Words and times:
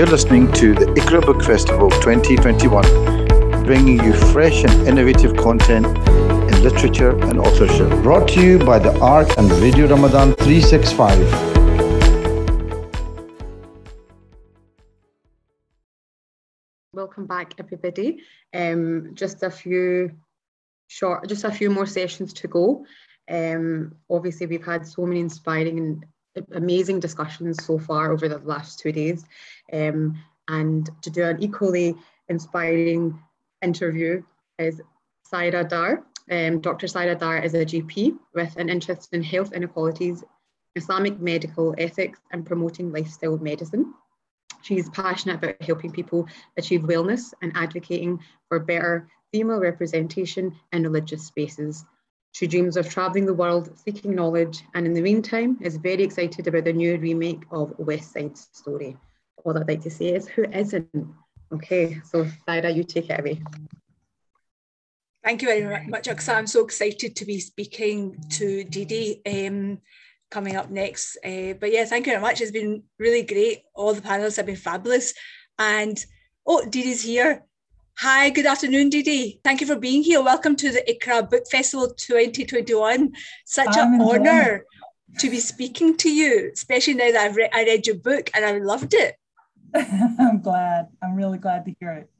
You're 0.00 0.08
listening 0.08 0.50
to 0.52 0.72
the 0.72 0.86
Iqra 0.98 1.20
Book 1.20 1.42
Festival 1.44 1.90
2021, 1.90 3.64
bringing 3.66 4.02
you 4.02 4.14
fresh 4.32 4.64
and 4.64 4.88
innovative 4.88 5.36
content 5.36 5.84
in 5.84 6.62
literature 6.62 7.10
and 7.10 7.38
authorship. 7.38 7.90
Brought 8.02 8.26
to 8.28 8.40
you 8.40 8.58
by 8.58 8.78
the 8.78 8.98
Ark 9.00 9.28
and 9.36 9.52
Radio 9.52 9.86
Ramadan 9.88 10.34
365. 10.36 11.18
Welcome 16.94 17.26
back, 17.26 17.52
everybody. 17.58 18.22
Um, 18.54 19.10
just 19.12 19.42
a 19.42 19.50
few 19.50 20.12
short, 20.86 21.28
just 21.28 21.44
a 21.44 21.52
few 21.52 21.68
more 21.68 21.84
sessions 21.84 22.32
to 22.32 22.48
go. 22.48 22.86
Um, 23.30 23.96
obviously, 24.08 24.46
we've 24.46 24.64
had 24.64 24.86
so 24.86 25.04
many 25.04 25.20
inspiring 25.20 25.78
and 25.78 26.06
amazing 26.52 27.00
discussions 27.00 27.64
so 27.64 27.78
far 27.78 28.12
over 28.12 28.28
the 28.28 28.38
last 28.38 28.78
two 28.78 28.92
days. 28.92 29.24
Um, 29.72 30.22
and 30.48 30.88
to 31.02 31.10
do 31.10 31.24
an 31.24 31.42
equally 31.42 31.96
inspiring 32.28 33.18
interview 33.62 34.22
is 34.58 34.80
Saira 35.30 35.68
Dar. 35.68 36.04
Um, 36.30 36.60
Dr. 36.60 36.86
Saira 36.86 37.18
Dar 37.18 37.38
is 37.38 37.54
a 37.54 37.64
GP 37.64 38.16
with 38.34 38.56
an 38.56 38.68
interest 38.68 39.12
in 39.12 39.22
health 39.22 39.52
inequalities, 39.52 40.22
Islamic 40.76 41.20
medical 41.20 41.74
ethics, 41.78 42.20
and 42.32 42.46
promoting 42.46 42.92
lifestyle 42.92 43.38
medicine. 43.38 43.94
She's 44.62 44.88
passionate 44.90 45.36
about 45.36 45.62
helping 45.62 45.90
people 45.90 46.28
achieve 46.56 46.82
wellness 46.82 47.32
and 47.42 47.52
advocating 47.54 48.20
for 48.48 48.60
better 48.60 49.08
female 49.32 49.58
representation 49.58 50.54
in 50.72 50.82
religious 50.82 51.26
spaces. 51.26 51.84
She 52.32 52.46
dreams 52.46 52.76
of 52.76 52.88
travelling 52.88 53.26
the 53.26 53.34
world, 53.34 53.76
seeking 53.78 54.14
knowledge, 54.14 54.62
and 54.74 54.86
in 54.86 54.94
the 54.94 55.02
meantime 55.02 55.58
is 55.60 55.76
very 55.76 56.02
excited 56.02 56.46
about 56.46 56.64
the 56.64 56.72
new 56.72 56.96
remake 56.96 57.42
of 57.50 57.74
West 57.78 58.12
Side 58.12 58.36
Story. 58.36 58.96
All 59.44 59.58
I'd 59.58 59.68
like 59.68 59.82
to 59.82 59.90
say 59.90 60.14
is, 60.14 60.28
who 60.28 60.44
isn't? 60.44 60.88
Okay, 61.52 62.00
so 62.04 62.26
Saira, 62.46 62.74
you 62.74 62.84
take 62.84 63.10
it 63.10 63.18
away. 63.18 63.42
Thank 65.24 65.42
you 65.42 65.48
very 65.48 65.86
much, 65.86 66.06
Aksa. 66.06 66.34
I'm 66.36 66.46
so 66.46 66.64
excited 66.64 67.16
to 67.16 67.24
be 67.26 67.40
speaking 67.40 68.24
to 68.30 68.64
Didi 68.64 69.20
um, 69.26 69.78
coming 70.30 70.56
up 70.56 70.70
next. 70.70 71.18
Uh, 71.24 71.54
but 71.60 71.72
yeah, 71.72 71.84
thank 71.84 72.06
you 72.06 72.12
very 72.12 72.22
much. 72.22 72.40
It's 72.40 72.52
been 72.52 72.84
really 72.98 73.22
great. 73.22 73.64
All 73.74 73.92
the 73.92 74.00
panels 74.00 74.36
have 74.36 74.46
been 74.46 74.56
fabulous. 74.56 75.12
And 75.58 76.02
oh, 76.46 76.64
Didi's 76.64 77.02
here. 77.02 77.44
Hi, 77.98 78.30
good 78.30 78.46
afternoon, 78.46 78.88
Didi. 78.88 79.40
Thank 79.44 79.60
you 79.60 79.66
for 79.66 79.76
being 79.76 80.02
here. 80.02 80.22
Welcome 80.22 80.56
to 80.56 80.70
the 80.70 80.82
Iqra 80.88 81.28
Book 81.28 81.44
Festival 81.50 81.92
2021. 81.94 83.12
Such 83.44 83.76
an 83.76 84.00
honour 84.00 84.64
to 85.18 85.30
be 85.30 85.38
speaking 85.38 85.96
to 85.98 86.10
you, 86.10 86.50
especially 86.54 86.94
now 86.94 87.12
that 87.12 87.20
I've 87.20 87.36
re- 87.36 87.50
I 87.52 87.64
read 87.64 87.86
your 87.86 87.96
book 87.96 88.30
and 88.34 88.44
I 88.44 88.58
loved 88.58 88.94
it. 88.94 89.16
I'm 89.74 90.40
glad. 90.40 90.88
I'm 91.02 91.14
really 91.14 91.38
glad 91.38 91.66
to 91.66 91.74
hear 91.78 91.92
it. 91.92 92.10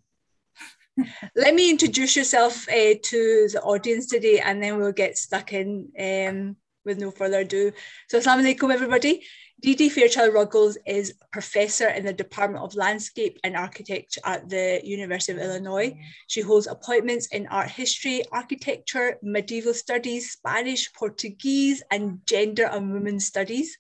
Let 1.35 1.55
me 1.55 1.71
introduce 1.71 2.15
yourself 2.15 2.69
uh, 2.69 2.95
to 3.03 3.49
the 3.53 3.61
audience 3.63 4.07
today 4.07 4.41
and 4.41 4.63
then 4.63 4.77
we'll 4.77 4.93
get 4.93 5.17
stuck 5.17 5.53
in 5.55 5.89
um, 5.99 6.57
with 6.85 6.99
no 6.99 7.11
further 7.11 7.41
ado. 7.41 7.73
So, 8.09 8.19
Assalamu 8.19 8.55
alaikum, 8.55 8.73
everybody. 8.73 9.25
Didi 9.61 9.91
Fairchild 9.91 10.33
Ruggles 10.33 10.79
is 10.87 11.13
professor 11.33 11.89
in 11.89 12.07
the 12.07 12.15
Department 12.15 12.65
of 12.65 12.75
Landscape 12.75 13.39
and 13.45 13.55
Architecture 13.55 14.23
at 14.25 14.49
the 14.49 14.81
University 14.83 15.33
of 15.33 15.39
Illinois. 15.39 15.95
She 16.29 16.41
holds 16.41 16.67
appointments 16.67 17.27
in 17.27 17.47
art 17.49 17.69
history, 17.69 18.23
architecture, 18.33 19.19
medieval 19.23 19.75
studies, 19.75 20.31
Spanish, 20.31 20.91
Portuguese, 20.95 21.83
and 21.91 22.21
gender 22.27 22.65
and 22.73 22.91
women's 22.91 23.27
studies. 23.27 23.77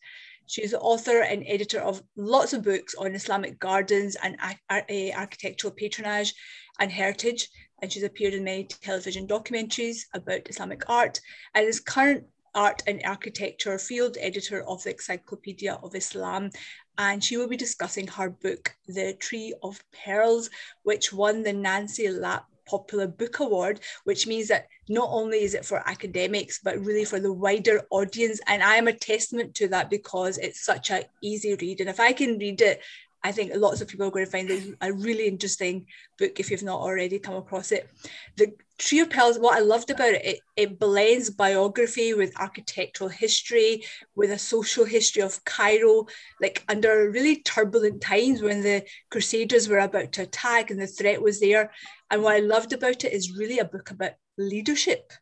She's 0.47 0.73
the 0.73 0.81
author 0.81 1.23
and 1.23 1.45
editor 1.47 1.81
of 1.81 2.03
lots 2.15 2.53
of 2.53 2.63
books 2.63 2.95
on 2.95 3.15
Islamic 3.15 3.59
gardens 3.59 4.17
and 4.23 4.37
eh, 4.69 5.13
architectural 5.17 5.73
patronage 5.73 6.35
and 6.79 6.93
heritage. 6.93 7.49
And 7.81 7.91
she's 7.91 8.03
appeared 8.03 8.35
in 8.35 8.45
many 8.45 8.65
television 8.65 9.27
documentaries 9.27 10.01
about 10.13 10.51
Islamic 10.51 10.91
art 10.91 11.21
and 11.55 11.67
is 11.67 11.81
current 11.81 12.25
art 12.55 12.83
and 12.87 13.01
architecture 13.05 13.79
field 13.79 14.17
editor 14.21 14.63
of 14.63 14.83
the 14.83 14.93
Encyclopedia 14.93 15.79
of 15.83 15.95
Islam. 15.95 16.51
And 16.99 17.23
she 17.23 17.37
will 17.37 17.49
be 17.49 17.57
discussing 17.57 18.07
her 18.09 18.31
book, 18.31 18.75
The 18.87 19.15
Tree 19.15 19.55
of 19.63 19.83
Pearls, 20.05 20.51
which 20.83 21.13
won 21.13 21.43
the 21.43 21.53
Nancy 21.53 22.09
Lapp 22.09 22.47
Popular 22.67 23.07
Book 23.07 23.41
Award, 23.41 23.81
which 24.05 24.27
means 24.27 24.49
that 24.49 24.69
not 24.89 25.09
only 25.11 25.43
is 25.43 25.55
it 25.55 25.65
for 25.65 25.89
academics, 25.89 26.61
but 26.63 26.79
really 26.79 27.05
for 27.05 27.19
the 27.19 27.33
wider 27.33 27.83
audience. 27.91 28.41
And 28.47 28.63
I 28.63 28.77
am 28.77 28.89
a 28.89 28.93
testament 28.93 29.55
to 29.57 29.69
that 29.69 29.91
because 29.91 30.39
it's 30.39 30.65
such 30.65 30.91
an 30.91 31.05
easy 31.23 31.55
read. 31.55 31.81
And 31.81 31.91
if 31.91 31.99
I 31.99 32.13
can 32.13 32.39
read 32.39 32.61
it 32.61 32.81
I 33.23 33.33
think 33.33 33.53
lots 33.55 33.81
of 33.81 33.89
people 33.89 34.07
are 34.07 34.11
going 34.11 34.25
to 34.25 34.31
find 34.31 34.51
it 34.51 34.75
a 34.81 34.93
really 34.93 35.27
interesting 35.27 35.87
book 36.19 36.41
if 36.41 36.51
you've 36.51 36.63
not 36.63 36.81
already 36.81 37.19
come 37.19 37.37
across 37.37 37.71
it. 37.71 37.89
The 38.37 38.53
Tree 38.79 39.01
of 39.01 39.11
Pearls, 39.11 39.39
what 39.39 39.59
I 39.59 39.61
loved 39.61 39.91
about 39.91 40.15
it, 40.15 40.25
it, 40.25 40.41
it 40.57 40.79
blends 40.79 41.29
biography 41.29 42.15
with 42.15 42.39
architectural 42.41 43.11
history, 43.11 43.85
with 44.15 44.31
a 44.31 44.39
social 44.39 44.87
history 44.87 45.23
of 45.23 45.45
Cairo, 45.45 46.07
like 46.41 46.65
under 46.67 47.11
really 47.11 47.43
turbulent 47.43 48.01
times 48.01 48.41
when 48.41 48.63
the 48.63 48.85
Crusaders 49.11 49.69
were 49.69 49.81
about 49.81 50.13
to 50.13 50.23
attack 50.23 50.71
and 50.71 50.81
the 50.81 50.87
threat 50.87 51.21
was 51.21 51.41
there. 51.41 51.73
And 52.11 52.23
what 52.23 52.37
I 52.37 52.41
loved 52.41 52.73
about 52.73 53.05
it 53.05 53.13
is 53.13 53.37
really 53.37 53.59
a 53.59 53.67
book 53.67 53.91
about 53.91 54.13
leadership. 54.39 55.13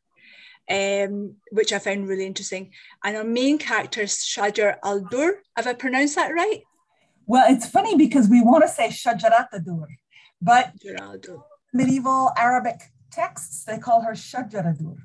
Um, 0.70 1.36
which 1.50 1.72
I 1.72 1.78
found 1.78 2.08
really 2.08 2.26
interesting. 2.26 2.72
And 3.02 3.16
our 3.16 3.24
main 3.24 3.56
character 3.56 4.02
Shajar 4.02 4.76
al 4.84 5.00
Dur. 5.00 5.40
Have 5.56 5.66
I 5.66 5.72
pronounced 5.72 6.16
that 6.16 6.34
right? 6.34 6.60
Well, 7.28 7.44
it's 7.52 7.68
funny 7.68 7.94
because 7.94 8.26
we 8.28 8.40
want 8.40 8.64
to 8.64 8.68
say 8.70 8.88
Shajarat 8.88 9.50
Dur, 9.62 9.86
but 10.40 10.72
medieval 11.74 12.32
Arabic 12.36 12.80
texts, 13.12 13.64
they 13.64 13.78
call 13.78 14.00
her 14.00 14.12
Shajaradur. 14.12 14.96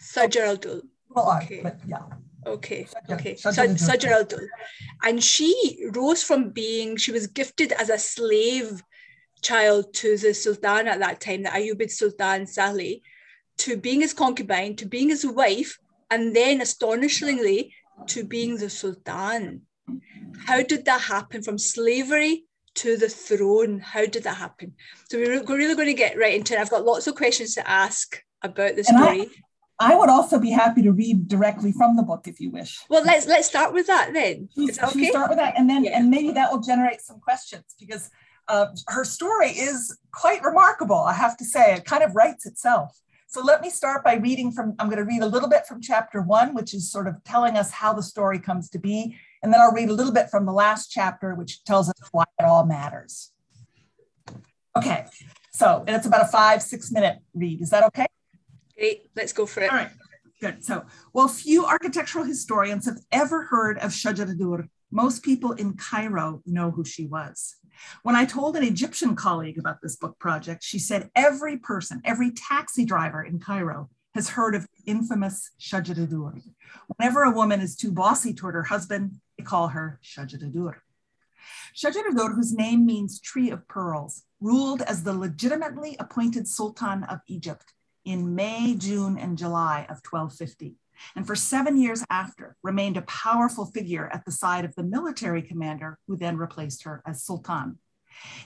Sajaradur. 0.00 0.82
Okay. 1.16 1.60
But 1.62 1.78
yeah. 1.86 2.02
Okay, 2.46 2.86
okay. 3.10 3.34
Sajaradur. 3.34 4.44
And 5.04 5.22
she 5.22 5.86
rose 5.94 6.24
from 6.24 6.50
being, 6.50 6.96
she 6.96 7.12
was 7.12 7.28
gifted 7.28 7.70
as 7.72 7.90
a 7.90 7.98
slave 7.98 8.82
child 9.42 9.94
to 9.94 10.16
the 10.16 10.34
Sultan 10.34 10.88
at 10.88 10.98
that 10.98 11.20
time, 11.20 11.44
the 11.44 11.50
Ayyubid 11.50 11.92
Sultan 11.92 12.46
Salih, 12.46 13.02
to 13.58 13.76
being 13.76 14.00
his 14.00 14.14
concubine, 14.14 14.74
to 14.76 14.86
being 14.86 15.10
his 15.10 15.24
wife, 15.24 15.78
and 16.10 16.34
then 16.34 16.60
astonishingly 16.60 17.72
to 18.08 18.24
being 18.24 18.56
the 18.56 18.70
Sultan. 18.70 19.62
How 20.46 20.62
did 20.62 20.84
that 20.86 21.00
happen 21.02 21.42
from 21.42 21.58
slavery 21.58 22.44
to 22.76 22.96
the 22.96 23.08
throne? 23.08 23.80
How 23.80 24.06
did 24.06 24.24
that 24.24 24.36
happen? 24.36 24.74
So 25.10 25.18
we're 25.18 25.44
really 25.44 25.74
going 25.74 25.88
to 25.88 25.94
get 25.94 26.18
right 26.18 26.34
into 26.34 26.54
it. 26.54 26.60
I've 26.60 26.70
got 26.70 26.84
lots 26.84 27.06
of 27.06 27.14
questions 27.14 27.54
to 27.54 27.68
ask 27.68 28.22
about 28.42 28.76
the 28.76 28.84
story. 28.84 29.30
I, 29.80 29.92
I, 29.92 29.96
would 29.96 30.08
also 30.08 30.38
be 30.38 30.50
happy 30.50 30.82
to 30.82 30.92
read 30.92 31.28
directly 31.28 31.72
from 31.72 31.96
the 31.96 32.02
book 32.02 32.26
if 32.26 32.40
you 32.40 32.50
wish. 32.50 32.78
Well, 32.88 33.04
let's 33.04 33.26
let's 33.26 33.48
start 33.48 33.72
with 33.72 33.86
that 33.88 34.12
then. 34.12 34.48
That 34.56 34.82
okay? 34.90 35.10
start 35.10 35.30
with 35.30 35.38
that, 35.38 35.54
and 35.56 35.68
then 35.68 35.84
yeah. 35.84 35.98
and 35.98 36.10
maybe 36.10 36.32
that 36.32 36.52
will 36.52 36.60
generate 36.60 37.00
some 37.00 37.20
questions 37.20 37.64
because 37.78 38.10
uh, 38.48 38.66
her 38.88 39.04
story 39.04 39.50
is 39.50 39.96
quite 40.12 40.42
remarkable. 40.42 40.96
I 40.96 41.12
have 41.12 41.36
to 41.38 41.44
say, 41.44 41.74
it 41.74 41.84
kind 41.84 42.02
of 42.02 42.14
writes 42.14 42.46
itself. 42.46 42.98
So 43.30 43.42
let 43.42 43.60
me 43.60 43.68
start 43.68 44.02
by 44.02 44.14
reading 44.14 44.50
from, 44.50 44.74
I'm 44.78 44.86
going 44.86 44.98
to 44.98 45.04
read 45.04 45.20
a 45.20 45.26
little 45.26 45.50
bit 45.50 45.66
from 45.66 45.82
chapter 45.82 46.22
one, 46.22 46.54
which 46.54 46.72
is 46.72 46.90
sort 46.90 47.06
of 47.06 47.22
telling 47.24 47.58
us 47.58 47.70
how 47.70 47.92
the 47.92 48.02
story 48.02 48.38
comes 48.38 48.70
to 48.70 48.78
be. 48.78 49.18
And 49.42 49.52
then 49.52 49.60
I'll 49.60 49.72
read 49.72 49.88
a 49.88 49.92
little 49.92 50.12
bit 50.12 50.30
from 50.30 50.46
the 50.46 50.52
last 50.52 50.90
chapter, 50.90 51.34
which 51.34 51.64
tells 51.64 51.88
us 51.88 51.94
why 52.12 52.24
it 52.38 52.44
all 52.44 52.66
matters. 52.66 53.32
Okay, 54.76 55.06
so 55.52 55.84
and 55.86 55.96
it's 55.96 56.06
about 56.06 56.22
a 56.22 56.28
five, 56.28 56.62
six 56.62 56.92
minute 56.92 57.18
read. 57.34 57.60
Is 57.60 57.70
that 57.70 57.84
okay? 57.84 58.06
Great, 58.76 59.10
let's 59.16 59.32
go 59.32 59.46
for 59.46 59.60
it. 59.60 59.70
All 59.70 59.76
right, 59.76 59.90
good. 60.40 60.64
So, 60.64 60.84
well, 61.12 61.28
few 61.28 61.66
architectural 61.66 62.24
historians 62.24 62.86
have 62.86 62.98
ever 63.10 63.44
heard 63.44 63.78
of 63.78 63.90
Shajaradur. 63.90 64.68
Most 64.90 65.22
people 65.22 65.52
in 65.52 65.74
Cairo 65.74 66.42
know 66.46 66.70
who 66.70 66.84
she 66.84 67.06
was. 67.06 67.56
When 68.02 68.16
I 68.16 68.24
told 68.24 68.56
an 68.56 68.64
Egyptian 68.64 69.14
colleague 69.14 69.58
about 69.58 69.82
this 69.82 69.96
book 69.96 70.18
project, 70.18 70.64
she 70.64 70.78
said 70.78 71.10
every 71.14 71.56
person, 71.56 72.00
every 72.04 72.30
taxi 72.32 72.84
driver 72.84 73.22
in 73.22 73.38
Cairo 73.38 73.90
has 74.18 74.30
heard 74.30 74.56
of 74.56 74.66
infamous 74.84 75.52
Shajaradur. 75.60 76.42
Whenever 76.88 77.22
a 77.22 77.30
woman 77.30 77.60
is 77.60 77.76
too 77.76 77.92
bossy 77.92 78.34
toward 78.34 78.56
her 78.56 78.64
husband, 78.64 79.12
they 79.36 79.44
call 79.44 79.68
her 79.68 80.00
Shajaradur. 80.02 80.74
Shajaradur, 81.72 82.34
whose 82.34 82.52
name 82.52 82.84
means 82.84 83.20
tree 83.20 83.48
of 83.50 83.68
pearls, 83.68 84.24
ruled 84.40 84.82
as 84.82 85.04
the 85.04 85.14
legitimately 85.14 85.94
appointed 86.00 86.48
Sultan 86.48 87.04
of 87.04 87.20
Egypt 87.28 87.72
in 88.04 88.34
May, 88.34 88.74
June, 88.74 89.16
and 89.16 89.38
July 89.38 89.82
of 89.82 90.02
1250, 90.02 90.74
and 91.14 91.24
for 91.24 91.36
seven 91.36 91.80
years 91.80 92.04
after 92.10 92.56
remained 92.64 92.96
a 92.96 93.02
powerful 93.02 93.66
figure 93.66 94.10
at 94.12 94.24
the 94.24 94.32
side 94.32 94.64
of 94.64 94.74
the 94.74 94.82
military 94.82 95.42
commander 95.42 95.96
who 96.08 96.16
then 96.16 96.36
replaced 96.36 96.82
her 96.82 97.04
as 97.06 97.22
Sultan. 97.22 97.78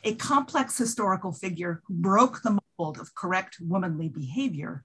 A 0.04 0.16
complex 0.16 0.76
historical 0.76 1.32
figure 1.32 1.80
who 1.86 1.94
broke 1.94 2.42
the 2.42 2.58
mold 2.78 2.98
of 2.98 3.14
correct 3.14 3.56
womanly 3.58 4.10
behavior, 4.10 4.84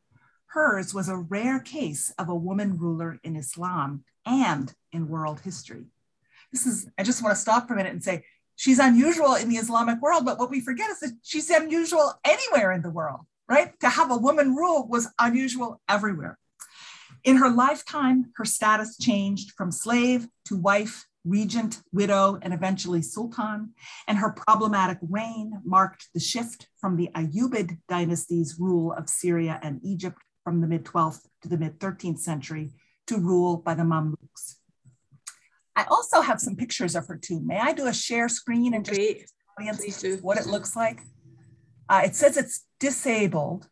hers 0.57 0.93
was 0.93 1.07
a 1.07 1.17
rare 1.17 1.59
case 1.59 2.13
of 2.17 2.29
a 2.29 2.35
woman 2.47 2.77
ruler 2.77 3.19
in 3.23 3.35
Islam 3.35 4.03
and 4.25 4.73
in 4.91 5.07
world 5.07 5.39
history 5.41 5.85
this 6.51 6.65
is, 6.65 6.89
I 6.97 7.03
just 7.03 7.23
want 7.23 7.35
to 7.35 7.41
stop 7.41 7.67
for 7.67 7.73
a 7.73 7.77
minute 7.77 7.93
and 7.93 8.03
say, 8.03 8.23
she's 8.55 8.79
unusual 8.79 9.35
in 9.35 9.49
the 9.49 9.57
Islamic 9.57 10.01
world, 10.01 10.25
but 10.25 10.39
what 10.39 10.49
we 10.49 10.61
forget 10.61 10.89
is 10.89 10.99
that 11.01 11.17
she's 11.23 11.49
unusual 11.49 12.13
anywhere 12.23 12.71
in 12.71 12.81
the 12.81 12.89
world, 12.89 13.21
right? 13.49 13.77
To 13.81 13.89
have 13.89 14.11
a 14.11 14.17
woman 14.17 14.55
rule 14.55 14.87
was 14.87 15.09
unusual 15.19 15.81
everywhere. 15.89 16.37
In 17.23 17.37
her 17.37 17.49
lifetime, 17.49 18.31
her 18.35 18.45
status 18.45 18.97
changed 18.97 19.51
from 19.57 19.71
slave 19.71 20.27
to 20.45 20.55
wife, 20.55 21.05
regent, 21.25 21.81
widow, 21.91 22.39
and 22.41 22.53
eventually 22.53 23.01
sultan, 23.01 23.73
and 24.07 24.17
her 24.17 24.31
problematic 24.31 24.97
reign 25.01 25.59
marked 25.65 26.07
the 26.13 26.19
shift 26.19 26.67
from 26.79 26.95
the 26.95 27.09
Ayyubid 27.15 27.79
dynasty's 27.89 28.55
rule 28.57 28.93
of 28.93 29.09
Syria 29.09 29.59
and 29.61 29.81
Egypt 29.83 30.21
from 30.47 30.61
the 30.61 30.67
mid 30.67 30.85
12th 30.85 31.27
to 31.41 31.49
the 31.49 31.57
mid 31.57 31.77
13th 31.77 32.19
century 32.19 32.71
to 33.05 33.17
rule 33.17 33.57
by 33.57 33.73
the 33.73 33.83
Mamluks. 33.83 34.55
I 35.75 35.83
also 35.91 36.21
have 36.21 36.39
some 36.39 36.55
pictures 36.55 36.95
of 36.95 37.05
her 37.07 37.17
tomb. 37.17 37.45
May 37.45 37.59
I 37.59 37.73
do 37.73 37.85
a 37.87 37.93
share 37.93 38.29
screen 38.29 38.73
and 38.73 38.85
just 38.85 38.97
Great. 38.97 39.29
audience 39.59 40.21
what 40.21 40.37
it 40.37 40.45
looks 40.45 40.73
like? 40.73 41.01
Uh, 41.89 42.03
it 42.05 42.15
says 42.15 42.37
it's 42.37 42.65
disabled. 42.79 43.67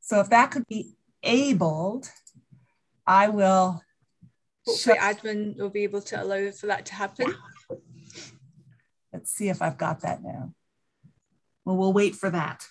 So 0.00 0.18
if 0.18 0.28
that 0.30 0.50
could 0.50 0.66
be 0.66 0.96
abled, 1.22 2.10
I 3.06 3.28
will. 3.28 3.80
Hopefully, 4.66 4.98
admin 4.98 5.56
will 5.56 5.70
be 5.70 5.84
able 5.84 6.02
to 6.02 6.20
allow 6.20 6.50
for 6.50 6.66
that 6.66 6.86
to 6.86 6.94
happen. 6.94 7.32
Let's 9.12 9.30
see 9.30 9.50
if 9.50 9.62
I've 9.62 9.78
got 9.78 10.00
that 10.00 10.20
now. 10.20 10.52
Well, 11.64 11.76
we'll 11.76 11.92
wait 11.92 12.16
for 12.16 12.30
that 12.30 12.66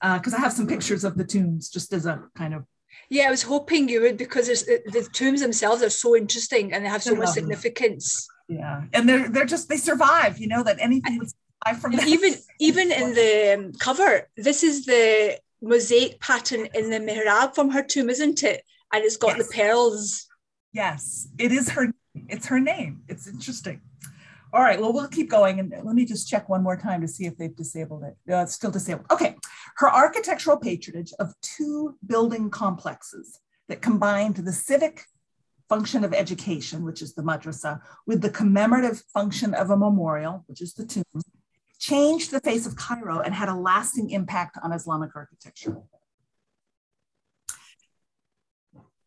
because 0.00 0.34
uh, 0.34 0.36
I 0.38 0.40
have 0.40 0.52
some 0.52 0.66
pictures 0.66 1.04
of 1.04 1.16
the 1.16 1.24
tombs 1.24 1.68
just 1.68 1.92
as 1.92 2.06
a 2.06 2.22
kind 2.36 2.54
of 2.54 2.64
Yeah, 3.10 3.28
I 3.28 3.30
was 3.30 3.42
hoping 3.42 3.88
you 3.88 4.00
would 4.02 4.16
because 4.16 4.46
there's, 4.46 4.64
the 4.64 5.08
tombs 5.12 5.40
themselves 5.40 5.82
are 5.82 5.90
so 5.90 6.16
interesting 6.16 6.72
and 6.72 6.84
they 6.84 6.88
have 6.88 7.02
so 7.02 7.10
They're 7.10 7.18
much 7.20 7.28
lovely. 7.28 7.42
significance. 7.42 8.28
yeah, 8.48 8.82
and 8.92 9.08
they're 9.08 9.28
they're 9.28 9.44
just 9.54 9.68
they 9.68 9.76
survive. 9.76 10.38
You 10.38 10.48
know 10.48 10.62
that 10.62 10.76
anything 10.80 11.18
would 11.18 11.28
survive 11.30 11.80
from 11.82 11.92
even 12.16 12.34
even 12.68 12.92
in 12.92 13.14
the 13.14 13.54
um, 13.54 13.72
cover, 13.86 14.28
this 14.36 14.62
is 14.62 14.86
the 14.86 15.38
mosaic 15.62 16.20
pattern 16.20 16.68
in 16.74 16.90
the 16.90 17.00
mihrab 17.00 17.54
from 17.54 17.70
her 17.70 17.82
tomb, 17.82 18.08
isn't 18.10 18.42
it? 18.42 18.62
And 18.92 19.04
it's 19.04 19.16
got 19.16 19.36
Yes. 19.36 19.46
the 19.48 19.54
pearls. 19.54 20.26
Yes, 20.72 21.28
it 21.38 21.50
is 21.52 21.70
her. 21.70 21.84
It's 22.28 22.46
her 22.46 22.60
name. 22.60 23.02
It's 23.08 23.26
interesting. 23.26 23.80
All 24.52 24.62
right. 24.62 24.80
Well, 24.80 24.92
we'll 24.92 25.08
keep 25.08 25.28
going, 25.28 25.58
and 25.60 25.72
let 25.84 25.94
me 25.96 26.04
just 26.04 26.28
check 26.28 26.48
one 26.48 26.62
more 26.62 26.76
time 26.76 27.00
to 27.00 27.08
see 27.08 27.26
if 27.26 27.36
they've 27.36 27.54
disabled 27.56 28.04
it. 28.04 28.14
Uh, 28.32 28.42
it's 28.44 28.54
still 28.54 28.70
disabled. 28.70 29.06
Okay. 29.10 29.34
Her 29.76 29.92
architectural 29.92 30.56
patronage 30.56 31.12
of 31.18 31.34
two 31.42 31.96
building 32.06 32.50
complexes 32.50 33.40
that 33.68 33.82
combined 33.82 34.36
the 34.36 34.52
civic 34.52 35.04
function 35.68 36.04
of 36.04 36.14
education, 36.14 36.84
which 36.84 37.02
is 37.02 37.14
the 37.14 37.22
madrasa, 37.22 37.80
with 38.06 38.22
the 38.22 38.30
commemorative 38.30 39.02
function 39.12 39.52
of 39.52 39.70
a 39.70 39.76
memorial, 39.76 40.44
which 40.46 40.62
is 40.62 40.74
the 40.74 40.86
tomb, 40.86 41.04
changed 41.78 42.30
the 42.30 42.40
face 42.40 42.66
of 42.66 42.76
Cairo 42.76 43.20
and 43.20 43.34
had 43.34 43.48
a 43.48 43.54
lasting 43.54 44.10
impact 44.10 44.56
on 44.62 44.72
Islamic 44.72 45.14
architecture. 45.14 45.76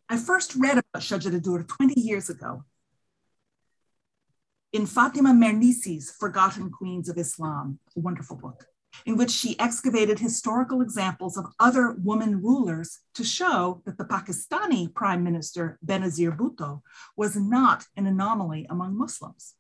I 0.07 0.18
first 0.18 0.56
read 0.56 0.77
about 0.77 1.04
Shajara 1.04 1.42
Dur 1.42 1.63
20 1.63 2.00
years 2.00 2.30
ago 2.30 2.63
in 4.72 4.86
Fatima 4.86 5.30
Mernissi's 5.30 6.12
Forgotten 6.12 6.69
Queens 6.69 7.10
of 7.10 7.18
Islam, 7.18 7.80
a 7.95 8.00
wonderful 8.00 8.38
book, 8.38 8.65
in 9.06 9.18
which 9.18 9.31
she 9.31 9.59
excavated 9.59 10.19
historical 10.19 10.81
examples 10.81 11.38
of 11.38 11.45
other 11.59 11.94
woman 11.94 12.41
rulers 12.41 13.00
to 13.15 13.24
show 13.24 13.81
that 13.86 13.97
the 13.97 14.06
Pakistani 14.06 14.94
Prime 14.94 15.24
Minister 15.24 15.77
Benazir 15.86 16.36
Bhutto 16.36 16.81
was 17.15 17.36
not 17.36 17.86
an 17.95 18.06
anomaly 18.06 18.65
among 18.69 18.97
Muslims. 18.97 19.56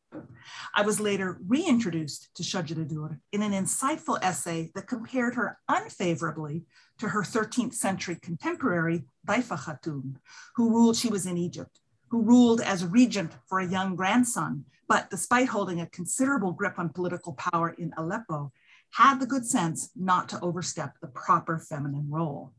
I 0.75 0.81
was 0.81 0.99
later 0.99 1.39
reintroduced 1.47 2.29
to 2.35 2.43
Shajara 2.43 2.87
Dur 2.87 3.19
in 3.31 3.43
an 3.43 3.51
insightful 3.51 4.17
essay 4.23 4.71
that 4.73 4.87
compared 4.87 5.35
her 5.35 5.59
unfavorably 5.67 6.65
to 6.97 7.09
her 7.09 7.21
13th 7.21 7.75
century 7.75 8.17
contemporary 8.21 9.05
Daifa 9.27 9.57
Khatun, 9.57 10.15
who 10.55 10.69
ruled, 10.69 10.95
she 10.95 11.09
was 11.09 11.25
in 11.25 11.37
Egypt, 11.37 11.79
who 12.09 12.23
ruled 12.23 12.61
as 12.61 12.85
regent 12.85 13.31
for 13.47 13.59
a 13.59 13.67
young 13.67 13.95
grandson, 13.95 14.65
but 14.87 15.09
despite 15.11 15.49
holding 15.49 15.79
a 15.79 15.87
considerable 15.87 16.51
grip 16.51 16.79
on 16.79 16.89
political 16.89 17.33
power 17.33 17.69
in 17.77 17.93
Aleppo, 17.95 18.51
had 18.91 19.19
the 19.19 19.27
good 19.27 19.45
sense 19.45 19.89
not 19.95 20.29
to 20.29 20.39
overstep 20.41 20.95
the 21.01 21.07
proper 21.07 21.59
feminine 21.59 22.07
role. 22.09 22.53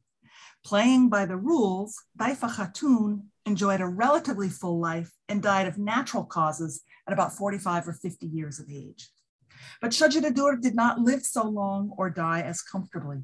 Playing 0.65 1.09
by 1.09 1.27
the 1.27 1.37
rules, 1.37 2.03
Daifa 2.19 2.55
Khatun 2.57 3.23
enjoyed 3.47 3.81
a 3.81 3.87
relatively 3.87 4.49
full 4.49 4.79
life 4.79 5.11
and 5.29 5.43
died 5.43 5.67
of 5.67 5.79
natural 5.79 6.25
causes 6.25 6.83
at 7.07 7.13
about 7.13 7.33
45 7.33 7.89
or 7.89 7.93
50 7.95 8.27
years 8.27 8.61
of 8.61 8.67
age. 8.71 9.09
But 9.81 9.91
Shajaradur 9.91 10.61
did 10.61 10.75
not 10.75 11.01
live 11.01 11.23
so 11.23 11.45
long 11.49 11.93
or 11.97 12.11
die 12.11 12.43
as 12.43 12.63
comfortably. 12.63 13.23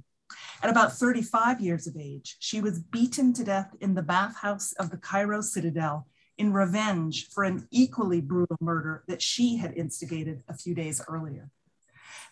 At 0.63 0.71
about 0.71 0.93
35 0.93 1.61
years 1.61 1.87
of 1.87 1.97
age, 1.97 2.37
she 2.41 2.61
was 2.61 2.81
beaten 2.81 3.33
to 3.35 3.45
death 3.45 3.75
in 3.81 3.95
the 3.95 4.03
bathhouse 4.03 4.73
of 4.73 4.91
the 4.91 4.97
Cairo 4.97 5.41
citadel 5.41 6.07
in 6.39 6.53
revenge 6.53 7.29
for 7.29 7.45
an 7.45 7.67
equally 7.71 8.21
brutal 8.21 8.57
murder 8.61 9.05
that 9.09 9.23
she 9.23 9.57
had 9.57 9.75
instigated 9.75 10.43
a 10.49 10.57
few 10.57 10.75
days 10.75 11.01
earlier. 11.09 11.51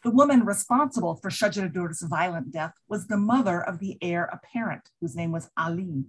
The 0.05 0.11
woman 0.11 0.45
responsible 0.45 1.17
for 1.17 1.31
Shajara 1.31 1.73
Dur's 1.73 2.03
violent 2.03 2.53
death 2.53 2.75
was 2.89 3.07
the 3.07 3.17
mother 3.17 3.63
of 3.63 3.79
the 3.79 3.97
heir 4.03 4.29
apparent, 4.31 4.91
whose 5.01 5.17
name 5.17 5.33
was 5.33 5.49
Ali. 5.57 6.05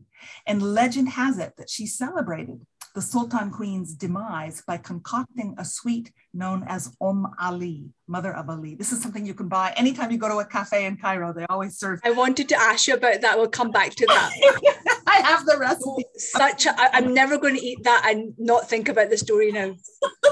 And 0.46 0.62
legend 0.62 1.10
has 1.10 1.40
it 1.40 1.54
that 1.58 1.70
she 1.70 1.88
celebrated 1.88 2.66
the 2.94 3.02
Sultan 3.02 3.52
Queen's 3.52 3.94
demise 3.94 4.64
by 4.68 4.78
concocting 4.78 5.56
a 5.58 5.64
sweet 5.64 6.12
known 6.34 6.66
as 6.68 6.96
Om 7.00 7.28
Ali, 7.42 7.86
mother 8.08 8.34
of 8.34 8.50
Ali. 8.50 8.76
This 8.76 8.92
is 8.92 9.02
something 9.02 9.26
you 9.26 9.34
can 9.34 9.48
buy 9.48 9.74
anytime 9.78 10.12
you 10.12 10.18
go 10.18 10.28
to 10.28 10.40
a 10.40 10.46
cafe 10.46 10.86
in 10.86 10.98
Cairo. 10.98 11.34
They 11.34 11.46
always 11.50 11.78
serve. 11.78 12.02
I 12.04 12.12
wanted 12.12 12.50
to 12.50 12.60
ask 12.60 12.88
you 12.88 12.96
about 12.96 13.22
that. 13.22 13.38
We'll 13.38 13.48
come 13.48 13.72
back 13.72 13.96
to 13.96 14.06
that. 14.08 14.32
I 15.08 15.18
have 15.18 15.46
the 15.46 15.58
recipe. 15.58 16.06
Such 16.18 16.66
a, 16.66 16.96
I'm 16.96 17.14
never 17.14 17.38
going 17.38 17.56
to 17.56 17.66
eat 17.66 17.84
that 17.84 18.06
and 18.10 18.34
not 18.38 18.70
think 18.70 18.90
about 18.90 19.10
the 19.10 19.18
story 19.18 19.54
now. 19.54 19.76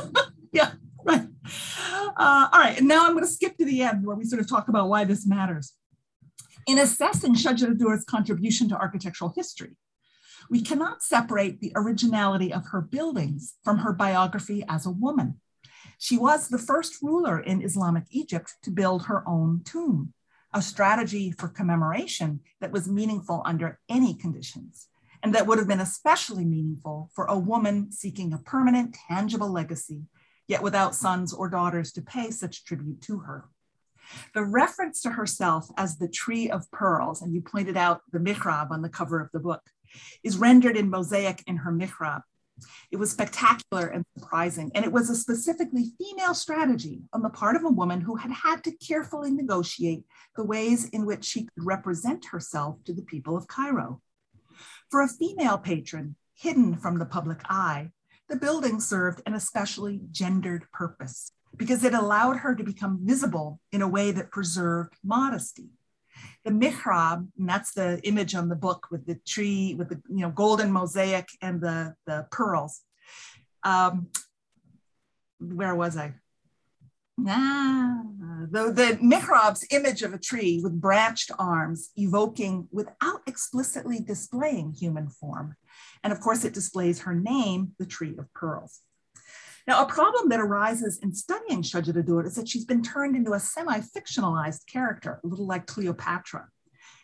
yeah. 0.51 0.71
Uh, 1.45 2.48
all 2.51 2.60
right, 2.60 2.78
and 2.78 2.88
now 2.88 3.06
I'm 3.06 3.13
going 3.13 3.24
to 3.24 3.31
skip 3.31 3.57
to 3.57 3.66
the 3.66 3.81
end 3.81 4.06
where 4.06 4.16
we 4.16 4.25
sort 4.25 4.42
of 4.42 4.50
talk 4.50 4.68
about 4.68 4.90
why 4.90 5.04
this 5.04 5.25
matters. 5.28 5.74
In 6.68 6.80
assessing 6.80 7.36
Shajara 7.36 7.78
Dur's 7.78 8.06
contribution 8.06 8.69
to 8.69 8.78
architectural 8.78 9.34
history, 9.36 9.75
we 10.50 10.62
cannot 10.62 11.01
separate 11.01 11.60
the 11.60 11.74
originality 11.75 12.54
of 12.54 12.68
her 12.68 12.81
buildings 12.81 13.56
from 13.63 13.80
her 13.80 13.94
biography 13.94 14.63
as 14.69 14.86
a 14.86 14.92
woman. 14.92 15.40
She 15.98 16.18
was 16.18 16.48
the 16.48 16.57
first 16.57 17.01
ruler 17.01 17.40
in 17.40 17.62
Islamic 17.62 18.06
Egypt 18.09 18.54
to 18.64 18.71
build 18.71 19.06
her 19.06 19.28
own 19.28 19.62
tomb, 19.64 20.14
a 20.54 20.62
strategy 20.62 21.31
for 21.31 21.47
commemoration 21.47 22.42
that 22.62 22.71
was 22.71 22.88
meaningful 22.88 23.42
under 23.45 23.80
any 23.90 24.14
conditions, 24.14 24.88
and 25.21 25.33
that 25.33 25.47
would 25.47 25.57
have 25.57 25.68
been 25.68 25.80
especially 25.80 26.45
meaningful 26.45 27.09
for 27.14 27.26
a 27.26 27.40
woman 27.40 27.92
seeking 27.92 28.33
a 28.33 28.38
permanent, 28.38 28.95
tangible 29.09 29.50
legacy, 29.50 30.04
yet 30.54 30.62
without 30.62 30.94
sons 30.94 31.33
or 31.33 31.50
daughters 31.50 31.92
to 31.92 32.00
pay 32.00 32.30
such 32.30 32.64
tribute 32.64 33.02
to 33.02 33.18
her. 33.18 33.45
The 34.36 34.44
reference 34.44 35.02
to 35.02 35.10
herself 35.10 35.66
as 35.78 35.98
the 35.98 36.07
tree 36.07 36.48
of 36.48 36.69
pearls, 36.69 37.24
and 37.24 37.33
you 37.33 37.42
pointed 37.42 37.76
out 37.76 38.02
the 38.12 38.19
mihrab 38.19 38.69
on 38.69 38.83
the 38.83 38.95
cover 39.00 39.19
of 39.19 39.31
the 39.33 39.40
book, 39.40 39.64
is 40.24 40.38
rendered 40.38 40.78
in 40.78 40.92
mosaic 40.92 41.44
in 41.48 41.57
her 41.57 41.72
mihrab. 41.72 42.22
It 42.92 42.98
was 42.98 43.10
spectacular 43.10 43.88
and 43.88 44.06
surprising, 44.16 44.69
and 44.76 44.86
it 44.86 44.92
was 44.92 45.10
a 45.10 45.16
specifically 45.16 45.94
female 45.98 46.36
strategy 46.36 47.02
on 47.14 47.24
the 47.24 47.31
part 47.31 47.56
of 47.56 47.64
a 47.64 47.69
woman 47.69 48.02
who 48.02 48.18
had 48.18 48.31
had 48.31 48.64
to 48.66 48.78
carefully 48.78 49.31
negotiate 49.31 50.04
the 50.36 50.44
ways 50.44 50.86
in 50.90 51.07
which 51.07 51.26
she 51.26 51.45
could 51.45 51.66
represent 51.66 52.26
herself 52.26 52.78
to 52.86 52.94
the 52.94 53.02
people 53.02 53.36
of 53.36 53.48
Cairo. 53.48 54.02
For 54.92 55.02
a 55.02 55.07
female 55.07 55.57
patron, 55.57 56.16
hidden 56.36 56.76
from 56.76 57.00
the 57.00 57.07
public 57.07 57.40
eye, 57.50 57.90
the 58.33 58.40
building 58.40 58.80
served 58.80 59.21
an 59.28 59.35
especially 59.35 60.02
gendered 60.09 60.66
purpose 60.71 61.31
because 61.56 61.83
it 61.83 61.94
allowed 61.94 62.37
her 62.37 62.56
to 62.56 62.63
become 62.63 62.97
visible 63.04 63.59
in 63.71 63.83
a 63.83 63.87
way 63.87 64.09
that 64.11 64.31
preserved 64.31 64.95
modesty 65.04 65.69
the 66.44 66.52
mihrab, 66.52 67.28
and 67.37 67.49
that's 67.49 67.73
the 67.73 67.99
image 68.04 68.35
on 68.35 68.49
the 68.49 68.56
book 68.56 68.87
with 68.92 69.06
the 69.06 69.16
tree, 69.25 69.75
with 69.78 69.90
the 69.90 70.02
you 70.09 70.21
know 70.21 70.30
golden 70.30 70.71
mosaic 70.71 71.30
and 71.42 71.61
the, 71.61 71.95
the 72.06 72.28
pearls. 72.31 72.81
Um, 73.63 74.07
where 75.40 75.75
was 75.75 75.95
I? 75.97 76.13
Ah, 77.28 78.02
the, 78.49 78.71
the 78.71 78.97
mihrab's 79.02 79.66
image 79.71 80.02
of 80.02 80.13
a 80.13 80.18
tree 80.18 80.59
with 80.61 80.80
branched 80.81 81.31
arms, 81.37 81.92
evoking 81.95 82.68
without 82.71 83.21
explicitly 83.28 83.99
displaying 83.99 84.73
human 84.73 85.09
form. 85.09 85.56
And 86.04 86.11
of 86.11 86.19
course, 86.19 86.44
it 86.44 86.54
displays 86.54 87.02
her 87.02 87.16
name, 87.16 87.73
the 87.80 87.85
tree 87.85 88.16
of 88.18 88.33
pearls. 88.33 88.81
Now, 89.66 89.81
a 89.81 89.87
problem 89.87 90.30
that 90.30 90.42
arises 90.42 90.99
in 91.02 91.13
studying 91.13 91.61
shajaradur 91.61 92.25
is 92.25 92.35
that 92.35 92.49
she's 92.49 92.66
been 92.66 92.83
turned 92.83 93.16
into 93.16 93.33
a 93.33 93.40
semi 93.40 93.80
fictionalized 93.80 94.66
character, 94.68 95.21
a 95.23 95.28
little 95.28 95.47
like 95.47 95.68
Cleopatra. 95.68 96.47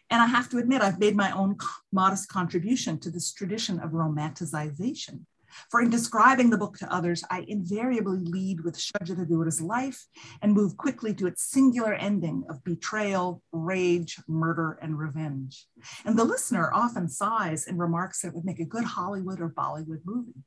And 0.09 0.21
I 0.21 0.25
have 0.25 0.49
to 0.49 0.57
admit, 0.57 0.81
I've 0.81 0.99
made 0.99 1.15
my 1.15 1.31
own 1.31 1.57
modest 1.93 2.29
contribution 2.29 2.99
to 2.99 3.11
this 3.11 3.31
tradition 3.31 3.79
of 3.79 3.91
romanticization 3.91 5.21
For 5.69 5.81
in 5.81 5.89
describing 5.89 6.49
the 6.49 6.57
book 6.57 6.77
to 6.79 6.93
others, 6.93 7.23
I 7.29 7.45
invariably 7.47 8.19
lead 8.19 8.61
with 8.61 8.77
Shajara 8.77 9.61
life 9.61 10.05
and 10.41 10.53
move 10.53 10.77
quickly 10.77 11.13
to 11.15 11.27
its 11.27 11.43
singular 11.43 11.93
ending 11.93 12.43
of 12.49 12.63
betrayal, 12.63 13.41
rage, 13.51 14.19
murder, 14.27 14.77
and 14.81 14.97
revenge. 14.97 15.67
And 16.05 16.17
the 16.17 16.23
listener 16.23 16.71
often 16.73 17.09
sighs 17.09 17.67
and 17.67 17.79
remarks 17.79 18.21
that 18.21 18.29
it 18.29 18.35
would 18.35 18.45
make 18.45 18.59
a 18.59 18.65
good 18.65 18.83
Hollywood 18.83 19.39
or 19.39 19.49
Bollywood 19.49 20.01
movie. 20.05 20.43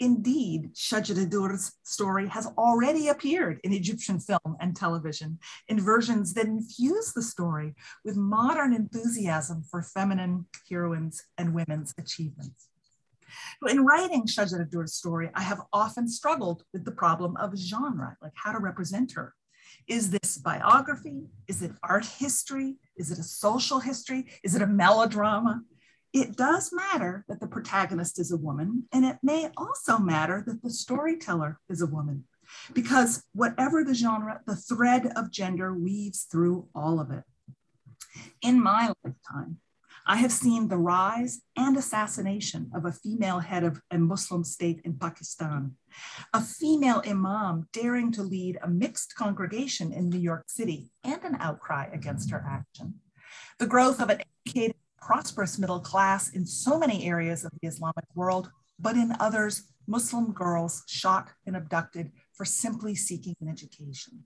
Indeed, 0.00 0.74
Shajara 0.74 1.72
story 1.82 2.28
has 2.28 2.46
already 2.56 3.08
appeared 3.08 3.58
in 3.64 3.72
Egyptian 3.72 4.20
film 4.20 4.56
and 4.60 4.76
television 4.76 5.40
in 5.66 5.80
versions 5.80 6.34
that 6.34 6.46
infuse 6.46 7.12
the 7.12 7.22
story 7.22 7.74
with 8.04 8.16
modern 8.16 8.72
enthusiasm 8.72 9.64
for 9.68 9.82
feminine 9.82 10.46
heroines 10.70 11.24
and 11.36 11.52
women's 11.52 11.94
achievements. 11.98 12.67
In 13.68 13.84
writing 13.84 14.26
Shajara 14.26 14.88
story, 14.88 15.30
I 15.34 15.42
have 15.42 15.60
often 15.72 16.08
struggled 16.08 16.64
with 16.72 16.84
the 16.84 16.92
problem 16.92 17.36
of 17.36 17.56
genre, 17.56 18.16
like 18.22 18.32
how 18.34 18.52
to 18.52 18.58
represent 18.58 19.12
her. 19.12 19.34
Is 19.86 20.10
this 20.10 20.38
biography? 20.38 21.26
Is 21.46 21.62
it 21.62 21.72
art 21.82 22.06
history? 22.06 22.76
Is 22.96 23.10
it 23.10 23.18
a 23.18 23.22
social 23.22 23.80
history? 23.80 24.26
Is 24.42 24.54
it 24.54 24.62
a 24.62 24.66
melodrama? 24.66 25.62
It 26.12 26.36
does 26.36 26.72
matter 26.72 27.24
that 27.28 27.40
the 27.40 27.46
protagonist 27.46 28.18
is 28.18 28.32
a 28.32 28.36
woman, 28.36 28.84
and 28.92 29.04
it 29.04 29.18
may 29.22 29.50
also 29.56 29.98
matter 29.98 30.42
that 30.46 30.62
the 30.62 30.70
storyteller 30.70 31.60
is 31.68 31.82
a 31.82 31.86
woman, 31.86 32.24
because 32.72 33.24
whatever 33.34 33.84
the 33.84 33.94
genre, 33.94 34.40
the 34.46 34.56
thread 34.56 35.12
of 35.16 35.30
gender 35.30 35.74
weaves 35.74 36.22
through 36.22 36.68
all 36.74 36.98
of 36.98 37.10
it. 37.10 37.24
In 38.40 38.62
my 38.62 38.92
lifetime, 39.04 39.58
I 40.10 40.16
have 40.16 40.32
seen 40.32 40.68
the 40.68 40.78
rise 40.78 41.42
and 41.54 41.76
assassination 41.76 42.70
of 42.74 42.86
a 42.86 42.92
female 42.92 43.40
head 43.40 43.62
of 43.62 43.82
a 43.90 43.98
Muslim 43.98 44.42
state 44.42 44.80
in 44.82 44.94
Pakistan, 44.94 45.72
a 46.32 46.40
female 46.40 47.02
imam 47.06 47.68
daring 47.74 48.10
to 48.12 48.22
lead 48.22 48.58
a 48.62 48.70
mixed 48.70 49.14
congregation 49.16 49.92
in 49.92 50.08
New 50.08 50.18
York 50.18 50.44
City, 50.48 50.90
and 51.04 51.22
an 51.24 51.36
outcry 51.40 51.90
against 51.92 52.30
her 52.30 52.42
action, 52.48 52.94
the 53.58 53.66
growth 53.66 54.00
of 54.00 54.08
an 54.08 54.22
educated, 54.46 54.76
prosperous 54.98 55.58
middle 55.58 55.80
class 55.80 56.30
in 56.30 56.46
so 56.46 56.78
many 56.78 57.04
areas 57.04 57.44
of 57.44 57.52
the 57.60 57.68
Islamic 57.68 58.06
world, 58.14 58.50
but 58.78 58.96
in 58.96 59.14
others, 59.20 59.64
Muslim 59.86 60.32
girls 60.32 60.84
shot 60.86 61.28
and 61.44 61.54
abducted 61.54 62.12
for 62.32 62.46
simply 62.46 62.94
seeking 62.94 63.36
an 63.42 63.48
education 63.48 64.24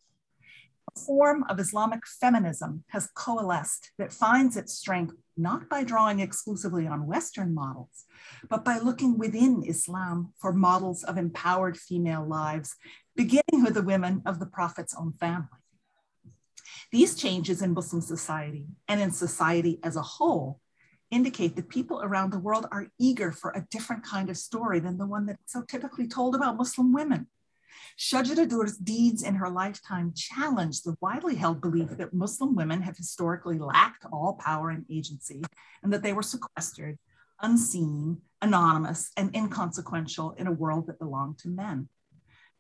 form 0.97 1.45
of 1.49 1.59
Islamic 1.59 2.07
feminism 2.07 2.85
has 2.89 3.09
coalesced 3.15 3.91
that 3.99 4.13
finds 4.13 4.57
its 4.57 4.75
strength 4.75 5.15
not 5.37 5.69
by 5.69 5.83
drawing 5.83 6.21
exclusively 6.21 6.87
on 6.87 7.07
Western 7.07 7.55
models, 7.55 8.05
but 8.49 8.65
by 8.65 8.79
looking 8.79 9.19
within 9.19 9.65
Islam 9.67 10.33
for 10.39 10.53
models 10.53 11.05
of 11.05 11.17
empowered 11.17 11.77
female 11.77 12.27
lives, 12.27 12.77
beginning 13.17 13.63
with 13.63 13.75
the 13.75 13.83
women 13.83 14.23
of 14.27 14.39
the 14.39 14.47
Prophet's 14.47 14.95
own 14.95 15.13
family. 15.13 15.49
These 16.91 17.15
changes 17.15 17.63
in 17.63 17.73
Muslim 17.73 18.03
society 18.03 18.67
and 18.89 19.01
in 19.01 19.11
society 19.11 19.81
as 19.83 19.97
a 19.97 20.03
whole 20.03 20.61
indicate 21.11 21.57
that 21.57 21.69
people 21.69 22.03
around 22.03 22.33
the 22.33 22.39
world 22.39 22.67
are 22.71 22.89
eager 22.99 23.33
for 23.33 23.51
a 23.51 23.67
different 23.71 24.03
kind 24.03 24.31
of 24.31 24.37
story 24.37 24.81
than 24.81 24.99
the 24.99 25.07
one 25.07 25.27
that's 25.27 25.53
so 25.53 25.63
typically 25.63 26.09
told 26.09 26.35
about 26.35 26.57
Muslim 26.57 26.93
women. 26.93 27.27
Shajara 27.99 28.49
deeds 28.83 29.23
in 29.23 29.35
her 29.37 29.51
lifetime 29.51 30.13
challenged 30.17 30.85
the 30.85 30.97
widely 31.01 31.35
held 31.35 31.61
belief 31.61 31.91
that 31.99 32.15
Muslim 32.15 32.55
women 32.55 32.83
have 32.83 32.97
historically 32.97 33.59
lacked 33.59 34.05
all 34.13 34.39
power 34.45 34.71
and 34.71 34.85
agency 34.91 35.43
and 35.83 35.93
that 35.93 36.03
they 36.03 36.13
were 36.13 36.23
sequestered, 36.23 36.99
unseen, 37.41 38.19
anonymous, 38.41 39.11
and 39.17 39.35
inconsequential 39.35 40.33
in 40.33 40.47
a 40.47 40.53
world 40.53 40.87
that 40.87 40.99
belonged 40.99 41.39
to 41.39 41.49
men. 41.49 41.89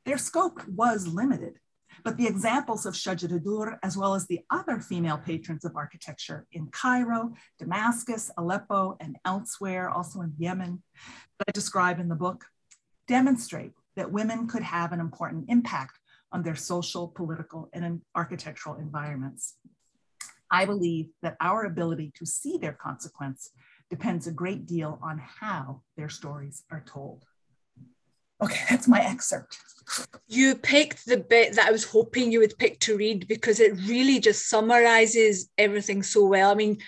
Their 0.04 0.18
scope 0.18 0.66
was 0.66 1.06
limited, 1.06 1.58
but 2.04 2.16
the 2.16 2.26
examples 2.26 2.86
of 2.86 2.94
Shajara 2.94 3.78
as 3.82 3.96
well 3.96 4.14
as 4.14 4.26
the 4.26 4.40
other 4.50 4.80
female 4.80 5.18
patrons 5.18 5.64
of 5.64 5.76
architecture 5.76 6.46
in 6.52 6.68
Cairo, 6.68 7.34
Damascus, 7.58 8.30
Aleppo, 8.36 8.96
and 9.00 9.16
elsewhere, 9.24 9.88
also 9.88 10.20
in 10.22 10.34
Yemen, 10.38 10.82
that 11.38 11.48
I 11.48 11.52
describe 11.52 12.00
in 12.00 12.08
the 12.08 12.14
book, 12.14 12.46
demonstrate 13.06 13.72
that 13.96 14.12
women 14.12 14.46
could 14.46 14.62
have 14.62 14.92
an 14.92 15.00
important 15.00 15.46
impact 15.48 15.98
on 16.32 16.42
their 16.42 16.56
social, 16.56 17.08
political, 17.08 17.68
and 17.72 18.00
architectural 18.14 18.76
environments. 18.76 19.56
I 20.50 20.64
believe 20.64 21.08
that 21.22 21.36
our 21.40 21.64
ability 21.64 22.12
to 22.16 22.26
see 22.26 22.58
their 22.58 22.72
consequence 22.72 23.50
depends 23.90 24.26
a 24.26 24.32
great 24.32 24.66
deal 24.66 24.98
on 25.02 25.18
how 25.18 25.82
their 25.96 26.08
stories 26.08 26.64
are 26.70 26.84
told. 26.86 27.24
Okay, 28.42 28.64
that's 28.68 28.88
my 28.88 29.00
excerpt. 29.00 29.56
You 30.26 30.56
picked 30.56 31.06
the 31.06 31.18
bit 31.18 31.54
that 31.54 31.68
I 31.68 31.70
was 31.70 31.84
hoping 31.84 32.32
you 32.32 32.40
would 32.40 32.58
pick 32.58 32.80
to 32.80 32.96
read 32.96 33.28
because 33.28 33.60
it 33.60 33.72
really 33.86 34.18
just 34.18 34.48
summarizes 34.48 35.48
everything 35.58 36.02
so 36.02 36.26
well. 36.26 36.50
I 36.50 36.54
mean, 36.54 36.78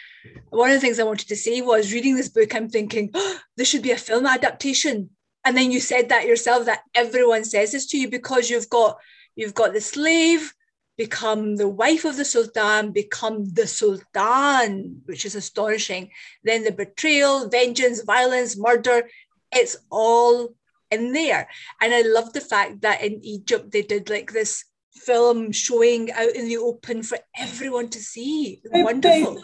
one 0.51 0.71
of 0.71 0.77
the 0.77 0.81
things 0.81 0.99
I 0.99 1.05
wanted 1.05 1.29
to 1.29 1.37
say 1.37 1.61
was 1.61 1.93
reading 1.93 2.17
this 2.17 2.29
book, 2.29 2.55
I'm 2.55 2.69
thinking, 2.69 3.11
oh, 3.15 3.39
this 3.57 3.69
should 3.69 3.83
be 3.83 3.93
a 3.93 3.97
film 3.97 4.27
adaptation 4.27 5.11
and 5.45 5.57
then 5.57 5.71
you 5.71 5.81
said 5.81 6.09
that 6.09 6.27
yourself 6.27 6.67
that 6.67 6.83
everyone 6.95 7.45
says 7.45 7.73
this 7.73 7.87
to 7.87 7.99
you 7.99 8.09
because 8.09 8.49
you've 8.49 8.71
got 8.71 8.99
you've 9.37 9.55
got 9.55 9.73
the 9.73 9.81
slave 9.81 10.55
become 10.97 11.57
the 11.57 11.69
wife 11.69 12.05
of 12.05 12.17
the 12.17 12.25
sultan 12.25 12.93
become 12.93 13.45
the 13.53 13.67
sultan 13.67 15.03
which 15.07 15.25
is 15.25 15.35
astonishing. 15.35 16.11
Then 16.45 16.65
the 16.65 16.73
betrayal 16.73 17.49
vengeance 17.49 18.03
violence 18.03 18.57
murder 18.57 19.09
it's 19.53 19.77
all 19.91 20.55
in 20.91 21.13
there. 21.13 21.49
And 21.81 21.93
i 21.93 22.03
love 22.03 22.33
the 22.33 22.41
fact 22.41 22.81
that 22.83 23.03
in 23.03 23.25
egypt 23.25 23.71
they 23.71 23.83
did 23.83 24.09
like 24.09 24.33
this 24.33 24.65
film 24.95 25.53
showing 25.53 26.11
out 26.13 26.35
in 26.35 26.49
the 26.49 26.57
open 26.57 27.03
for 27.03 27.19
everyone 27.37 27.89
to 27.91 27.99
see. 27.99 28.63
Wonderful 28.65 29.43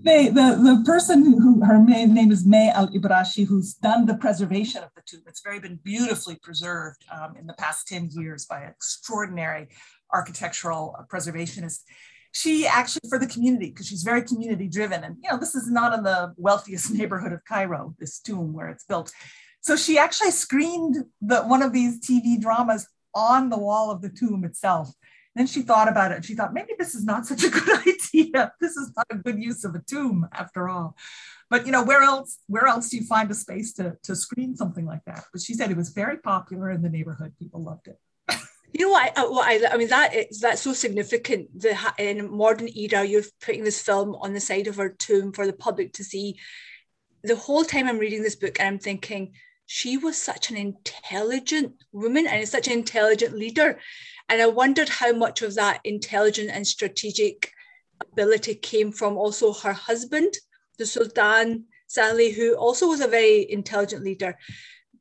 they, 0.00 0.28
the, 0.28 0.56
the 0.62 0.82
person 0.86 1.24
who 1.24 1.64
her 1.64 1.78
name 1.78 2.30
is 2.30 2.46
May 2.46 2.70
Al 2.70 2.88
Ibrashi, 2.88 3.46
who's 3.46 3.74
done 3.74 4.06
the 4.06 4.14
preservation 4.14 4.82
of 4.82 4.90
the 4.94 5.02
tomb. 5.04 5.22
It's 5.26 5.40
very 5.40 5.58
been 5.58 5.80
beautifully 5.82 6.36
preserved 6.36 7.04
um, 7.12 7.34
in 7.36 7.46
the 7.46 7.54
past 7.54 7.88
10 7.88 8.10
years 8.12 8.46
by 8.46 8.60
an 8.60 8.70
extraordinary 8.70 9.68
architectural 10.12 10.96
preservationist. 11.10 11.80
She 12.30 12.66
actually, 12.66 13.08
for 13.08 13.18
the 13.18 13.26
community, 13.26 13.70
because 13.70 13.88
she's 13.88 14.04
very 14.04 14.22
community 14.22 14.68
driven, 14.68 15.02
and 15.02 15.16
you 15.22 15.30
know, 15.30 15.38
this 15.38 15.56
is 15.56 15.68
not 15.68 15.92
in 15.92 16.04
the 16.04 16.32
wealthiest 16.36 16.92
neighborhood 16.94 17.32
of 17.32 17.44
Cairo, 17.44 17.94
this 17.98 18.20
tomb 18.20 18.52
where 18.52 18.68
it's 18.68 18.84
built. 18.84 19.10
So 19.60 19.74
she 19.76 19.98
actually 19.98 20.30
screened 20.30 21.04
the, 21.20 21.42
one 21.42 21.62
of 21.62 21.72
these 21.72 22.00
TV 22.00 22.40
dramas 22.40 22.86
on 23.14 23.48
the 23.48 23.58
wall 23.58 23.90
of 23.90 24.00
the 24.00 24.08
tomb 24.08 24.44
itself. 24.44 24.92
Then 25.38 25.46
she 25.46 25.62
thought 25.62 25.86
about 25.86 26.10
it 26.10 26.24
she 26.24 26.34
thought, 26.34 26.52
maybe 26.52 26.72
this 26.76 26.96
is 26.96 27.04
not 27.04 27.24
such 27.24 27.44
a 27.44 27.48
good 27.48 27.78
idea. 27.86 28.52
This 28.60 28.76
is 28.76 28.90
not 28.96 29.06
a 29.08 29.14
good 29.14 29.40
use 29.40 29.64
of 29.64 29.76
a 29.76 29.78
tomb 29.78 30.28
after 30.32 30.68
all. 30.68 30.96
But 31.48 31.64
you 31.64 31.70
know, 31.70 31.84
where 31.84 32.02
else, 32.02 32.40
where 32.48 32.66
else 32.66 32.88
do 32.88 32.96
you 32.96 33.04
find 33.04 33.30
a 33.30 33.34
space 33.34 33.72
to, 33.74 33.96
to 34.02 34.16
screen 34.16 34.56
something 34.56 34.84
like 34.84 35.04
that? 35.06 35.26
But 35.32 35.40
she 35.40 35.54
said 35.54 35.70
it 35.70 35.76
was 35.76 35.90
very 35.90 36.18
popular 36.18 36.72
in 36.72 36.82
the 36.82 36.88
neighborhood. 36.88 37.34
People 37.38 37.62
loved 37.62 37.86
it. 37.86 37.98
You 38.70 38.84
know 38.84 38.90
what? 38.92 39.16
I, 39.16 39.22
what 39.26 39.48
I, 39.48 39.72
I 39.72 39.76
mean, 39.78 39.88
that 39.88 40.14
is 40.14 40.40
that's 40.40 40.60
so 40.60 40.74
significant. 40.74 41.48
The 41.58 41.74
in 41.96 42.30
modern 42.30 42.68
era, 42.68 43.02
you're 43.02 43.22
putting 43.40 43.64
this 43.64 43.80
film 43.80 44.14
on 44.16 44.34
the 44.34 44.40
side 44.40 44.66
of 44.66 44.76
her 44.76 44.90
tomb 44.90 45.32
for 45.32 45.46
the 45.46 45.54
public 45.54 45.94
to 45.94 46.04
see. 46.04 46.38
The 47.22 47.34
whole 47.34 47.64
time 47.64 47.88
I'm 47.88 47.98
reading 47.98 48.22
this 48.22 48.36
book, 48.36 48.60
and 48.60 48.68
I'm 48.68 48.78
thinking, 48.78 49.32
she 49.64 49.96
was 49.96 50.16
such 50.16 50.50
an 50.50 50.58
intelligent 50.58 51.82
woman 51.92 52.26
and 52.26 52.46
such 52.46 52.66
an 52.66 52.74
intelligent 52.74 53.34
leader. 53.34 53.78
And 54.28 54.42
I 54.42 54.46
wondered 54.46 54.88
how 54.88 55.12
much 55.12 55.42
of 55.42 55.54
that 55.54 55.80
intelligent 55.84 56.50
and 56.50 56.66
strategic 56.66 57.52
ability 58.00 58.54
came 58.56 58.92
from 58.92 59.16
also 59.16 59.52
her 59.52 59.72
husband, 59.72 60.34
the 60.78 60.86
Sultan 60.86 61.64
Salih, 61.86 62.32
who 62.32 62.54
also 62.54 62.88
was 62.88 63.00
a 63.00 63.08
very 63.08 63.50
intelligent 63.50 64.04
leader. 64.04 64.38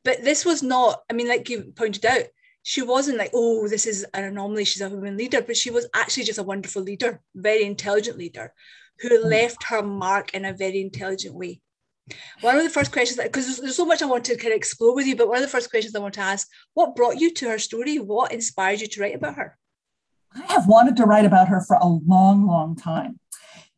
But 0.03 0.23
this 0.23 0.45
was 0.45 0.63
not, 0.63 1.01
I 1.09 1.13
mean, 1.13 1.27
like 1.27 1.49
you 1.49 1.73
pointed 1.75 2.05
out, 2.05 2.23
she 2.63 2.81
wasn't 2.81 3.17
like, 3.17 3.31
oh, 3.33 3.67
this 3.67 3.85
is 3.85 4.05
an 4.13 4.25
anomaly, 4.25 4.65
she's 4.65 4.81
a 4.81 4.89
woman 4.89 5.17
leader, 5.17 5.41
but 5.41 5.57
she 5.57 5.71
was 5.71 5.87
actually 5.93 6.23
just 6.23 6.39
a 6.39 6.43
wonderful 6.43 6.81
leader, 6.81 7.21
very 7.35 7.63
intelligent 7.63 8.17
leader 8.17 8.53
who 8.99 9.09
mm. 9.09 9.23
left 9.23 9.63
her 9.63 9.81
mark 9.81 10.33
in 10.33 10.45
a 10.45 10.53
very 10.53 10.81
intelligent 10.81 11.35
way. 11.35 11.61
One 12.41 12.55
of 12.55 12.63
the 12.63 12.69
first 12.69 12.91
questions, 12.91 13.19
because 13.21 13.45
there's, 13.45 13.59
there's 13.59 13.75
so 13.75 13.85
much 13.85 14.01
I 14.01 14.05
want 14.05 14.25
to 14.25 14.37
kind 14.37 14.53
of 14.53 14.57
explore 14.57 14.95
with 14.95 15.07
you, 15.07 15.15
but 15.15 15.27
one 15.27 15.37
of 15.37 15.43
the 15.43 15.49
first 15.49 15.69
questions 15.69 15.95
I 15.95 15.99
want 15.99 16.13
to 16.15 16.21
ask, 16.21 16.47
what 16.73 16.95
brought 16.95 17.19
you 17.19 17.33
to 17.33 17.49
her 17.49 17.59
story? 17.59 17.97
What 17.97 18.31
inspired 18.31 18.81
you 18.81 18.87
to 18.87 19.01
write 19.01 19.15
about 19.15 19.35
her? 19.35 19.57
I 20.35 20.51
have 20.53 20.67
wanted 20.67 20.95
to 20.97 21.05
write 21.05 21.25
about 21.25 21.47
her 21.47 21.61
for 21.61 21.77
a 21.77 21.87
long, 21.87 22.45
long 22.45 22.75
time. 22.75 23.19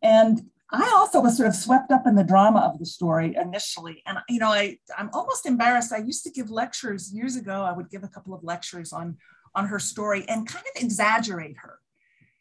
And 0.02 0.42
I 0.72 0.92
also 0.96 1.20
was 1.20 1.36
sort 1.36 1.50
of 1.50 1.56
swept 1.56 1.92
up 1.92 2.06
in 2.06 2.16
the 2.16 2.24
drama 2.24 2.60
of 2.60 2.78
the 2.78 2.86
story 2.86 3.36
initially. 3.36 4.04
And, 4.06 4.20
you 4.30 4.40
know, 4.40 4.50
I, 4.50 4.78
I'm 4.98 5.10
almost 5.14 5.46
embarrassed. 5.46 5.92
I 5.92 5.98
used 5.98 6.24
to 6.26 6.32
give 6.32 6.52
lectures 6.52 7.12
years 7.12 7.36
ago. 7.36 7.64
I 7.64 7.72
would 7.72 7.90
give 7.90 8.04
a 8.04 8.08
couple 8.08 8.34
of 8.36 8.44
lectures 8.44 8.94
on, 8.94 9.18
on 9.56 9.68
her 9.68 9.80
story 9.80 10.26
and 10.28 10.48
kind 10.48 10.66
of 10.76 10.84
exaggerate 10.84 11.58
her, 11.58 11.80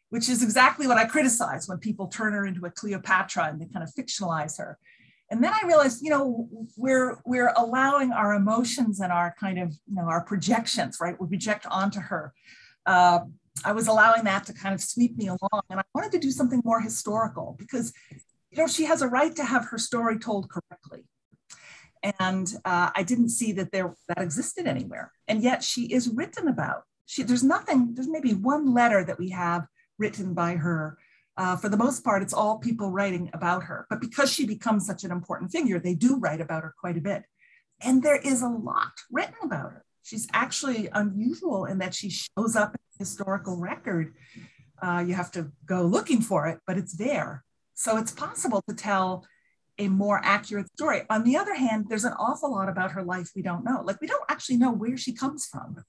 which 0.09 0.29
is 0.29 0.43
exactly 0.43 0.85
what 0.85 0.97
I 0.97 1.05
criticize 1.05 1.67
when 1.67 1.79
people 1.79 2.07
turn 2.07 2.33
her 2.33 2.45
into 2.45 2.65
a 2.65 2.69
Cleopatra 2.69 3.45
and 3.45 3.59
they 3.59 3.65
kind 3.65 3.83
of 3.83 3.93
fictionalize 3.95 4.59
her. 4.59 4.77
And 5.31 5.43
then 5.43 5.53
I 5.53 5.67
realized, 5.67 6.01
you 6.01 6.09
know, 6.09 6.47
we're 6.75 7.21
we're 7.25 7.53
allowing 7.55 8.11
our 8.11 8.33
emotions 8.33 8.99
and 8.99 9.11
our 9.11 9.35
kind 9.39 9.59
of, 9.59 9.73
you 9.87 9.95
know, 9.95 10.05
our 10.05 10.23
projections, 10.23 10.97
right? 10.99 11.19
We 11.19 11.27
project 11.27 11.65
onto 11.69 11.99
her. 11.99 12.33
Uh, 12.85 13.19
I 13.63 13.73
was 13.73 13.87
allowing 13.87 14.23
that 14.23 14.45
to 14.45 14.53
kind 14.53 14.73
of 14.73 14.81
sweep 14.81 15.17
me 15.17 15.27
along, 15.27 15.61
and 15.69 15.79
I 15.79 15.83
wanted 15.93 16.11
to 16.13 16.19
do 16.19 16.31
something 16.31 16.61
more 16.63 16.81
historical 16.81 17.55
because, 17.59 17.93
you 18.51 18.57
know, 18.57 18.67
she 18.67 18.85
has 18.85 19.01
a 19.01 19.07
right 19.07 19.35
to 19.35 19.43
have 19.43 19.65
her 19.65 19.77
story 19.77 20.17
told 20.17 20.49
correctly 20.49 21.05
and 22.03 22.53
uh, 22.65 22.89
I 22.95 23.03
didn't 23.03 23.29
see 23.29 23.51
that 23.53 23.71
there 23.71 23.95
that 24.07 24.21
existed 24.21 24.67
anywhere. 24.67 25.11
And 25.27 25.43
yet 25.43 25.63
she 25.63 25.85
is 25.85 26.09
written 26.09 26.47
about. 26.47 26.83
She, 27.05 27.23
there's 27.23 27.43
nothing. 27.43 27.93
There's 27.93 28.07
maybe 28.07 28.33
one 28.33 28.73
letter 28.73 29.03
that 29.03 29.19
we 29.19 29.29
have 29.31 29.65
written 29.97 30.33
by 30.33 30.55
her. 30.55 30.97
Uh, 31.39 31.55
for 31.55 31.69
the 31.69 31.77
most 31.77 32.03
part, 32.03 32.21
it's 32.21 32.33
all 32.33 32.57
people 32.57 32.91
writing 32.91 33.29
about 33.31 33.63
her. 33.63 33.87
But 33.89 34.01
because 34.01 34.29
she 34.29 34.45
becomes 34.45 34.85
such 34.85 35.05
an 35.05 35.11
important 35.11 35.53
figure, 35.53 35.79
they 35.79 35.95
do 35.95 36.17
write 36.17 36.41
about 36.41 36.63
her 36.63 36.75
quite 36.77 36.97
a 36.97 37.01
bit. 37.01 37.23
And 37.79 38.03
there 38.03 38.17
is 38.17 38.41
a 38.41 38.49
lot 38.49 38.91
written 39.09 39.35
about 39.41 39.71
her. 39.71 39.85
She's 40.03 40.27
actually 40.33 40.89
unusual 40.91 41.63
in 41.63 41.77
that 41.77 41.95
she 41.95 42.09
shows 42.09 42.57
up 42.57 42.75
in 42.75 42.81
historical 42.99 43.55
record. 43.55 44.15
Uh, 44.81 45.05
you 45.07 45.13
have 45.13 45.31
to 45.31 45.49
go 45.65 45.83
looking 45.83 46.19
for 46.19 46.47
it, 46.47 46.59
but 46.67 46.77
it's 46.77 46.97
there. 46.97 47.45
So 47.73 47.95
it's 47.95 48.11
possible 48.11 48.61
to 48.67 48.75
tell 48.75 49.25
a 49.77 49.87
more 49.87 50.19
accurate 50.21 50.69
story. 50.73 51.03
On 51.09 51.23
the 51.23 51.37
other 51.37 51.55
hand, 51.55 51.85
there's 51.87 52.03
an 52.03 52.15
awful 52.19 52.51
lot 52.51 52.67
about 52.67 52.91
her 52.91 53.03
life 53.03 53.29
we 53.33 53.43
don't 53.43 53.63
know. 53.63 53.81
Like 53.85 54.01
we 54.01 54.07
don't 54.07 54.29
actually 54.29 54.57
know 54.57 54.73
where 54.73 54.97
she 54.97 55.13
comes 55.13 55.45
from. 55.45 55.85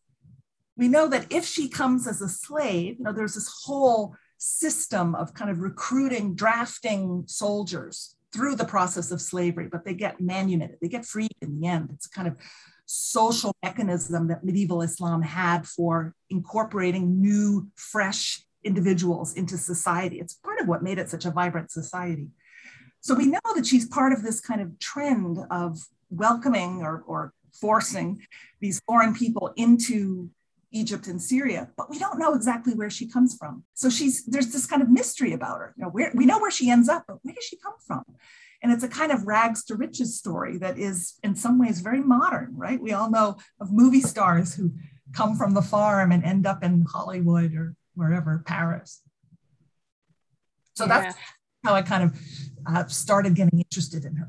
We 0.76 0.86
know 0.86 1.08
that 1.08 1.26
if 1.32 1.44
she 1.44 1.68
comes 1.68 2.06
as 2.06 2.20
a 2.20 2.28
slave, 2.28 2.98
you 2.98 3.04
know, 3.04 3.12
there's 3.12 3.34
this 3.34 3.52
whole 3.64 4.14
system 4.40 5.14
of 5.14 5.34
kind 5.34 5.50
of 5.50 5.60
recruiting, 5.60 6.34
drafting 6.34 7.24
soldiers 7.26 8.16
through 8.32 8.56
the 8.56 8.64
process 8.64 9.10
of 9.10 9.20
slavery, 9.20 9.68
but 9.70 9.84
they 9.84 9.94
get 9.94 10.20
manumitted, 10.20 10.78
they 10.80 10.88
get 10.88 11.04
freed 11.04 11.34
in 11.42 11.60
the 11.60 11.66
end. 11.66 11.90
It's 11.92 12.06
kind 12.06 12.26
of 12.26 12.36
social 12.86 13.54
mechanism 13.62 14.28
that 14.28 14.42
medieval 14.42 14.82
Islam 14.82 15.22
had 15.22 15.66
for 15.66 16.14
incorporating 16.30 17.20
new, 17.20 17.68
fresh 17.76 18.42
individuals 18.64 19.34
into 19.34 19.58
society. 19.58 20.18
It's 20.20 20.34
part 20.34 20.60
of 20.60 20.68
what 20.68 20.82
made 20.82 20.98
it 20.98 21.10
such 21.10 21.24
a 21.24 21.30
vibrant 21.30 21.70
society. 21.70 22.28
So 23.00 23.14
we 23.14 23.26
know 23.26 23.40
that 23.54 23.66
she's 23.66 23.86
part 23.86 24.12
of 24.12 24.22
this 24.22 24.40
kind 24.40 24.60
of 24.60 24.78
trend 24.78 25.38
of 25.50 25.78
welcoming 26.10 26.82
or, 26.82 27.02
or 27.06 27.32
forcing 27.52 28.22
these 28.60 28.80
foreign 28.86 29.14
people 29.14 29.52
into 29.56 30.30
Egypt 30.72 31.06
and 31.06 31.20
Syria, 31.20 31.68
but 31.76 31.90
we 31.90 31.98
don't 31.98 32.18
know 32.18 32.34
exactly 32.34 32.74
where 32.74 32.90
she 32.90 33.08
comes 33.08 33.36
from. 33.36 33.64
So 33.74 33.90
she's 33.90 34.24
there's 34.24 34.52
this 34.52 34.66
kind 34.66 34.82
of 34.82 34.90
mystery 34.90 35.32
about 35.32 35.58
her. 35.58 35.74
You 35.76 35.84
know, 35.84 35.90
where 35.90 36.12
we 36.14 36.26
know 36.26 36.38
where 36.38 36.50
she 36.50 36.70
ends 36.70 36.88
up, 36.88 37.04
but 37.08 37.18
where 37.22 37.34
does 37.34 37.44
she 37.44 37.56
come 37.56 37.74
from? 37.86 38.04
And 38.62 38.72
it's 38.72 38.84
a 38.84 38.88
kind 38.88 39.10
of 39.10 39.26
rags 39.26 39.64
to 39.64 39.74
riches 39.74 40.18
story 40.18 40.58
that 40.58 40.78
is 40.78 41.18
in 41.24 41.34
some 41.34 41.58
ways 41.58 41.80
very 41.80 42.00
modern, 42.00 42.56
right? 42.56 42.80
We 42.80 42.92
all 42.92 43.10
know 43.10 43.38
of 43.60 43.72
movie 43.72 44.02
stars 44.02 44.54
who 44.54 44.72
come 45.12 45.34
from 45.36 45.54
the 45.54 45.62
farm 45.62 46.12
and 46.12 46.22
end 46.24 46.46
up 46.46 46.62
in 46.62 46.84
Hollywood 46.88 47.54
or 47.54 47.74
wherever, 47.94 48.42
Paris. 48.46 49.00
So 50.74 50.84
yeah. 50.84 51.00
that's 51.00 51.16
how 51.64 51.74
I 51.74 51.82
kind 51.82 52.04
of 52.04 52.20
uh, 52.66 52.86
started 52.86 53.34
getting 53.34 53.58
interested 53.58 54.04
in 54.04 54.16
her. 54.16 54.28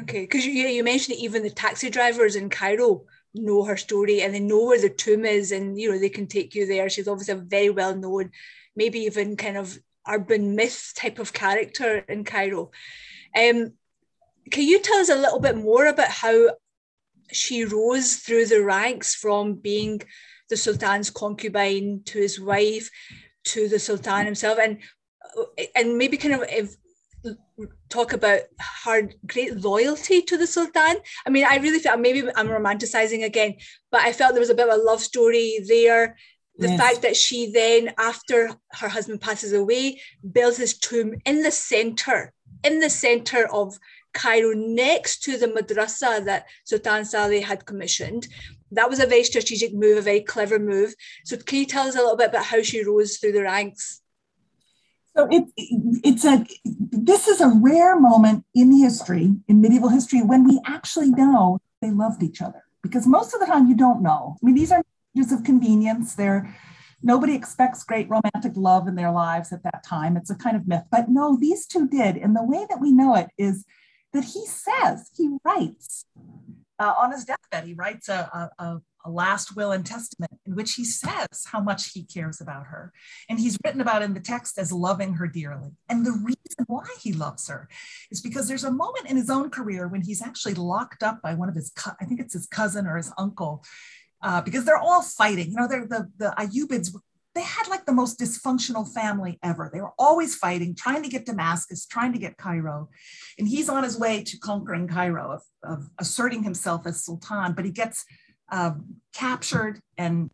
Okay, 0.00 0.20
because 0.20 0.44
you, 0.44 0.52
you 0.52 0.84
mentioned 0.84 1.18
even 1.18 1.42
the 1.42 1.50
taxi 1.50 1.88
drivers 1.88 2.36
in 2.36 2.50
Cairo 2.50 3.04
know 3.34 3.64
her 3.64 3.76
story 3.76 4.22
and 4.22 4.34
they 4.34 4.40
know 4.40 4.64
where 4.64 4.80
the 4.80 4.88
tomb 4.88 5.24
is 5.24 5.52
and 5.52 5.78
you 5.78 5.90
know 5.90 5.98
they 5.98 6.08
can 6.08 6.26
take 6.26 6.54
you 6.54 6.66
there. 6.66 6.88
She's 6.88 7.08
obviously 7.08 7.34
a 7.34 7.38
very 7.38 7.70
well 7.70 7.96
known, 7.96 8.30
maybe 8.76 9.00
even 9.00 9.36
kind 9.36 9.56
of 9.56 9.78
urban 10.08 10.54
myth 10.54 10.92
type 10.96 11.18
of 11.18 11.32
character 11.32 11.98
in 12.08 12.24
Cairo. 12.24 12.70
Um, 13.36 13.72
can 14.50 14.64
you 14.64 14.80
tell 14.80 14.98
us 14.98 15.08
a 15.08 15.16
little 15.16 15.40
bit 15.40 15.56
more 15.56 15.86
about 15.86 16.08
how 16.08 16.50
she 17.32 17.64
rose 17.64 18.16
through 18.16 18.46
the 18.46 18.62
ranks 18.62 19.14
from 19.14 19.54
being 19.54 20.02
the 20.50 20.56
Sultan's 20.56 21.10
concubine 21.10 22.02
to 22.04 22.18
his 22.18 22.38
wife 22.38 22.90
to 23.44 23.68
the 23.68 23.78
Sultan 23.78 24.26
himself 24.26 24.58
and 24.58 24.78
and 25.74 25.98
maybe 25.98 26.16
kind 26.16 26.34
of 26.34 26.44
if 26.48 26.76
talk 27.88 28.12
about 28.12 28.40
her 28.84 29.10
great 29.26 29.56
loyalty 29.56 30.22
to 30.22 30.36
the 30.36 30.46
Sultan. 30.46 30.96
I 31.26 31.30
mean, 31.30 31.44
I 31.48 31.56
really 31.56 31.78
felt 31.78 32.00
maybe 32.00 32.28
I'm 32.36 32.48
romanticizing 32.48 33.24
again, 33.24 33.56
but 33.90 34.02
I 34.02 34.12
felt 34.12 34.32
there 34.32 34.40
was 34.40 34.50
a 34.50 34.54
bit 34.54 34.68
of 34.68 34.78
a 34.78 34.82
love 34.82 35.00
story 35.00 35.60
there. 35.66 36.16
The 36.56 36.68
yes. 36.68 36.80
fact 36.80 37.02
that 37.02 37.16
she 37.16 37.50
then, 37.50 37.94
after 37.98 38.50
her 38.72 38.88
husband 38.88 39.20
passes 39.20 39.52
away, 39.52 40.00
builds 40.32 40.56
his 40.56 40.78
tomb 40.78 41.14
in 41.24 41.42
the 41.42 41.50
center, 41.50 42.32
in 42.62 42.78
the 42.78 42.90
center 42.90 43.52
of 43.52 43.76
Cairo, 44.12 44.52
next 44.54 45.24
to 45.24 45.36
the 45.36 45.48
madrasa 45.48 46.24
that 46.24 46.46
Sultan 46.64 47.04
Salih 47.04 47.40
had 47.40 47.66
commissioned. 47.66 48.28
That 48.70 48.88
was 48.88 49.00
a 49.00 49.06
very 49.06 49.24
strategic 49.24 49.74
move, 49.74 49.98
a 49.98 50.02
very 50.02 50.20
clever 50.20 50.60
move. 50.60 50.94
So, 51.24 51.36
can 51.36 51.58
you 51.58 51.66
tell 51.66 51.88
us 51.88 51.96
a 51.96 51.98
little 51.98 52.16
bit 52.16 52.28
about 52.28 52.44
how 52.44 52.62
she 52.62 52.84
rose 52.84 53.16
through 53.16 53.32
the 53.32 53.42
ranks? 53.42 54.00
So 55.16 55.28
it, 55.30 55.44
it's 55.56 56.24
a 56.24 56.44
this 56.64 57.28
is 57.28 57.40
a 57.40 57.48
rare 57.48 57.98
moment 57.98 58.44
in 58.54 58.72
history, 58.72 59.32
in 59.46 59.60
medieval 59.60 59.88
history, 59.88 60.22
when 60.22 60.44
we 60.44 60.60
actually 60.66 61.10
know 61.10 61.60
they 61.80 61.90
loved 61.90 62.22
each 62.22 62.42
other. 62.42 62.64
Because 62.82 63.06
most 63.06 63.32
of 63.32 63.40
the 63.40 63.46
time 63.46 63.68
you 63.68 63.76
don't 63.76 64.02
know. 64.02 64.36
I 64.42 64.46
mean, 64.46 64.54
these 64.54 64.72
are 64.72 64.82
just 65.16 65.32
of 65.32 65.44
convenience. 65.44 66.14
They're 66.14 66.54
nobody 67.02 67.34
expects 67.34 67.84
great 67.84 68.08
romantic 68.08 68.52
love 68.56 68.88
in 68.88 68.96
their 68.96 69.12
lives 69.12 69.52
at 69.52 69.62
that 69.62 69.84
time. 69.84 70.16
It's 70.16 70.30
a 70.30 70.34
kind 70.34 70.56
of 70.56 70.66
myth. 70.66 70.84
But 70.90 71.08
no, 71.08 71.36
these 71.36 71.66
two 71.66 71.86
did. 71.86 72.16
And 72.16 72.34
the 72.34 72.42
way 72.42 72.66
that 72.68 72.80
we 72.80 72.90
know 72.90 73.14
it 73.14 73.28
is 73.38 73.64
that 74.12 74.24
he 74.24 74.46
says, 74.46 75.10
he 75.16 75.36
writes 75.44 76.06
uh, 76.78 76.94
on 76.98 77.12
his 77.12 77.24
deathbed, 77.24 77.64
he 77.64 77.74
writes 77.74 78.08
a, 78.08 78.50
a, 78.58 78.80
a 79.04 79.10
last 79.10 79.56
will 79.56 79.72
and 79.72 79.84
testament 79.84 80.32
in 80.46 80.54
which 80.54 80.74
he 80.74 80.84
says 80.84 81.46
how 81.46 81.60
much 81.60 81.92
he 81.92 82.04
cares 82.04 82.40
about 82.40 82.66
her. 82.66 82.92
And 83.28 83.38
he's 83.38 83.58
written 83.64 83.80
about 83.80 84.02
in 84.02 84.14
the 84.14 84.20
text 84.20 84.58
as 84.58 84.72
loving 84.72 85.14
her 85.14 85.26
dearly. 85.26 85.70
And 85.88 86.04
the 86.04 86.12
reason 86.12 86.64
why 86.66 86.86
he 87.00 87.12
loves 87.12 87.48
her 87.48 87.68
is 88.10 88.20
because 88.20 88.48
there's 88.48 88.64
a 88.64 88.70
moment 88.70 89.08
in 89.08 89.16
his 89.16 89.30
own 89.30 89.50
career 89.50 89.88
when 89.88 90.02
he's 90.02 90.22
actually 90.22 90.54
locked 90.54 91.02
up 91.02 91.20
by 91.22 91.34
one 91.34 91.48
of 91.48 91.54
his, 91.54 91.72
I 92.00 92.04
think 92.04 92.20
it's 92.20 92.34
his 92.34 92.46
cousin 92.46 92.86
or 92.86 92.96
his 92.96 93.12
uncle, 93.18 93.64
uh, 94.22 94.40
because 94.40 94.64
they're 94.64 94.78
all 94.78 95.02
fighting. 95.02 95.50
You 95.50 95.56
know, 95.56 95.68
they're 95.68 95.86
the, 95.86 96.10
the 96.16 96.34
Ayyubids 96.38 96.94
they 97.34 97.42
had 97.42 97.66
like 97.68 97.84
the 97.84 97.92
most 97.92 98.20
dysfunctional 98.20 98.88
family 98.88 99.38
ever. 99.42 99.68
They 99.72 99.80
were 99.80 99.92
always 99.98 100.36
fighting, 100.36 100.74
trying 100.74 101.02
to 101.02 101.08
get 101.08 101.26
Damascus, 101.26 101.84
trying 101.84 102.12
to 102.12 102.18
get 102.18 102.36
Cairo. 102.36 102.88
And 103.38 103.48
he's 103.48 103.68
on 103.68 103.82
his 103.82 103.98
way 103.98 104.22
to 104.22 104.38
conquering 104.38 104.86
Cairo, 104.86 105.32
of, 105.32 105.42
of 105.64 105.90
asserting 105.98 106.44
himself 106.44 106.86
as 106.86 107.04
Sultan, 107.04 107.54
but 107.54 107.64
he 107.64 107.72
gets 107.72 108.04
um, 108.50 108.96
captured 109.12 109.80
and 109.96 110.30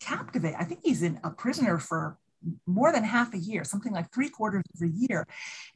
captivated. 0.00 0.56
I 0.58 0.64
think 0.64 0.80
he's 0.82 1.02
in 1.02 1.20
a 1.24 1.30
prisoner 1.30 1.78
for 1.78 2.18
more 2.66 2.92
than 2.92 3.04
half 3.04 3.32
a 3.32 3.38
year, 3.38 3.64
something 3.64 3.92
like 3.92 4.12
three 4.12 4.28
quarters 4.28 4.64
of 4.74 4.82
a 4.82 4.90
year. 4.90 5.26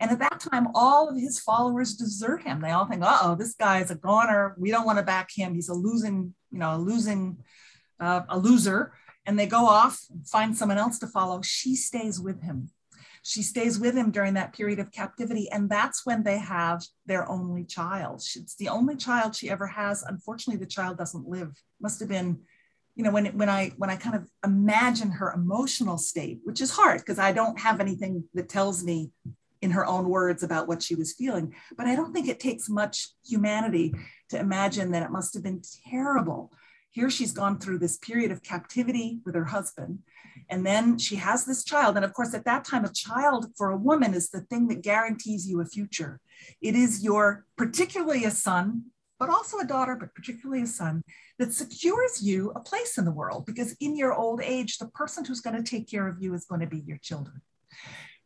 And 0.01 0.11
at 0.11 0.19
that 0.19 0.41
time, 0.41 0.69
all 0.75 1.09
of 1.09 1.17
his 1.17 1.41
followers 1.41 1.95
desert 1.95 2.43
him. 2.43 2.61
They 2.61 2.71
all 2.71 2.87
think, 2.87 3.03
uh 3.03 3.19
oh, 3.23 3.35
this 3.35 3.55
guy 3.55 3.81
is 3.81 3.91
a 3.91 3.95
goner. 3.95 4.55
We 4.59 4.71
don't 4.71 4.85
want 4.85 4.99
to 4.99 5.05
back 5.05 5.31
him. 5.35 5.55
He's 5.55 5.71
a 5.71 5.75
losing, 5.75 6.35
you 6.51 6.59
know, 6.59 6.77
a 6.77 6.79
losing, 6.79 7.39
uh, 8.01 8.23
a 8.29 8.39
loser. 8.39 8.93
And 9.25 9.39
they 9.39 9.47
go 9.47 9.67
off, 9.67 10.01
find 10.27 10.57
someone 10.57 10.79
else 10.79 10.99
to 11.01 11.07
follow. 11.07 11.43
She 11.43 11.75
stays 11.75 12.21
with 12.21 12.43
him 12.43 12.71
she 13.29 13.43
stays 13.43 13.79
with 13.79 13.95
him 13.95 14.11
during 14.11 14.33
that 14.35 14.55
period 14.55 14.79
of 14.79 14.91
captivity. 14.91 15.51
And 15.51 15.69
that's 15.69 16.07
when 16.07 16.23
they 16.23 16.39
have 16.39 16.83
their 17.05 17.29
only 17.31 17.63
child. 17.63 18.23
It's 18.35 18.57
the 18.57 18.71
only 18.71 18.97
child 18.97 19.37
she 19.37 19.51
ever 19.51 19.67
has. 19.67 20.03
Unfortunately, 20.03 20.59
the 20.59 20.71
child 20.71 20.97
doesn't 20.97 21.29
live. 21.29 21.55
Must 21.79 22.01
have 22.01 22.09
been, 22.09 22.41
you 22.97 23.05
know, 23.05 23.11
when, 23.11 23.27
when 23.37 23.51
I 23.51 23.73
when 23.77 23.91
I 23.91 23.97
kind 23.97 24.17
of 24.17 24.25
imagine 24.47 25.11
her 25.11 25.31
emotional 25.33 25.99
state, 25.99 26.41
which 26.45 26.63
is 26.63 26.71
hard 26.71 27.01
because 27.01 27.19
I 27.19 27.33
don't 27.33 27.61
have 27.61 27.81
anything 27.81 28.25
that 28.33 28.49
tells 28.49 28.83
me 28.83 29.11
in 29.61 29.73
her 29.73 29.85
own 29.85 30.09
words 30.09 30.43
about 30.43 30.67
what 30.67 30.83
she 30.83 30.95
was 30.95 31.13
feeling. 31.13 31.55
But 31.77 31.87
I 31.87 31.97
don't 31.97 32.15
think 32.15 32.29
it 32.29 32.41
takes 32.41 32.71
much 32.71 33.09
humanity 33.29 33.95
to 34.31 34.39
imagine 34.39 34.93
that 34.93 35.03
it 35.03 35.11
must 35.11 35.35
have 35.35 35.43
been 35.43 35.61
terrible. 35.87 36.51
Here 36.91 37.11
she's 37.11 37.33
gone 37.33 37.59
through 37.59 37.79
this 37.79 37.99
period 37.99 38.31
of 38.31 38.43
captivity 38.43 39.21
with 39.25 39.35
her 39.35 39.45
husband 39.47 40.01
and 40.49 40.65
then 40.65 40.99
she 40.99 41.17
has 41.17 41.45
this 41.45 41.65
child. 41.65 41.97
And 41.97 42.05
of 42.05 42.13
course, 42.13 42.35
at 42.35 42.45
that 42.45 42.65
time, 42.65 42.85
a 42.85 42.93
child 42.93 43.47
for 43.57 43.71
a 43.71 43.77
woman 43.77 44.15
is 44.15 44.31
the 44.31 44.41
thing 44.41 44.69
that 44.69 44.83
guarantees 44.83 45.49
you 45.49 45.61
a 45.61 45.67
future. 45.67 46.21
It 46.61 46.75
is 46.75 47.03
your, 47.03 47.45
particularly 47.57 48.25
a 48.25 48.31
son, 48.31 48.85
but 49.19 49.29
also 49.29 49.59
a 49.59 49.67
daughter, 49.67 49.97
but 49.97 50.15
particularly 50.15 50.63
a 50.63 50.67
son, 50.67 51.03
that 51.39 51.53
secures 51.53 52.23
you 52.23 52.53
a 52.55 52.61
place 52.61 52.99
in 52.99 53.05
the 53.05 53.13
world. 53.13 53.47
Because 53.47 53.77
in 53.81 53.97
your 53.97 54.15
old 54.15 54.41
age, 54.43 54.79
the 54.79 54.89
person 54.89 55.25
who's 55.25 55.41
going 55.41 55.57
to 55.57 55.69
take 55.69 55.91
care 55.91 56.09
of 56.09 56.23
you 56.23 56.35
is 56.35 56.45
going 56.45 56.61
to 56.61 56.67
be 56.67 56.81
your 56.87 56.99
children. 56.99 57.43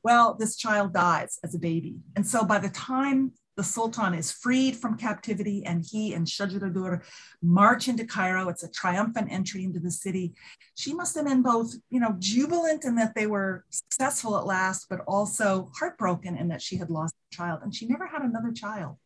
Well, 0.05 0.35
this 0.39 0.57
child 0.57 0.93
dies 0.93 1.39
as 1.45 1.55
a 1.55 1.61
baby. 1.61 1.97
And 2.17 2.27
so 2.27 2.45
by 2.45 2.59
the 2.59 2.69
time 2.69 3.33
the 3.57 3.63
Sultan 3.63 4.15
is 4.15 4.33
freed 4.33 4.77
from 4.77 4.97
captivity 4.97 5.65
and 5.67 5.85
he 5.89 6.15
and 6.15 6.27
Shajaradur 6.27 7.03
march 7.43 7.89
into 7.89 8.07
Cairo. 8.07 8.49
It's 8.49 8.63
a 8.63 8.71
triumphant 8.71 9.31
entry 9.31 9.65
into 9.65 9.79
the 9.79 9.91
city. 9.91 10.35
She 10.75 10.95
must 10.95 11.15
have 11.17 11.27
been 11.27 11.43
both, 11.43 11.75
you 11.91 12.01
know, 12.01 12.17
jubilant 12.19 12.85
in 12.85 12.95
that 12.97 13.15
they 13.15 13.27
were 13.27 13.65
successful 13.71 14.39
at 14.39 14.47
last, 14.47 14.87
but 14.89 15.01
also 15.07 15.71
heartbroken 15.79 16.37
in 16.37 16.49
that 16.49 16.63
she 16.63 16.77
had 16.77 16.91
lost 16.91 17.15
a 17.33 17.37
child 17.37 17.61
and 17.63 17.75
she 17.75 17.87
never 17.87 18.07
had 18.07 18.23
another 18.23 18.53
child. 18.53 18.97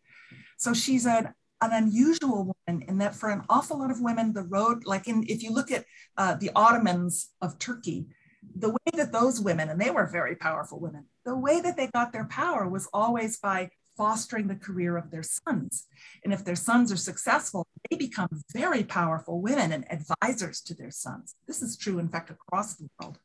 So 0.58 0.72
she's 0.72 1.06
an, 1.06 1.34
an 1.60 1.72
unusual 1.72 2.54
woman 2.68 2.84
in 2.88 2.98
that 2.98 3.14
for 3.14 3.30
an 3.30 3.42
awful 3.48 3.78
lot 3.78 3.90
of 3.90 4.00
women, 4.00 4.32
the 4.32 4.42
road, 4.42 4.84
like 4.84 5.08
in, 5.08 5.24
if 5.28 5.42
you 5.42 5.50
look 5.50 5.70
at 5.72 5.84
uh, 6.16 6.34
the 6.34 6.50
Ottomans 6.54 7.30
of 7.42 7.58
Turkey, 7.58 8.06
the 8.54 8.70
way 8.70 8.76
that 8.94 9.12
those 9.12 9.40
women, 9.40 9.68
and 9.68 9.80
they 9.80 9.90
were 9.90 10.06
very 10.06 10.36
powerful 10.36 10.78
women, 10.78 11.06
the 11.24 11.36
way 11.36 11.60
that 11.60 11.76
they 11.76 11.88
got 11.88 12.12
their 12.12 12.26
power 12.26 12.68
was 12.68 12.88
always 12.92 13.38
by 13.38 13.70
fostering 13.96 14.48
the 14.48 14.54
career 14.56 14.96
of 14.96 15.10
their 15.10 15.22
sons. 15.22 15.86
And 16.24 16.32
if 16.32 16.44
their 16.44 16.56
sons 16.56 16.92
are 16.92 16.96
successful, 16.96 17.66
they 17.88 17.96
become 17.96 18.28
very 18.52 18.84
powerful 18.84 19.40
women 19.40 19.72
and 19.72 19.84
advisors 19.90 20.60
to 20.62 20.74
their 20.74 20.90
sons. 20.90 21.34
This 21.46 21.62
is 21.62 21.76
true, 21.76 21.98
in 21.98 22.08
fact, 22.08 22.30
across 22.30 22.74
the 22.74 22.88
world. 23.00 23.18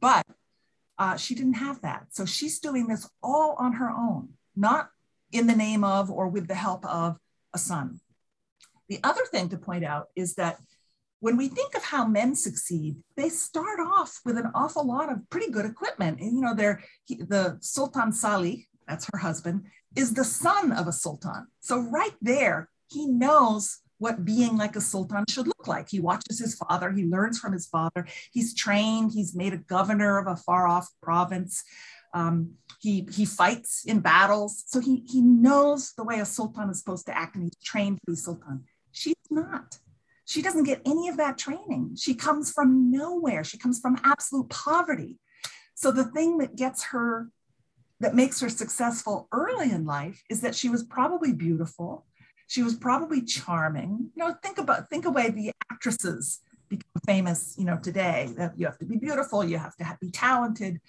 But 0.00 0.26
uh, 0.98 1.16
she 1.16 1.34
didn't 1.34 1.54
have 1.54 1.80
that. 1.82 2.06
So 2.10 2.24
she's 2.24 2.58
doing 2.58 2.86
this 2.86 3.08
all 3.22 3.56
on 3.58 3.74
her 3.74 3.90
own, 3.90 4.30
not 4.56 4.90
in 5.32 5.46
the 5.46 5.56
name 5.56 5.84
of 5.84 6.10
or 6.10 6.28
with 6.28 6.46
the 6.46 6.54
help 6.54 6.84
of 6.86 7.18
a 7.52 7.58
son. 7.58 8.00
The 8.88 9.00
other 9.02 9.24
thing 9.30 9.48
to 9.48 9.56
point 9.56 9.84
out 9.84 10.08
is 10.14 10.34
that 10.34 10.58
when 11.20 11.36
we 11.36 11.48
think 11.48 11.74
of 11.74 11.82
how 11.82 12.06
men 12.06 12.34
succeed, 12.34 12.96
they 13.16 13.30
start 13.30 13.80
off 13.80 14.20
with 14.26 14.36
an 14.36 14.50
awful 14.54 14.86
lot 14.86 15.10
of 15.10 15.28
pretty 15.30 15.50
good 15.50 15.64
equipment. 15.64 16.20
And, 16.20 16.36
you 16.36 16.42
know, 16.42 16.54
they're 16.54 16.82
he, 17.04 17.16
the 17.16 17.56
Sultan 17.60 18.12
Salih, 18.12 18.68
that's 18.86 19.08
her 19.12 19.18
husband, 19.18 19.64
is 19.96 20.14
the 20.14 20.24
son 20.24 20.72
of 20.72 20.86
a 20.86 20.92
sultan. 20.92 21.46
So 21.60 21.78
right 21.78 22.14
there, 22.20 22.68
he 22.88 23.06
knows 23.06 23.78
what 23.98 24.24
being 24.24 24.56
like 24.56 24.76
a 24.76 24.80
sultan 24.80 25.24
should 25.28 25.46
look 25.46 25.66
like. 25.66 25.88
He 25.88 26.00
watches 26.00 26.38
his 26.38 26.54
father, 26.54 26.90
he 26.90 27.04
learns 27.04 27.38
from 27.38 27.52
his 27.52 27.66
father, 27.66 28.06
he's 28.32 28.54
trained, 28.54 29.12
he's 29.12 29.34
made 29.34 29.54
a 29.54 29.58
governor 29.58 30.18
of 30.18 30.26
a 30.26 30.36
far 30.36 30.66
off 30.66 30.88
province. 31.02 31.62
Um, 32.12 32.54
he, 32.80 33.08
he 33.10 33.24
fights 33.24 33.84
in 33.86 34.00
battles. 34.00 34.64
So 34.66 34.80
he, 34.80 35.04
he 35.08 35.20
knows 35.20 35.92
the 35.96 36.04
way 36.04 36.20
a 36.20 36.26
sultan 36.26 36.68
is 36.70 36.78
supposed 36.78 37.06
to 37.06 37.16
act 37.16 37.34
and 37.34 37.44
he's 37.44 37.56
trained 37.64 37.98
to 38.04 38.12
be 38.12 38.16
sultan. 38.16 38.64
She's 38.92 39.14
not. 39.30 39.78
She 40.26 40.42
doesn't 40.42 40.64
get 40.64 40.82
any 40.86 41.08
of 41.08 41.16
that 41.16 41.38
training. 41.38 41.96
She 41.98 42.14
comes 42.14 42.52
from 42.52 42.90
nowhere. 42.90 43.42
She 43.42 43.58
comes 43.58 43.80
from 43.80 43.98
absolute 44.04 44.48
poverty. 44.48 45.18
So 45.74 45.90
the 45.90 46.04
thing 46.04 46.38
that 46.38 46.56
gets 46.56 46.84
her, 46.84 47.30
that 48.04 48.14
makes 48.14 48.38
her 48.38 48.50
successful 48.50 49.28
early 49.32 49.70
in 49.72 49.86
life 49.86 50.22
is 50.28 50.42
that 50.42 50.54
she 50.54 50.68
was 50.68 50.82
probably 50.82 51.32
beautiful. 51.32 52.04
She 52.48 52.62
was 52.62 52.74
probably 52.74 53.22
charming. 53.22 54.10
You 54.14 54.22
know, 54.22 54.34
think 54.42 54.58
about, 54.58 54.90
think 54.90 55.06
away 55.06 55.30
the 55.30 55.52
actresses 55.72 56.40
become 56.68 57.00
famous, 57.06 57.54
you 57.56 57.64
know, 57.64 57.78
today 57.82 58.30
that 58.36 58.58
you 58.58 58.66
have 58.66 58.76
to 58.80 58.84
be 58.84 58.98
beautiful, 58.98 59.42
you 59.42 59.56
have 59.56 59.74
to 59.76 59.84
have, 59.84 59.98
be 60.00 60.10
talented. 60.10 60.82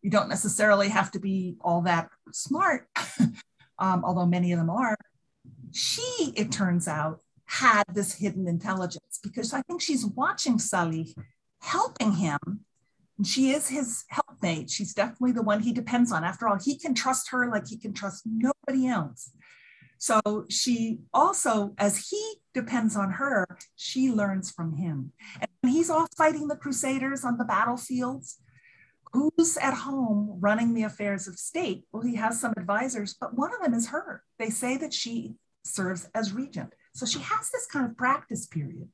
You 0.00 0.10
don't 0.10 0.28
necessarily 0.28 0.88
have 0.90 1.10
to 1.10 1.18
be 1.18 1.56
all 1.60 1.82
that 1.82 2.08
smart, 2.30 2.86
um, 3.80 4.04
although 4.04 4.26
many 4.26 4.52
of 4.52 4.60
them 4.60 4.70
are. 4.70 4.96
She, 5.72 6.32
it 6.36 6.52
turns 6.52 6.86
out, 6.86 7.20
had 7.46 7.82
this 7.92 8.14
hidden 8.14 8.46
intelligence 8.46 9.18
because 9.24 9.52
I 9.52 9.62
think 9.62 9.82
she's 9.82 10.06
watching 10.06 10.60
Salih, 10.60 11.16
helping 11.62 12.12
him. 12.12 12.38
And 13.20 13.26
she 13.26 13.50
is 13.50 13.68
his 13.68 14.06
helpmate. 14.08 14.70
She's 14.70 14.94
definitely 14.94 15.32
the 15.32 15.42
one 15.42 15.60
he 15.60 15.74
depends 15.74 16.10
on. 16.10 16.24
After 16.24 16.48
all, 16.48 16.56
he 16.58 16.78
can 16.78 16.94
trust 16.94 17.28
her 17.32 17.50
like 17.50 17.68
he 17.68 17.76
can 17.76 17.92
trust 17.92 18.22
nobody 18.24 18.88
else. 18.88 19.32
So 19.98 20.46
she 20.48 21.00
also, 21.12 21.74
as 21.76 22.08
he 22.08 22.36
depends 22.54 22.96
on 22.96 23.10
her, 23.10 23.46
she 23.76 24.10
learns 24.10 24.50
from 24.50 24.76
him. 24.76 25.12
And 25.38 25.50
when 25.60 25.74
he's 25.74 25.90
off 25.90 26.08
fighting 26.16 26.48
the 26.48 26.56
Crusaders 26.56 27.22
on 27.22 27.36
the 27.36 27.44
battlefields, 27.44 28.38
who's 29.12 29.58
at 29.58 29.74
home 29.74 30.38
running 30.40 30.72
the 30.72 30.84
affairs 30.84 31.28
of 31.28 31.38
state? 31.38 31.84
Well, 31.92 32.02
he 32.02 32.14
has 32.14 32.40
some 32.40 32.54
advisors, 32.56 33.12
but 33.20 33.34
one 33.34 33.52
of 33.52 33.60
them 33.60 33.74
is 33.74 33.88
her. 33.88 34.22
They 34.38 34.48
say 34.48 34.78
that 34.78 34.94
she 34.94 35.34
serves 35.62 36.08
as 36.14 36.32
regent. 36.32 36.72
So 36.94 37.04
she 37.04 37.18
has 37.18 37.50
this 37.50 37.66
kind 37.66 37.84
of 37.84 37.98
practice 37.98 38.46
period. 38.46 38.88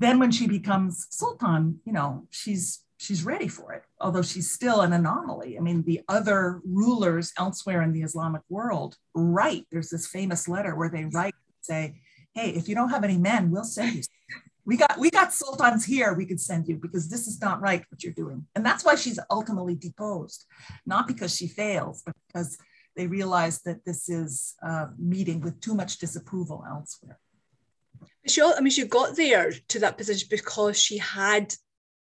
Then 0.00 0.18
when 0.18 0.30
she 0.32 0.48
becomes 0.48 1.06
sultan, 1.10 1.80
you 1.84 1.92
know, 1.92 2.26
she's 2.30 2.80
she's 2.96 3.22
ready 3.22 3.48
for 3.48 3.72
it, 3.74 3.84
although 4.00 4.22
she's 4.22 4.50
still 4.50 4.80
an 4.80 4.92
anomaly. 4.92 5.58
I 5.58 5.60
mean, 5.60 5.82
the 5.82 6.00
other 6.08 6.60
rulers 6.64 7.32
elsewhere 7.38 7.82
in 7.82 7.92
the 7.92 8.02
Islamic 8.02 8.42
world 8.48 8.96
write, 9.14 9.66
there's 9.70 9.90
this 9.90 10.06
famous 10.06 10.48
letter 10.48 10.74
where 10.74 10.88
they 10.88 11.04
write, 11.04 11.34
say, 11.60 12.00
hey, 12.34 12.50
if 12.50 12.68
you 12.68 12.74
don't 12.74 12.90
have 12.90 13.04
any 13.04 13.18
men, 13.18 13.50
we'll 13.50 13.64
send 13.64 13.94
you. 13.96 14.02
We 14.64 14.76
got 14.78 14.98
we 14.98 15.10
got 15.10 15.32
sultans 15.34 15.84
here 15.84 16.14
we 16.14 16.26
could 16.26 16.40
send 16.40 16.68
you 16.68 16.76
because 16.76 17.08
this 17.08 17.26
is 17.26 17.40
not 17.40 17.60
right 17.60 17.84
what 17.90 18.02
you're 18.02 18.12
doing. 18.14 18.46
And 18.54 18.64
that's 18.64 18.84
why 18.84 18.94
she's 18.94 19.18
ultimately 19.30 19.74
deposed, 19.74 20.46
not 20.86 21.06
because 21.06 21.34
she 21.36 21.46
fails, 21.46 22.02
but 22.06 22.14
because 22.26 22.56
they 22.96 23.06
realize 23.06 23.60
that 23.62 23.84
this 23.84 24.08
is 24.08 24.54
uh, 24.62 24.86
meeting 24.98 25.40
with 25.40 25.60
too 25.60 25.74
much 25.74 25.98
disapproval 25.98 26.64
elsewhere. 26.68 27.18
She, 28.26 28.42
I 28.42 28.60
mean, 28.60 28.70
she 28.70 28.84
got 28.84 29.16
there 29.16 29.52
to 29.68 29.78
that 29.80 29.96
position 29.96 30.28
because 30.30 30.80
she 30.80 30.98
had 30.98 31.54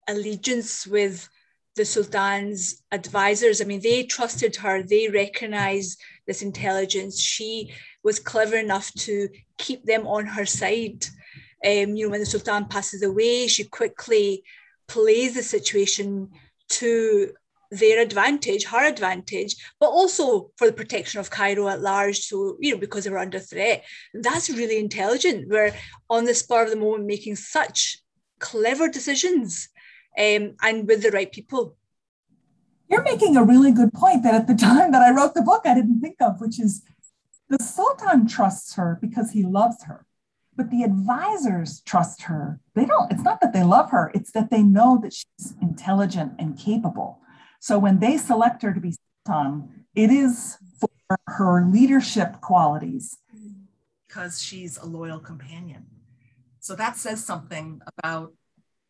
allegiance 0.08 0.86
with 0.86 1.28
the 1.76 1.86
Sultan's 1.86 2.84
advisors. 2.92 3.62
I 3.62 3.66
mean, 3.66 3.82
they 3.82 4.04
trusted 4.04 4.56
her, 4.58 4.84
they 4.84 5.08
recognized 5.10 6.00
this 6.28 6.42
intelligence. 6.42 7.20
She 7.20 7.74
was 8.04 8.20
clever 8.20 8.58
enough 8.58 8.92
to 8.94 9.30
keep 9.58 9.86
them 9.86 10.06
on 10.06 10.26
her 10.26 10.46
side. 10.46 11.06
Um, 11.66 11.96
you 11.96 12.06
know, 12.06 12.12
when 12.12 12.20
the 12.20 12.26
Sultan 12.26 12.66
passes 12.66 13.02
away, 13.02 13.48
she 13.48 13.64
quickly 13.64 14.44
plays 14.88 15.34
the 15.34 15.44
situation 15.44 16.30
to 16.70 17.34
their 17.80 18.00
advantage, 18.02 18.66
her 18.66 18.86
advantage, 18.86 19.56
but 19.80 19.88
also 19.90 20.52
for 20.58 20.68
the 20.68 20.74
protection 20.74 21.20
of 21.20 21.30
Cairo 21.30 21.68
at 21.68 21.82
large. 21.82 22.20
So, 22.20 22.58
you 22.60 22.74
know, 22.74 22.80
because 22.80 23.04
they 23.04 23.10
were 23.10 23.18
under 23.18 23.40
threat. 23.40 23.84
That's 24.14 24.50
really 24.50 24.80
intelligent. 24.80 25.50
We're 25.50 25.74
on 26.10 26.26
the 26.26 26.36
spur 26.36 26.64
of 26.64 26.70
the 26.70 26.76
moment 26.76 27.06
making 27.06 27.36
such 27.38 27.98
clever 28.40 28.90
decisions 28.90 29.70
um, 30.18 30.56
and 30.62 30.88
with 30.88 31.02
the 31.02 31.12
right 31.12 31.32
people. 31.32 31.76
You're 32.90 33.04
making 33.04 33.38
a 33.38 33.44
really 33.44 33.72
good 33.72 33.94
point 33.94 34.24
that 34.24 34.36
at 34.36 34.48
the 34.48 34.56
time 34.56 34.92
that 34.92 35.02
I 35.02 35.12
wrote 35.12 35.34
the 35.34 35.42
book, 35.42 35.64
I 35.66 35.74
didn't 35.74 36.02
think 36.02 36.18
of, 36.22 36.40
which 36.40 36.60
is 36.60 36.84
the 37.50 37.64
Sultan 37.64 38.28
trusts 38.28 38.76
her 38.76 39.00
because 39.02 39.32
he 39.32 39.44
loves 39.44 39.84
her. 39.86 40.06
But 40.56 40.70
the 40.70 40.84
advisors 40.84 41.82
trust 41.82 42.24
her. 42.24 42.60
They 42.76 42.86
don't, 42.86 43.12
it's 43.12 43.24
not 43.24 43.42
that 43.42 43.54
they 43.54 43.64
love 43.64 43.90
her, 43.90 44.12
it's 44.14 44.32
that 44.34 44.52
they 44.52 44.62
know 44.62 45.00
that 45.02 45.14
she's 45.14 45.56
intelligent 45.62 46.34
and 46.38 46.58
capable. 46.58 47.23
So 47.64 47.80
when 47.80 48.00
they 48.00 48.18
select 48.18 48.62
her 48.64 48.74
to 48.74 48.82
be 48.82 48.94
Sultan, 49.26 49.86
it 49.96 50.12
is 50.12 50.58
for 50.82 51.18
her 51.28 51.66
leadership 51.66 52.42
qualities 52.42 53.20
because 54.06 54.44
she's 54.44 54.78
a 54.78 54.86
loyal 54.86 55.18
companion. 55.18 55.86
So 56.60 56.76
that 56.76 56.98
says 56.98 57.24
something 57.24 57.80
about, 57.98 58.34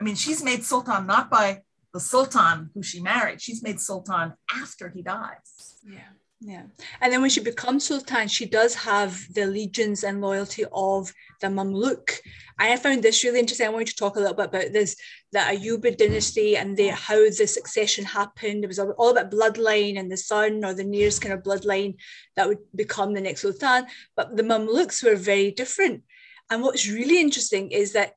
I 0.02 0.04
mean, 0.04 0.16
she's 0.16 0.44
made 0.44 0.64
Sultan 0.64 1.06
not 1.06 1.30
by 1.30 1.62
the 1.94 2.00
Sultan 2.00 2.72
who 2.74 2.82
she 2.82 3.00
married, 3.00 3.44
she's 3.44 3.62
made 3.62 3.80
Sultan 3.80 4.34
after 4.52 4.90
he 4.90 5.04
dies. 5.04 5.78
Yeah. 5.88 6.10
Yeah. 6.46 6.64
And 7.00 7.14
then 7.14 7.22
when 7.22 7.30
she 7.30 7.40
becomes 7.40 7.86
Sultan, 7.86 8.28
she 8.28 8.46
does 8.46 8.76
have 8.76 9.18
the 9.34 9.44
allegiance 9.44 10.04
and 10.04 10.20
loyalty 10.20 10.66
of 10.74 11.14
the 11.40 11.48
Mamluk. 11.48 12.20
And 12.60 12.74
I 12.74 12.76
found 12.76 13.02
this 13.02 13.24
really 13.24 13.40
interesting. 13.40 13.66
I 13.66 13.70
want 13.70 13.88
to 13.88 13.96
talk 13.96 14.18
a 14.18 14.20
little 14.20 14.36
bit 14.36 14.48
about 14.48 14.74
this, 14.74 14.98
the 15.32 15.40
Ayyubid 15.40 15.98
dynasty 15.98 16.58
and 16.58 16.76
the, 16.76 16.90
how 16.90 17.16
the 17.16 17.48
succession 17.48 18.04
happened. 18.04 18.66
It 18.66 18.68
was 18.68 18.80
all 18.80 19.12
about 19.12 19.32
bloodline 19.32 19.98
and 19.98 20.12
the 20.12 20.18
son 20.18 20.66
or 20.66 20.74
the 20.74 20.84
nearest 20.84 21.22
kind 21.22 21.34
of 21.34 21.44
bloodline 21.44 21.96
that 22.36 22.50
would 22.50 22.60
become 22.76 23.14
the 23.14 23.22
next 23.22 23.44
Sultan. 23.44 23.86
But 24.18 24.36
the 24.36 24.44
Mamluks 24.44 25.02
were 25.02 25.16
very 25.16 25.52
different. 25.52 26.04
And 26.50 26.62
what's 26.62 26.90
really 26.90 27.22
interesting 27.22 27.72
is 27.72 27.94
that 27.94 28.16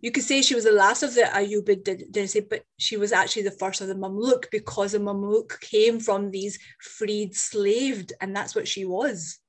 you 0.00 0.12
could 0.12 0.22
say 0.22 0.42
she 0.42 0.54
was 0.54 0.64
the 0.64 0.72
last 0.72 1.02
of 1.02 1.14
the 1.14 1.22
Ayyubid 1.22 2.12
dynasty, 2.12 2.40
but 2.40 2.62
she 2.78 2.96
was 2.96 3.12
actually 3.12 3.42
the 3.42 3.50
first 3.50 3.80
of 3.80 3.88
the 3.88 3.94
Mamluk 3.94 4.44
because 4.52 4.92
the 4.92 4.98
Mamluk 4.98 5.60
came 5.60 5.98
from 5.98 6.30
these 6.30 6.58
freed 6.80 7.34
slaved, 7.34 8.12
and 8.20 8.34
that's 8.34 8.54
what 8.54 8.68
she 8.68 8.84
was. 8.84 9.40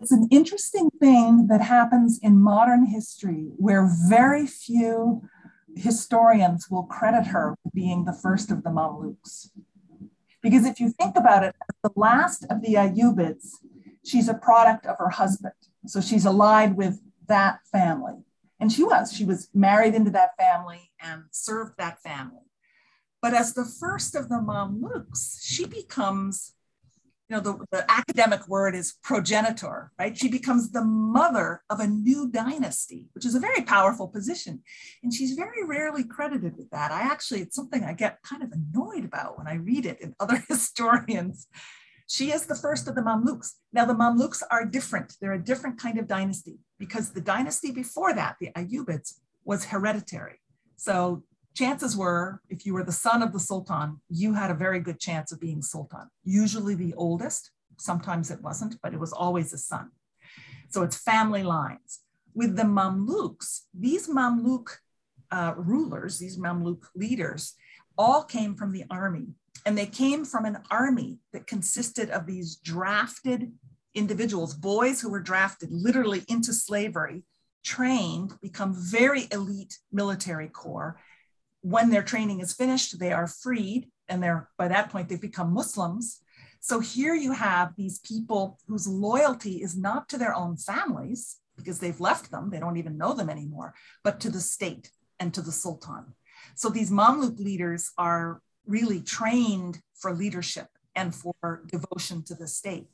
It's 0.00 0.12
an 0.12 0.28
interesting 0.30 0.90
thing 1.00 1.48
that 1.48 1.60
happens 1.60 2.20
in 2.22 2.40
modern 2.40 2.86
history 2.86 3.48
where 3.56 3.90
very 4.08 4.46
few 4.46 5.22
historians 5.76 6.68
will 6.70 6.84
credit 6.84 7.26
her 7.26 7.56
with 7.64 7.74
being 7.74 8.04
the 8.04 8.12
first 8.12 8.50
of 8.50 8.62
the 8.62 8.70
Mamluks. 8.70 9.50
Because 10.42 10.64
if 10.64 10.80
you 10.80 10.90
think 10.90 11.16
about 11.16 11.44
it, 11.44 11.54
the 11.82 11.90
last 11.96 12.46
of 12.48 12.62
the 12.62 12.74
Ayyubids, 12.74 13.56
she's 14.04 14.28
a 14.28 14.34
product 14.34 14.86
of 14.86 14.96
her 14.98 15.10
husband. 15.10 15.52
So 15.86 16.00
she's 16.00 16.24
allied 16.24 16.76
with 16.76 17.00
that 17.26 17.58
family. 17.70 18.14
And 18.60 18.70
she 18.70 18.84
was, 18.84 19.12
she 19.12 19.24
was 19.24 19.48
married 19.54 19.94
into 19.94 20.10
that 20.10 20.36
family 20.38 20.90
and 21.00 21.24
served 21.30 21.78
that 21.78 22.02
family. 22.02 22.42
But 23.22 23.34
as 23.34 23.54
the 23.54 23.64
first 23.64 24.14
of 24.14 24.28
the 24.28 24.36
Mamluks, 24.36 25.38
she 25.42 25.66
becomes, 25.66 26.54
you 27.28 27.36
know, 27.36 27.42
the, 27.42 27.64
the 27.70 27.90
academic 27.90 28.46
word 28.48 28.74
is 28.74 28.96
progenitor, 29.02 29.92
right? 29.98 30.16
She 30.16 30.28
becomes 30.28 30.70
the 30.70 30.84
mother 30.84 31.62
of 31.70 31.80
a 31.80 31.86
new 31.86 32.30
dynasty, 32.30 33.08
which 33.14 33.24
is 33.24 33.34
a 33.34 33.40
very 33.40 33.62
powerful 33.62 34.08
position. 34.08 34.62
And 35.02 35.12
she's 35.12 35.32
very 35.32 35.64
rarely 35.64 36.04
credited 36.04 36.56
with 36.56 36.70
that. 36.70 36.92
I 36.92 37.00
actually, 37.00 37.40
it's 37.40 37.56
something 37.56 37.84
I 37.84 37.94
get 37.94 38.22
kind 38.22 38.42
of 38.42 38.52
annoyed 38.52 39.04
about 39.04 39.38
when 39.38 39.48
I 39.48 39.54
read 39.54 39.86
it 39.86 40.00
in 40.00 40.14
other 40.20 40.42
historians 40.48 41.46
She 42.06 42.32
is 42.32 42.46
the 42.46 42.56
first 42.56 42.88
of 42.88 42.96
the 42.96 43.02
Mamluks. 43.02 43.52
Now, 43.72 43.84
the 43.84 43.94
Mamluks 43.94 44.42
are 44.50 44.64
different. 44.64 45.14
They're 45.20 45.32
a 45.32 45.44
different 45.44 45.78
kind 45.78 45.96
of 45.96 46.08
dynasty 46.08 46.58
because 46.80 47.10
the 47.10 47.20
dynasty 47.20 47.70
before 47.70 48.12
that, 48.14 48.36
the 48.40 48.50
Ayyubids, 48.56 49.18
was 49.44 49.66
hereditary. 49.66 50.40
So 50.76 51.22
chances 51.54 51.96
were, 51.96 52.40
if 52.48 52.64
you 52.64 52.72
were 52.74 52.84
the 52.84 52.90
son 52.90 53.22
of 53.22 53.32
the 53.32 53.38
Sultan, 53.38 54.00
you 54.08 54.34
had 54.34 54.50
a 54.50 54.54
very 54.54 54.80
good 54.80 54.98
chance 54.98 55.30
of 55.30 55.40
being 55.40 55.60
Sultan. 55.62 56.08
Usually 56.24 56.74
the 56.74 56.94
oldest, 56.94 57.50
sometimes 57.78 58.30
it 58.30 58.42
wasn't, 58.42 58.76
but 58.82 58.94
it 58.94 58.98
was 58.98 59.12
always 59.12 59.52
a 59.52 59.58
son. 59.58 59.90
So 60.70 60.82
it's 60.82 60.96
family 60.96 61.42
lines. 61.42 62.00
With 62.34 62.56
the 62.56 62.62
Mamluks, 62.62 63.62
these 63.74 64.08
Mamluk 64.08 64.68
uh, 65.30 65.54
rulers, 65.56 66.18
these 66.18 66.38
Mamluk 66.38 66.84
leaders, 66.94 67.54
all 67.98 68.22
came 68.22 68.54
from 68.54 68.72
the 68.72 68.84
army. 68.90 69.34
And 69.66 69.76
they 69.76 69.86
came 69.86 70.24
from 70.24 70.46
an 70.46 70.58
army 70.70 71.18
that 71.34 71.46
consisted 71.46 72.08
of 72.08 72.26
these 72.26 72.56
drafted 72.56 73.52
individuals, 73.94 74.54
boys 74.54 75.00
who 75.00 75.10
were 75.10 75.20
drafted 75.20 75.70
literally 75.70 76.24
into 76.28 76.52
slavery, 76.52 77.24
trained, 77.64 78.32
become 78.40 78.74
very 78.74 79.26
elite 79.30 79.78
military 79.92 80.48
corps. 80.48 80.98
When 81.62 81.90
their 81.90 82.02
training 82.02 82.40
is 82.40 82.54
finished, 82.54 82.98
they 82.98 83.12
are 83.12 83.26
freed, 83.26 83.88
and 84.08 84.22
they're 84.22 84.48
by 84.56 84.68
that 84.68 84.90
point 84.90 85.08
they've 85.08 85.20
become 85.20 85.52
Muslims. 85.52 86.20
So 86.60 86.80
here 86.80 87.14
you 87.14 87.32
have 87.32 87.74
these 87.76 87.98
people 88.00 88.58
whose 88.68 88.86
loyalty 88.86 89.62
is 89.62 89.76
not 89.76 90.08
to 90.10 90.18
their 90.18 90.34
own 90.34 90.56
families 90.56 91.36
because 91.56 91.78
they've 91.78 92.00
left 92.00 92.30
them, 92.30 92.50
they 92.50 92.60
don't 92.60 92.76
even 92.76 92.96
know 92.96 93.12
them 93.12 93.30
anymore, 93.30 93.74
but 94.02 94.20
to 94.20 94.30
the 94.30 94.40
state 94.40 94.90
and 95.18 95.32
to 95.34 95.42
the 95.42 95.52
sultan. 95.52 96.14
So 96.54 96.68
these 96.68 96.90
Mamluk 96.90 97.38
leaders 97.38 97.90
are 97.98 98.40
really 98.66 99.00
trained 99.00 99.80
for 99.94 100.12
leadership 100.12 100.68
and 100.94 101.14
for 101.14 101.62
devotion 101.66 102.22
to 102.24 102.34
the 102.34 102.46
state. 102.46 102.88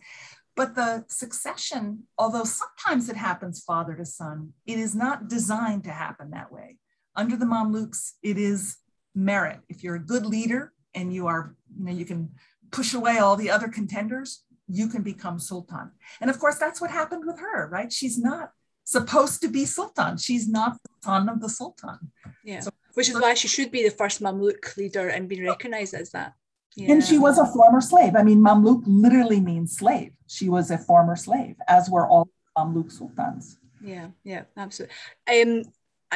But 0.57 0.75
the 0.75 1.05
succession, 1.09 2.05
although 2.17 2.45
sometimes 2.45 3.11
it 3.11 3.17
happens 3.17 3.63
father 3.63 3.95
to 3.95 4.07
son, 4.07 4.55
it 4.67 4.79
is 4.79 4.95
not 4.95 5.29
designed 5.29 5.85
to 5.85 5.91
happen 5.91 6.31
that 6.31 6.51
way. 6.51 6.79
Under 7.15 7.37
the 7.37 7.45
Mamluks, 7.45 8.13
it 8.23 8.39
is 8.39 8.79
merit. 9.15 9.61
If 9.69 9.85
you're 9.85 9.97
a 9.97 10.01
good 10.01 10.25
leader 10.25 10.73
and 10.95 11.13
you 11.13 11.27
are, 11.27 11.55
you 11.79 11.85
know, 11.85 11.93
you 11.93 12.07
can 12.07 12.31
push 12.71 12.95
away 12.95 13.19
all 13.19 13.37
the 13.37 13.51
other 13.51 13.69
contenders, 13.69 14.45
you 14.67 14.89
can 14.89 15.03
become 15.03 15.39
sultan. 15.39 15.91
And 16.21 16.31
of 16.31 16.39
course, 16.39 16.59
that's 16.59 16.81
what 16.81 16.91
happened 16.91 17.25
with 17.27 17.39
her, 17.39 17.69
right? 17.69 17.93
She's 17.93 18.19
not 18.19 18.53
supposed 18.85 19.43
to 19.43 19.49
be 19.49 19.65
sultan. 19.67 20.17
She's 20.17 20.49
not 20.49 20.79
the 20.83 20.91
son 21.05 21.29
of 21.29 21.41
the 21.41 21.49
sultan. 21.49 22.13
Yeah. 22.45 22.61
So, 22.61 22.71
Which 22.95 23.09
is 23.11 23.21
why 23.21 23.35
she 23.35 23.49
should 23.49 23.71
be 23.71 23.85
the 23.85 23.95
first 23.95 24.23
Mamluk 24.23 24.77
leader 24.77 25.09
and 25.09 25.29
be 25.29 25.45
recognized 25.45 25.95
as 25.95 26.11
that. 26.11 26.33
Yeah. 26.77 26.93
And 26.93 27.03
she 27.03 27.19
was 27.19 27.39
a 27.39 27.47
former 27.47 27.81
slave. 27.81 28.15
I 28.15 28.23
mean, 28.23 28.39
Mamluk 28.41 28.83
literally 28.87 29.41
means 29.41 29.77
slave. 29.77 30.13
She 30.27 30.49
was 30.51 30.71
a 30.71 30.77
former 30.77 31.17
slave, 31.17 31.57
as 31.69 31.89
were 31.89 32.07
all 32.07 32.29
Mamluk 32.57 32.93
sultans. 32.93 33.59
Yeah, 33.83 34.09
yeah, 34.25 34.43
absolutely. 34.57 34.95
Um, 35.27 35.65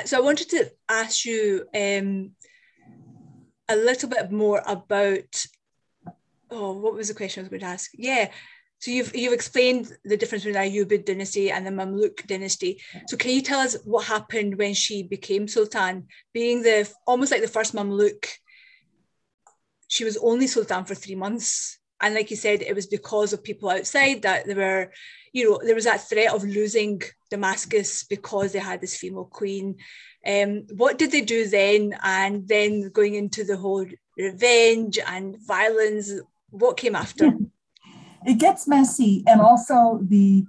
so 0.04 0.18
I 0.18 0.20
wanted 0.20 0.50
to 0.50 0.70
ask 0.88 1.24
you 1.24 1.64
um, 1.74 2.32
a 3.68 3.76
little 3.76 4.08
bit 4.08 4.30
more 4.30 4.62
about. 4.66 5.46
Oh, 6.50 6.72
what 6.72 6.94
was 6.94 7.08
the 7.08 7.14
question 7.14 7.40
I 7.40 7.42
was 7.44 7.48
going 7.48 7.60
to 7.60 7.66
ask? 7.66 7.90
Yeah, 7.94 8.28
so 8.80 8.90
you've 8.90 9.14
you've 9.14 9.34
explained 9.34 9.92
the 10.04 10.16
difference 10.16 10.44
between 10.44 10.60
the 10.60 10.84
Ayyubid 10.84 11.04
dynasty 11.04 11.50
and 11.50 11.66
the 11.66 11.70
Mamluk 11.70 12.26
dynasty. 12.26 12.80
So 13.08 13.16
can 13.16 13.30
you 13.30 13.42
tell 13.42 13.60
us 13.60 13.76
what 13.84 14.06
happened 14.06 14.56
when 14.56 14.72
she 14.72 15.02
became 15.02 15.46
sultan, 15.46 16.08
being 16.32 16.62
the 16.62 16.90
almost 17.06 17.30
like 17.30 17.42
the 17.42 17.48
first 17.48 17.74
Mamluk 17.74 18.26
she 19.90 20.04
was 20.04 20.16
only 20.18 20.46
sultan 20.46 20.84
for 20.84 20.94
three 20.94 21.16
months. 21.16 21.78
And 22.00 22.14
like 22.14 22.30
you 22.30 22.36
said, 22.36 22.62
it 22.62 22.74
was 22.74 22.86
because 22.86 23.32
of 23.32 23.42
people 23.42 23.68
outside 23.68 24.22
that 24.22 24.46
there 24.46 24.56
were, 24.56 24.92
you 25.32 25.50
know, 25.50 25.60
there 25.62 25.74
was 25.74 25.84
that 25.84 26.08
threat 26.08 26.32
of 26.32 26.44
losing 26.44 27.02
Damascus 27.28 28.04
because 28.04 28.52
they 28.52 28.60
had 28.60 28.80
this 28.80 28.96
female 28.96 29.24
queen. 29.24 29.76
Um, 30.24 30.66
what 30.76 30.96
did 30.96 31.10
they 31.10 31.22
do 31.22 31.46
then? 31.48 31.96
And 32.02 32.46
then 32.46 32.90
going 32.90 33.16
into 33.16 33.42
the 33.44 33.56
whole 33.56 33.84
revenge 34.16 34.98
and 35.04 35.36
violence, 35.44 36.12
what 36.50 36.76
came 36.76 36.94
after? 36.94 37.32
It 38.24 38.38
gets 38.38 38.68
messy. 38.68 39.24
And 39.26 39.40
also 39.40 39.98
the 40.02 40.46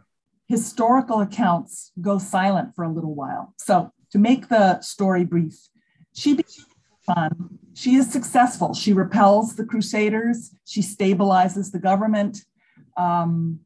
historical 0.47 1.21
accounts 1.21 1.91
go 1.99 2.19
silent 2.19 2.75
for 2.75 2.83
a 2.83 2.93
little 2.93 3.15
while. 3.15 3.55
So 3.57 3.91
to 4.11 4.19
make 4.19 4.49
the 4.49 4.81
story 4.81 5.25
brief, 5.25 5.57
she 6.13 6.35
became 6.35 6.65
fun. 7.13 7.59
She 7.73 7.95
is 7.95 8.11
successful. 8.11 8.73
She 8.73 8.93
repels 8.93 9.55
the 9.55 9.65
Crusaders. 9.65 10.51
She 10.65 10.81
stabilizes 10.81 11.71
the 11.71 11.79
government. 11.79 12.43
Um, 12.97 13.61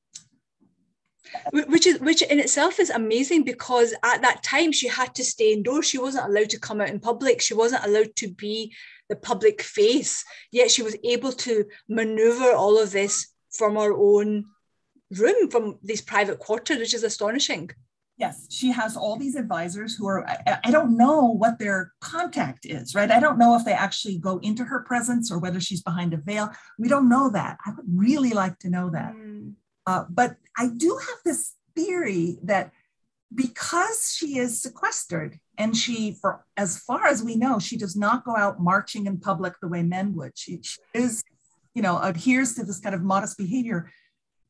which 1.51 1.87
is 1.87 1.99
which 1.99 2.21
in 2.21 2.39
itself 2.39 2.79
is 2.79 2.89
amazing 2.89 3.43
because 3.43 3.93
at 4.03 4.21
that 4.21 4.43
time 4.43 4.71
she 4.71 4.87
had 4.87 5.13
to 5.15 5.23
stay 5.23 5.51
indoors 5.51 5.89
she 5.89 5.97
wasn't 5.97 6.25
allowed 6.25 6.49
to 6.49 6.59
come 6.59 6.79
out 6.79 6.89
in 6.89 6.99
public 6.99 7.41
she 7.41 7.53
wasn't 7.53 7.83
allowed 7.83 8.15
to 8.15 8.27
be 8.29 8.73
the 9.09 9.15
public 9.15 9.61
face 9.61 10.23
yet 10.51 10.71
she 10.71 10.83
was 10.83 10.95
able 11.03 11.31
to 11.31 11.65
maneuver 11.89 12.51
all 12.53 12.79
of 12.79 12.91
this 12.91 13.33
from 13.49 13.75
her 13.75 13.93
own 13.93 14.45
room 15.17 15.49
from 15.49 15.77
these 15.83 16.01
private 16.01 16.39
quarters 16.39 16.77
which 16.77 16.93
is 16.93 17.03
astonishing 17.03 17.69
Yes, 18.17 18.47
she 18.49 18.71
has 18.71 18.95
all 18.95 19.17
these 19.17 19.35
advisors 19.35 19.95
who 19.95 20.07
are, 20.07 20.25
I, 20.25 20.59
I, 20.63 20.71
don't 20.71 20.95
know 20.95 21.25
what 21.25 21.59
their 21.59 21.91
contact 21.99 22.65
is, 22.65 22.95
right? 22.95 23.11
I 23.11 23.19
don't 23.19 23.37
know 23.37 23.57
if 23.57 23.65
they 23.65 23.73
actually 23.73 24.17
go 24.19 24.37
into 24.37 24.63
her 24.63 24.83
presence 24.83 25.29
or 25.29 25.37
whether 25.37 25.59
she's 25.59 25.83
behind 25.83 26.13
a 26.13 26.17
veil. 26.17 26.49
We 26.79 26.87
don't 26.87 27.09
know 27.09 27.29
that. 27.31 27.57
I 27.65 27.71
would 27.71 27.85
really 27.93 28.31
like 28.31 28.57
to 28.59 28.69
know 28.69 28.89
that. 28.91 29.13
Mm. 29.13 29.55
Uh, 29.85 30.05
but 30.09 30.37
I 30.57 30.69
do 30.69 30.97
have 30.97 31.17
this 31.25 31.55
theory 31.75 32.37
that 32.43 32.71
because 33.33 34.15
she 34.17 34.37
is 34.37 34.61
sequestered 34.61 35.37
and 35.57 35.75
she, 35.75 36.13
for 36.13 36.45
as 36.55 36.77
far 36.77 37.07
as 37.07 37.21
we 37.21 37.35
know, 37.35 37.59
she 37.59 37.75
does 37.75 37.97
not 37.97 38.23
go 38.23 38.35
out 38.35 38.61
marching 38.61 39.07
in 39.07 39.19
public 39.19 39.55
the 39.61 39.67
way 39.67 39.83
men 39.83 40.15
would. 40.15 40.31
She, 40.35 40.61
she 40.63 40.79
is, 40.93 41.21
you 41.73 41.81
know, 41.81 41.99
adheres 42.01 42.55
to 42.55 42.63
this 42.63 42.79
kind 42.79 42.95
of 42.95 43.01
modest 43.01 43.37
behavior. 43.37 43.91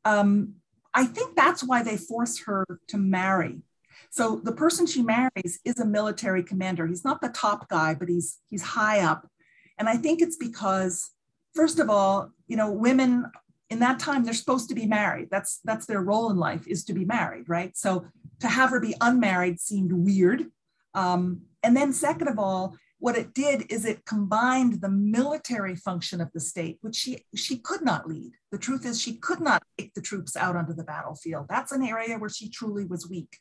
Um, 0.04 0.56
I 0.96 1.06
think 1.06 1.36
that's 1.36 1.64
why 1.64 1.84
they 1.84 1.98
force 1.98 2.40
her 2.46 2.66
to 2.88 2.98
marry. 2.98 3.62
So 4.10 4.38
the 4.44 4.54
person 4.54 4.88
she 4.88 5.04
marries 5.04 5.60
is 5.66 5.80
a 5.80 5.86
military 5.86 6.42
commander. 6.42 6.88
He's 6.88 7.04
not 7.04 7.22
the 7.22 7.30
top 7.30 7.68
guy, 7.68 7.94
but 7.94 8.08
he's 8.08 8.40
he's 8.50 8.64
high 8.64 9.02
up. 9.02 9.30
And 9.78 9.90
I 9.90 9.98
think 9.98 10.22
it's 10.22 10.38
because, 10.38 11.12
first 11.54 11.80
of 11.80 11.90
all, 11.90 12.32
you 12.48 12.56
know, 12.56 12.72
women 12.72 13.26
in 13.70 13.80
that 13.80 14.00
time 14.00 14.24
they're 14.24 14.34
supposed 14.34 14.70
to 14.70 14.76
be 14.76 14.86
married. 14.86 15.30
That's 15.30 15.60
that's 15.66 15.86
their 15.86 16.02
role 16.02 16.30
in 16.32 16.38
life 16.38 16.66
is 16.68 16.86
to 16.86 16.94
be 16.94 17.04
married, 17.04 17.50
right? 17.50 17.76
So 17.76 18.06
to 18.40 18.48
have 18.48 18.70
her 18.70 18.80
be 18.80 18.96
unmarried 19.02 19.60
seemed 19.60 19.92
weird. 19.92 20.46
Um, 20.94 21.42
and 21.62 21.76
then 21.76 21.92
second 21.92 22.30
of 22.30 22.40
all, 22.40 22.78
what 23.00 23.18
it 23.18 23.34
did 23.34 23.72
is 23.72 23.86
it 23.86 24.06
combined 24.06 24.82
the 24.82 24.90
military 24.90 25.76
function 25.76 26.22
of 26.22 26.32
the 26.34 26.40
state, 26.40 26.78
which 26.82 26.96
she, 26.96 27.26
she 27.36 27.58
could 27.58 27.84
not 27.84 28.08
lead. 28.08 28.32
The 28.52 28.58
truth 28.58 28.86
is, 28.86 29.02
she 29.02 29.18
could 29.18 29.42
not 29.42 29.64
take 29.78 29.94
the 29.94 30.02
troops 30.02 30.36
out 30.36 30.56
onto 30.56 30.74
the 30.74 30.84
battlefield. 30.84 31.48
That's 31.50 31.72
an 31.72 31.84
area 31.84 32.18
where 32.18 32.30
she 32.30 32.50
truly 32.50 32.86
was 32.86 33.10
weak. 33.10 33.38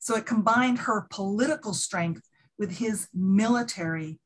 So 0.00 0.16
it 0.16 0.26
combined 0.26 0.80
her 0.80 1.06
political 1.10 1.74
strength 1.74 2.22
with 2.58 2.78
his 2.78 3.08
military 3.14 4.18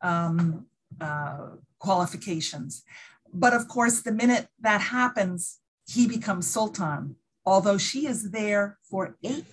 um, 0.00 0.66
uh, 1.00 1.48
qualifications. 1.78 2.84
But 3.32 3.52
of 3.52 3.68
course, 3.68 4.02
the 4.02 4.12
minute 4.12 4.48
that 4.60 4.80
happens, 4.80 5.58
he 5.86 6.06
becomes 6.06 6.46
sultan. 6.46 7.16
Although 7.44 7.78
she 7.78 8.06
is 8.06 8.30
there 8.30 8.78
for 8.88 9.16
eight, 9.24 9.44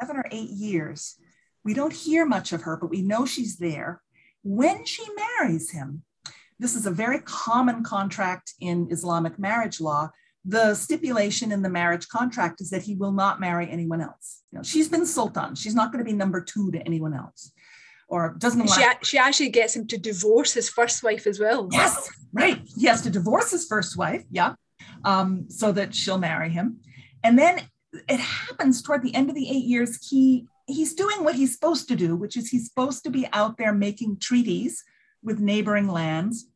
seven 0.00 0.16
or 0.16 0.26
eight 0.30 0.50
years, 0.50 1.16
we 1.64 1.74
don't 1.74 1.92
hear 1.92 2.24
much 2.24 2.52
of 2.52 2.62
her, 2.62 2.76
but 2.76 2.90
we 2.90 3.02
know 3.02 3.26
she's 3.26 3.56
there. 3.56 4.02
When 4.42 4.84
she 4.84 5.04
marries 5.14 5.70
him, 5.70 6.02
this 6.58 6.76
is 6.76 6.86
a 6.86 6.90
very 6.90 7.20
common 7.20 7.82
contract 7.82 8.54
in 8.60 8.88
Islamic 8.90 9.38
marriage 9.38 9.80
law. 9.80 10.10
The 10.44 10.74
stipulation 10.74 11.52
in 11.52 11.62
the 11.62 11.68
marriage 11.68 12.08
contract 12.08 12.60
is 12.60 12.70
that 12.70 12.82
he 12.82 12.94
will 12.94 13.12
not 13.12 13.40
marry 13.40 13.68
anyone 13.70 14.00
else. 14.00 14.42
You 14.50 14.58
know, 14.58 14.62
she's 14.62 14.88
been 14.88 15.06
sultan. 15.06 15.54
She's 15.54 15.74
not 15.74 15.92
going 15.92 16.04
to 16.04 16.10
be 16.10 16.16
number 16.16 16.40
two 16.40 16.70
to 16.72 16.78
anyone 16.80 17.14
else, 17.14 17.52
or 18.08 18.36
doesn't. 18.38 18.68
She, 18.68 18.84
she 19.02 19.18
actually 19.18 19.50
gets 19.50 19.76
him 19.76 19.86
to 19.88 19.98
divorce 19.98 20.54
his 20.54 20.70
first 20.70 21.02
wife 21.02 21.26
as 21.26 21.38
well. 21.38 21.68
Yes, 21.70 22.08
right. 22.32 22.62
He 22.78 22.86
has 22.86 23.02
to 23.02 23.10
divorce 23.10 23.50
his 23.50 23.66
first 23.66 23.98
wife. 23.98 24.24
Yeah, 24.30 24.54
um, 25.04 25.46
so 25.50 25.72
that 25.72 25.94
she'll 25.94 26.18
marry 26.18 26.48
him, 26.48 26.80
and 27.22 27.38
then 27.38 27.60
it 28.08 28.20
happens 28.20 28.82
toward 28.82 29.02
the 29.02 29.14
end 29.14 29.28
of 29.28 29.34
the 29.34 29.48
eight 29.50 29.64
years. 29.64 30.06
He 30.08 30.46
he's 30.72 30.94
doing 30.94 31.24
what 31.24 31.34
he's 31.34 31.52
supposed 31.52 31.88
to 31.88 31.96
do, 31.96 32.16
which 32.16 32.36
is 32.36 32.48
he's 32.48 32.68
supposed 32.68 33.04
to 33.04 33.10
be 33.10 33.26
out 33.32 33.56
there 33.56 33.72
making 33.72 34.18
treaties 34.18 34.82
with 35.22 35.40
neighboring 35.40 35.88
lands. 35.88 36.46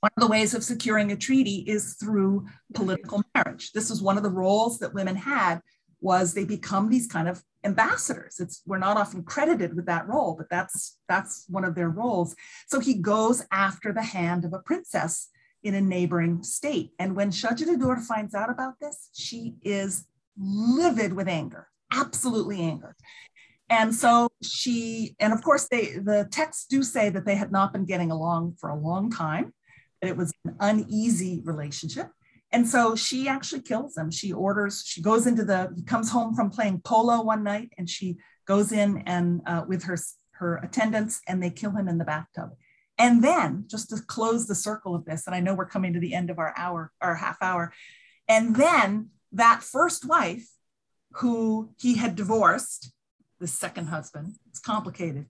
One 0.00 0.10
of 0.16 0.20
the 0.20 0.30
ways 0.30 0.54
of 0.54 0.64
securing 0.64 1.12
a 1.12 1.16
treaty 1.16 1.64
is 1.66 1.94
through 1.94 2.46
political 2.74 3.22
marriage. 3.34 3.72
This 3.72 3.90
is 3.90 4.02
one 4.02 4.16
of 4.16 4.22
the 4.22 4.30
roles 4.30 4.78
that 4.80 4.94
women 4.94 5.16
had 5.16 5.60
was 6.00 6.34
they 6.34 6.44
become 6.44 6.90
these 6.90 7.06
kind 7.06 7.28
of 7.28 7.42
ambassadors. 7.64 8.38
It's 8.38 8.60
we're 8.66 8.78
not 8.78 8.98
often 8.98 9.22
credited 9.22 9.74
with 9.74 9.86
that 9.86 10.06
role, 10.06 10.34
but 10.36 10.50
that's 10.50 10.98
that's 11.08 11.46
one 11.48 11.64
of 11.64 11.74
their 11.74 11.88
roles. 11.88 12.36
So 12.68 12.78
he 12.78 12.94
goes 12.94 13.42
after 13.50 13.92
the 13.92 14.02
hand 14.02 14.44
of 14.44 14.52
a 14.52 14.58
princess 14.58 15.30
in 15.62 15.74
a 15.74 15.80
neighboring 15.80 16.42
state. 16.42 16.92
And 16.98 17.16
when 17.16 17.30
Shajaradur 17.30 18.02
finds 18.02 18.34
out 18.34 18.50
about 18.50 18.74
this, 18.80 19.08
she 19.14 19.54
is 19.62 20.06
livid 20.38 21.14
with 21.14 21.26
anger, 21.26 21.68
absolutely 21.94 22.60
angered. 22.60 22.96
And 23.70 23.94
so 23.94 24.28
she, 24.42 25.16
and 25.20 25.32
of 25.32 25.42
course, 25.42 25.68
they 25.70 25.98
the 25.98 26.28
texts 26.30 26.66
do 26.68 26.82
say 26.82 27.08
that 27.08 27.24
they 27.24 27.34
had 27.34 27.50
not 27.50 27.72
been 27.72 27.86
getting 27.86 28.10
along 28.10 28.56
for 28.60 28.68
a 28.68 28.78
long 28.78 29.10
time, 29.10 29.54
that 30.00 30.08
it 30.08 30.16
was 30.16 30.32
an 30.44 30.56
uneasy 30.60 31.40
relationship. 31.44 32.08
And 32.52 32.68
so 32.68 32.94
she 32.94 33.26
actually 33.26 33.62
kills 33.62 33.96
him. 33.96 34.10
She 34.10 34.32
orders, 34.32 34.84
she 34.86 35.02
goes 35.02 35.26
into 35.26 35.44
the, 35.44 35.72
he 35.74 35.82
comes 35.82 36.08
home 36.10 36.34
from 36.36 36.50
playing 36.50 36.82
polo 36.84 37.20
one 37.20 37.42
night 37.42 37.72
and 37.76 37.90
she 37.90 38.18
goes 38.46 38.70
in 38.70 39.02
and 39.06 39.40
uh, 39.46 39.64
with 39.66 39.82
her, 39.84 39.96
her 40.32 40.58
attendants 40.58 41.20
and 41.26 41.42
they 41.42 41.50
kill 41.50 41.72
him 41.72 41.88
in 41.88 41.98
the 41.98 42.04
bathtub. 42.04 42.50
And 42.96 43.24
then, 43.24 43.64
just 43.68 43.88
to 43.90 43.96
close 44.06 44.46
the 44.46 44.54
circle 44.54 44.94
of 44.94 45.04
this, 45.04 45.26
and 45.26 45.34
I 45.34 45.40
know 45.40 45.52
we're 45.52 45.66
coming 45.66 45.94
to 45.94 45.98
the 45.98 46.14
end 46.14 46.30
of 46.30 46.38
our 46.38 46.54
hour, 46.56 46.92
our 47.00 47.16
half 47.16 47.38
hour, 47.42 47.72
and 48.28 48.54
then 48.54 49.08
that 49.32 49.64
first 49.64 50.06
wife 50.06 50.46
who 51.16 51.70
he 51.78 51.96
had 51.96 52.16
divorced, 52.16 52.92
the 53.40 53.46
second 53.46 53.86
husband, 53.86 54.36
it's 54.48 54.60
complicated. 54.60 55.26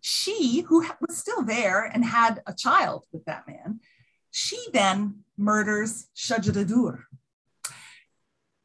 She, 0.00 0.60
who 0.60 0.86
was 1.00 1.16
still 1.16 1.42
there 1.42 1.84
and 1.84 2.04
had 2.04 2.42
a 2.46 2.54
child 2.54 3.04
with 3.12 3.24
that 3.24 3.46
man, 3.48 3.80
she 4.30 4.58
then 4.72 5.24
murders 5.36 6.08
Shajar 6.16 6.56
al-Durr. 6.56 7.04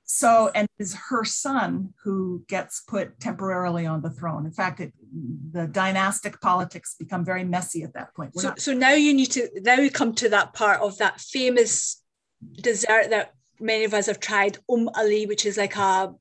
So, 0.04 0.52
and 0.54 0.68
is 0.78 0.94
her 1.10 1.24
son 1.24 1.94
who 2.04 2.44
gets 2.50 2.82
put 2.82 3.20
temporarily 3.20 3.86
on 3.86 4.02
the 4.02 4.10
throne. 4.10 4.46
In 4.46 4.52
fact, 4.52 4.82
it, 4.82 4.92
the 5.52 5.68
dynastic 5.68 6.42
politics 6.42 6.96
become 7.00 7.24
very 7.24 7.46
messy 7.46 7.84
at 7.84 7.94
that 7.94 8.14
point. 8.14 8.38
so, 8.38 8.50
not- 8.50 8.60
so 8.60 8.74
now 8.74 8.92
you 8.92 9.14
need 9.14 9.32
to, 9.32 9.50
now 9.62 9.78
we 9.78 9.90
come 9.90 10.14
to 10.16 10.30
that 10.30 10.54
part 10.54 10.82
of 10.82 10.98
that 10.98 11.22
famous 11.22 12.04
dessert 12.62 13.10
that 13.10 13.34
many 13.60 13.86
of 13.86 13.94
us 13.94 14.08
have 14.08 14.20
tried, 14.20 14.58
Um 14.70 14.90
Ali, 14.96 15.26
which 15.26 15.46
is 15.46 15.58
like 15.58 15.78
a 15.78 16.14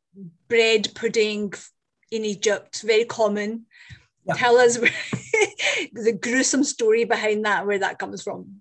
bread 0.51 0.89
pudding 0.95 1.55
in 2.11 2.25
Egypt, 2.27 2.83
very 2.83 3.07
common. 3.07 3.65
Yeah. 4.27 4.35
Tell 4.35 4.59
us 4.59 4.77
the 5.93 6.19
gruesome 6.21 6.65
story 6.65 7.05
behind 7.05 7.47
that, 7.47 7.67
where 7.67 7.79
that 7.79 7.99
comes 7.99 8.23
from. 8.23 8.61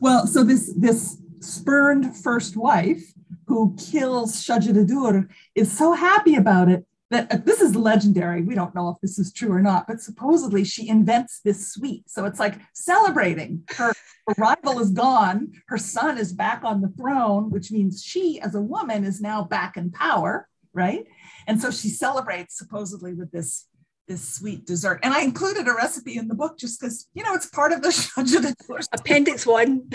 Well, 0.00 0.28
so 0.28 0.44
this 0.44 0.72
this 0.76 1.18
spurned 1.40 2.16
first 2.16 2.56
wife 2.56 3.12
who 3.48 3.74
kills 3.76 4.44
Shajar 4.44 4.76
al-Durr 4.76 5.28
is 5.56 5.76
so 5.76 5.92
happy 5.92 6.36
about 6.36 6.68
it 6.68 6.86
that 7.12 7.32
uh, 7.32 7.36
this 7.44 7.60
is 7.60 7.76
legendary. 7.76 8.42
We 8.42 8.54
don't 8.54 8.74
know 8.74 8.88
if 8.88 8.96
this 9.00 9.18
is 9.18 9.32
true 9.32 9.52
or 9.52 9.60
not, 9.60 9.86
but 9.86 10.00
supposedly 10.00 10.64
she 10.64 10.88
invents 10.88 11.40
this 11.44 11.72
sweet. 11.72 12.08
So 12.08 12.24
it's 12.24 12.40
like 12.40 12.54
celebrating 12.72 13.64
her, 13.76 13.92
her 14.26 14.34
rival 14.38 14.80
is 14.80 14.90
gone, 14.90 15.52
her 15.68 15.78
son 15.78 16.18
is 16.18 16.32
back 16.32 16.64
on 16.64 16.80
the 16.80 16.88
throne, 16.88 17.50
which 17.50 17.70
means 17.70 18.02
she, 18.02 18.40
as 18.40 18.54
a 18.54 18.60
woman, 18.60 19.04
is 19.04 19.20
now 19.20 19.44
back 19.44 19.76
in 19.76 19.90
power, 19.90 20.48
right? 20.72 21.06
And 21.46 21.60
so 21.60 21.70
she 21.70 21.88
celebrates 21.88 22.58
supposedly 22.58 23.14
with 23.14 23.30
this 23.30 23.66
this 24.08 24.36
sweet 24.36 24.66
dessert. 24.66 25.00
And 25.02 25.14
I 25.14 25.22
included 25.22 25.68
a 25.68 25.74
recipe 25.74 26.16
in 26.16 26.28
the 26.28 26.34
book 26.34 26.58
just 26.58 26.80
because, 26.80 27.08
you 27.14 27.22
know, 27.22 27.34
it's 27.34 27.46
part 27.46 27.72
of 27.72 27.82
the 27.82 28.86
Appendix 28.92 29.46
one. 29.46 29.88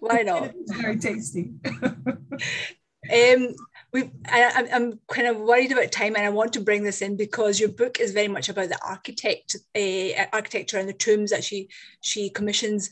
Why 0.00 0.22
not? 0.22 0.54
It's 0.54 0.72
very 0.72 0.98
tasty. 0.98 1.50
um, 1.82 3.54
we 3.92 4.10
I, 4.26 4.68
am 4.70 5.00
kind 5.10 5.26
of 5.26 5.38
worried 5.38 5.72
about 5.72 5.92
time, 5.92 6.14
and 6.14 6.24
I 6.24 6.30
want 6.30 6.52
to 6.54 6.60
bring 6.60 6.82
this 6.82 7.02
in 7.02 7.16
because 7.16 7.58
your 7.58 7.70
book 7.70 8.00
is 8.00 8.12
very 8.12 8.28
much 8.28 8.48
about 8.48 8.68
the 8.68 8.78
architect, 8.86 9.56
uh, 9.74 10.26
architecture, 10.32 10.78
and 10.78 10.88
the 10.88 10.92
tombs 10.92 11.30
that 11.30 11.42
she 11.44 11.68
she 12.00 12.30
commissions. 12.30 12.90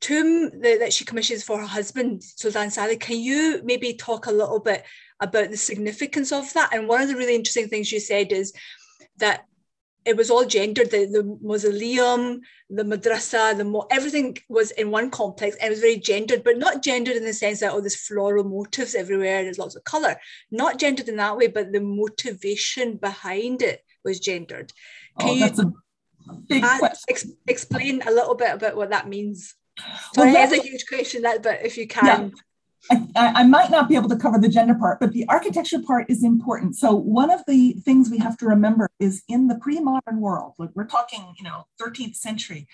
Tomb 0.00 0.50
that, 0.60 0.78
that 0.80 0.92
she 0.92 1.04
commissions 1.04 1.42
for 1.42 1.58
her 1.58 1.66
husband, 1.66 2.22
Sultan 2.22 2.70
Salih. 2.70 2.96
Can 2.96 3.20
you 3.20 3.60
maybe 3.64 3.92
talk 3.94 4.26
a 4.26 4.32
little 4.32 4.60
bit 4.60 4.84
about 5.20 5.50
the 5.50 5.56
significance 5.56 6.32
of 6.32 6.52
that? 6.54 6.70
And 6.72 6.88
one 6.88 7.02
of 7.02 7.08
the 7.08 7.16
really 7.16 7.34
interesting 7.34 7.68
things 7.68 7.92
you 7.92 8.00
said 8.00 8.32
is 8.32 8.52
that 9.18 9.44
it 10.04 10.16
was 10.16 10.30
all 10.30 10.46
gendered. 10.46 10.90
The, 10.90 11.04
the 11.04 11.38
mausoleum, 11.42 12.40
the 12.70 12.84
madrasa, 12.84 13.56
the 13.56 13.64
mo- 13.64 13.86
everything 13.90 14.38
was 14.48 14.70
in 14.72 14.90
one 14.90 15.10
complex 15.10 15.56
and 15.56 15.66
it 15.66 15.70
was 15.70 15.80
very 15.80 15.98
gendered, 15.98 16.42
but 16.42 16.58
not 16.58 16.82
gendered 16.82 17.16
in 17.16 17.24
the 17.24 17.34
sense 17.34 17.60
that 17.60 17.72
oh, 17.72 17.80
there's 17.80 17.96
floral 17.96 18.44
motifs 18.44 18.94
everywhere, 18.94 19.42
there's 19.42 19.58
lots 19.58 19.76
of 19.76 19.84
color. 19.84 20.16
Not 20.50 20.78
gendered 20.78 21.08
in 21.08 21.16
that 21.16 21.36
way, 21.36 21.48
but 21.48 21.72
the 21.72 21.80
motivation 21.80 22.96
behind 22.96 23.62
it 23.62 23.84
was 24.04 24.18
gendered. 24.18 24.72
Oh, 25.18 25.24
can 25.24 25.28
oh, 25.28 25.34
you 25.34 25.74
a 26.28 26.34
big 26.48 26.64
ex- 27.08 27.32
explain 27.46 28.02
a 28.06 28.10
little 28.10 28.34
bit 28.34 28.54
about 28.54 28.76
what 28.76 28.90
that 28.90 29.08
means? 29.08 29.54
Well, 30.16 30.34
it 30.34 30.52
is 30.52 30.58
a 30.58 30.62
huge 30.62 30.86
question, 30.86 31.22
that, 31.22 31.42
but 31.42 31.64
if 31.64 31.76
you 31.76 31.86
can. 31.86 32.32
Yeah. 32.32 32.40
I, 32.90 33.06
I, 33.14 33.42
might 33.44 33.70
not 33.70 33.88
be 33.88 33.94
able 33.94 34.08
to 34.08 34.16
cover 34.16 34.38
the 34.38 34.48
gender 34.48 34.74
part, 34.74 35.00
but 35.00 35.12
the 35.12 35.26
architecture 35.28 35.80
part 35.80 36.08
is 36.08 36.24
important. 36.24 36.76
So 36.76 36.94
one 36.94 37.30
of 37.30 37.40
the 37.46 37.74
things 37.84 38.10
we 38.10 38.18
have 38.18 38.38
to 38.38 38.46
remember 38.46 38.88
is 38.98 39.22
in 39.28 39.48
the 39.48 39.56
pre-modern 39.56 40.20
world, 40.20 40.54
like 40.58 40.70
we're 40.74 40.86
talking, 40.86 41.34
you 41.38 41.44
know, 41.44 41.66
13th 41.80 42.16
century, 42.16 42.66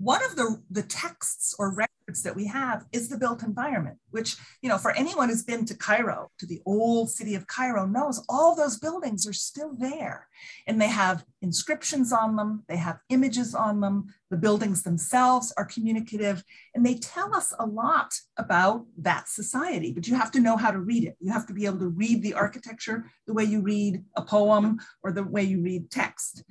one 0.00 0.24
of 0.24 0.34
the, 0.34 0.62
the 0.70 0.82
texts 0.82 1.54
or 1.58 1.74
records 1.74 2.22
that 2.22 2.34
we 2.34 2.46
have 2.46 2.86
is 2.90 3.10
the 3.10 3.18
built 3.18 3.42
environment, 3.42 3.98
which, 4.10 4.36
you 4.62 4.68
know, 4.70 4.78
for 4.78 4.92
anyone 4.92 5.28
who's 5.28 5.42
been 5.42 5.66
to 5.66 5.76
Cairo, 5.76 6.30
to 6.38 6.46
the 6.46 6.62
old 6.64 7.10
city 7.10 7.34
of 7.34 7.46
Cairo, 7.46 7.84
knows 7.86 8.24
all 8.26 8.56
those 8.56 8.78
buildings 8.78 9.26
are 9.26 9.34
still 9.34 9.74
there. 9.78 10.26
And 10.66 10.80
they 10.80 10.88
have 10.88 11.26
inscriptions 11.42 12.14
on 12.14 12.36
them, 12.36 12.64
they 12.66 12.78
have 12.78 12.98
images 13.10 13.54
on 13.54 13.80
them, 13.80 14.06
the 14.30 14.38
buildings 14.38 14.84
themselves 14.84 15.52
are 15.58 15.66
communicative, 15.66 16.44
and 16.74 16.84
they 16.84 16.94
tell 16.94 17.34
us 17.34 17.52
a 17.58 17.66
lot 17.66 18.14
about 18.38 18.86
that 18.96 19.28
society. 19.28 19.92
But 19.92 20.08
you 20.08 20.14
have 20.14 20.30
to 20.30 20.40
know 20.40 20.56
how 20.56 20.70
to 20.70 20.80
read 20.80 21.04
it. 21.04 21.16
You 21.20 21.30
have 21.30 21.46
to 21.48 21.52
be 21.52 21.66
able 21.66 21.80
to 21.80 21.88
read 21.88 22.22
the 22.22 22.32
architecture 22.32 23.04
the 23.26 23.34
way 23.34 23.44
you 23.44 23.60
read 23.60 24.02
a 24.16 24.22
poem 24.22 24.80
or 25.02 25.12
the 25.12 25.24
way 25.24 25.42
you 25.42 25.60
read 25.60 25.90
text. 25.90 26.42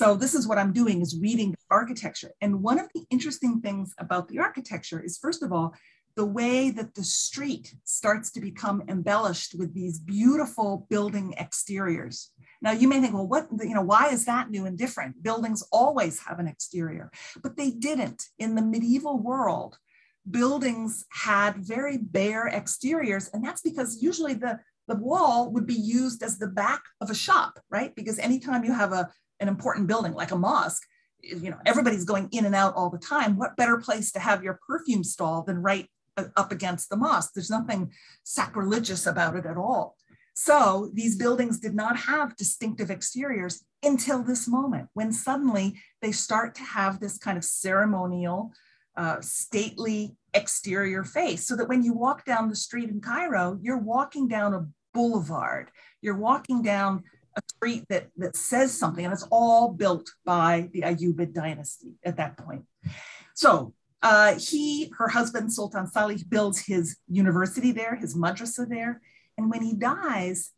So 0.00 0.16
this 0.16 0.34
is 0.34 0.48
what 0.48 0.56
I'm 0.56 0.72
doing 0.72 1.02
is 1.02 1.20
reading 1.20 1.54
architecture. 1.70 2.32
And 2.40 2.62
one 2.62 2.78
of 2.78 2.88
the 2.94 3.04
interesting 3.10 3.60
things 3.60 3.92
about 3.98 4.28
the 4.28 4.38
architecture 4.38 4.98
is 4.98 5.18
first 5.18 5.42
of 5.42 5.52
all, 5.52 5.74
the 6.16 6.24
way 6.24 6.70
that 6.70 6.94
the 6.94 7.04
street 7.04 7.74
starts 7.84 8.30
to 8.30 8.40
become 8.40 8.82
embellished 8.88 9.56
with 9.58 9.74
these 9.74 9.98
beautiful 9.98 10.86
building 10.88 11.34
exteriors. 11.36 12.30
Now 12.62 12.72
you 12.72 12.88
may 12.88 13.02
think, 13.02 13.12
well, 13.12 13.26
what, 13.26 13.48
you 13.60 13.74
know, 13.74 13.82
why 13.82 14.08
is 14.08 14.24
that 14.24 14.48
new 14.48 14.64
and 14.64 14.78
different? 14.78 15.22
Buildings 15.22 15.62
always 15.70 16.18
have 16.20 16.38
an 16.38 16.46
exterior, 16.46 17.10
but 17.42 17.58
they 17.58 17.70
didn't. 17.70 18.24
In 18.38 18.54
the 18.54 18.62
medieval 18.62 19.18
world, 19.18 19.76
buildings 20.30 21.04
had 21.12 21.58
very 21.58 21.98
bare 21.98 22.48
exteriors, 22.48 23.28
and 23.34 23.44
that's 23.44 23.60
because 23.60 24.02
usually 24.02 24.32
the 24.32 24.60
the 24.88 24.96
wall 24.96 25.52
would 25.52 25.66
be 25.66 25.74
used 25.74 26.20
as 26.20 26.38
the 26.38 26.48
back 26.48 26.82
of 27.00 27.10
a 27.10 27.14
shop, 27.14 27.60
right? 27.70 27.94
Because 27.94 28.18
anytime 28.18 28.64
you 28.64 28.72
have 28.72 28.92
a, 28.92 29.08
an 29.40 29.48
important 29.48 29.86
building 29.86 30.12
like 30.12 30.30
a 30.30 30.38
mosque, 30.38 30.86
you 31.22 31.50
know, 31.50 31.58
everybody's 31.66 32.04
going 32.04 32.28
in 32.32 32.44
and 32.44 32.54
out 32.54 32.74
all 32.74 32.90
the 32.90 32.98
time. 32.98 33.36
What 33.36 33.56
better 33.56 33.78
place 33.78 34.12
to 34.12 34.20
have 34.20 34.44
your 34.44 34.58
perfume 34.66 35.04
stall 35.04 35.42
than 35.42 35.62
right 35.62 35.86
up 36.36 36.52
against 36.52 36.88
the 36.88 36.96
mosque? 36.96 37.32
There's 37.34 37.50
nothing 37.50 37.92
sacrilegious 38.24 39.06
about 39.06 39.36
it 39.36 39.46
at 39.46 39.56
all. 39.56 39.96
So 40.34 40.90
these 40.94 41.16
buildings 41.16 41.58
did 41.58 41.74
not 41.74 41.98
have 41.98 42.36
distinctive 42.36 42.90
exteriors 42.90 43.64
until 43.82 44.22
this 44.22 44.48
moment, 44.48 44.88
when 44.94 45.12
suddenly 45.12 45.78
they 46.00 46.12
start 46.12 46.54
to 46.56 46.62
have 46.62 47.00
this 47.00 47.18
kind 47.18 47.36
of 47.36 47.44
ceremonial, 47.44 48.52
uh, 48.96 49.20
stately 49.20 50.16
exterior 50.32 51.04
face. 51.04 51.46
So 51.46 51.56
that 51.56 51.68
when 51.68 51.82
you 51.82 51.92
walk 51.92 52.24
down 52.24 52.48
the 52.48 52.56
street 52.56 52.88
in 52.88 53.00
Cairo, 53.00 53.58
you're 53.60 53.78
walking 53.78 54.28
down 54.28 54.54
a 54.54 54.66
boulevard, 54.94 55.70
you're 56.00 56.16
walking 56.16 56.62
down 56.62 57.04
a 57.36 57.42
street 57.48 57.84
that, 57.88 58.08
that 58.16 58.36
says 58.36 58.76
something, 58.76 59.04
and 59.04 59.12
it's 59.12 59.26
all 59.30 59.72
built 59.72 60.10
by 60.24 60.68
the 60.72 60.82
Ayyubid 60.82 61.32
dynasty 61.32 61.94
at 62.04 62.16
that 62.16 62.36
point. 62.36 62.64
So 63.34 63.74
uh, 64.02 64.34
he, 64.38 64.92
her 64.98 65.08
husband, 65.08 65.52
Sultan 65.52 65.86
Salih, 65.86 66.24
builds 66.28 66.66
his 66.66 66.96
university 67.08 67.72
there, 67.72 67.96
his 67.96 68.16
madrasa 68.16 68.68
there. 68.68 69.00
And 69.36 69.50
when 69.50 69.62
he 69.62 69.74
dies, 69.74 70.50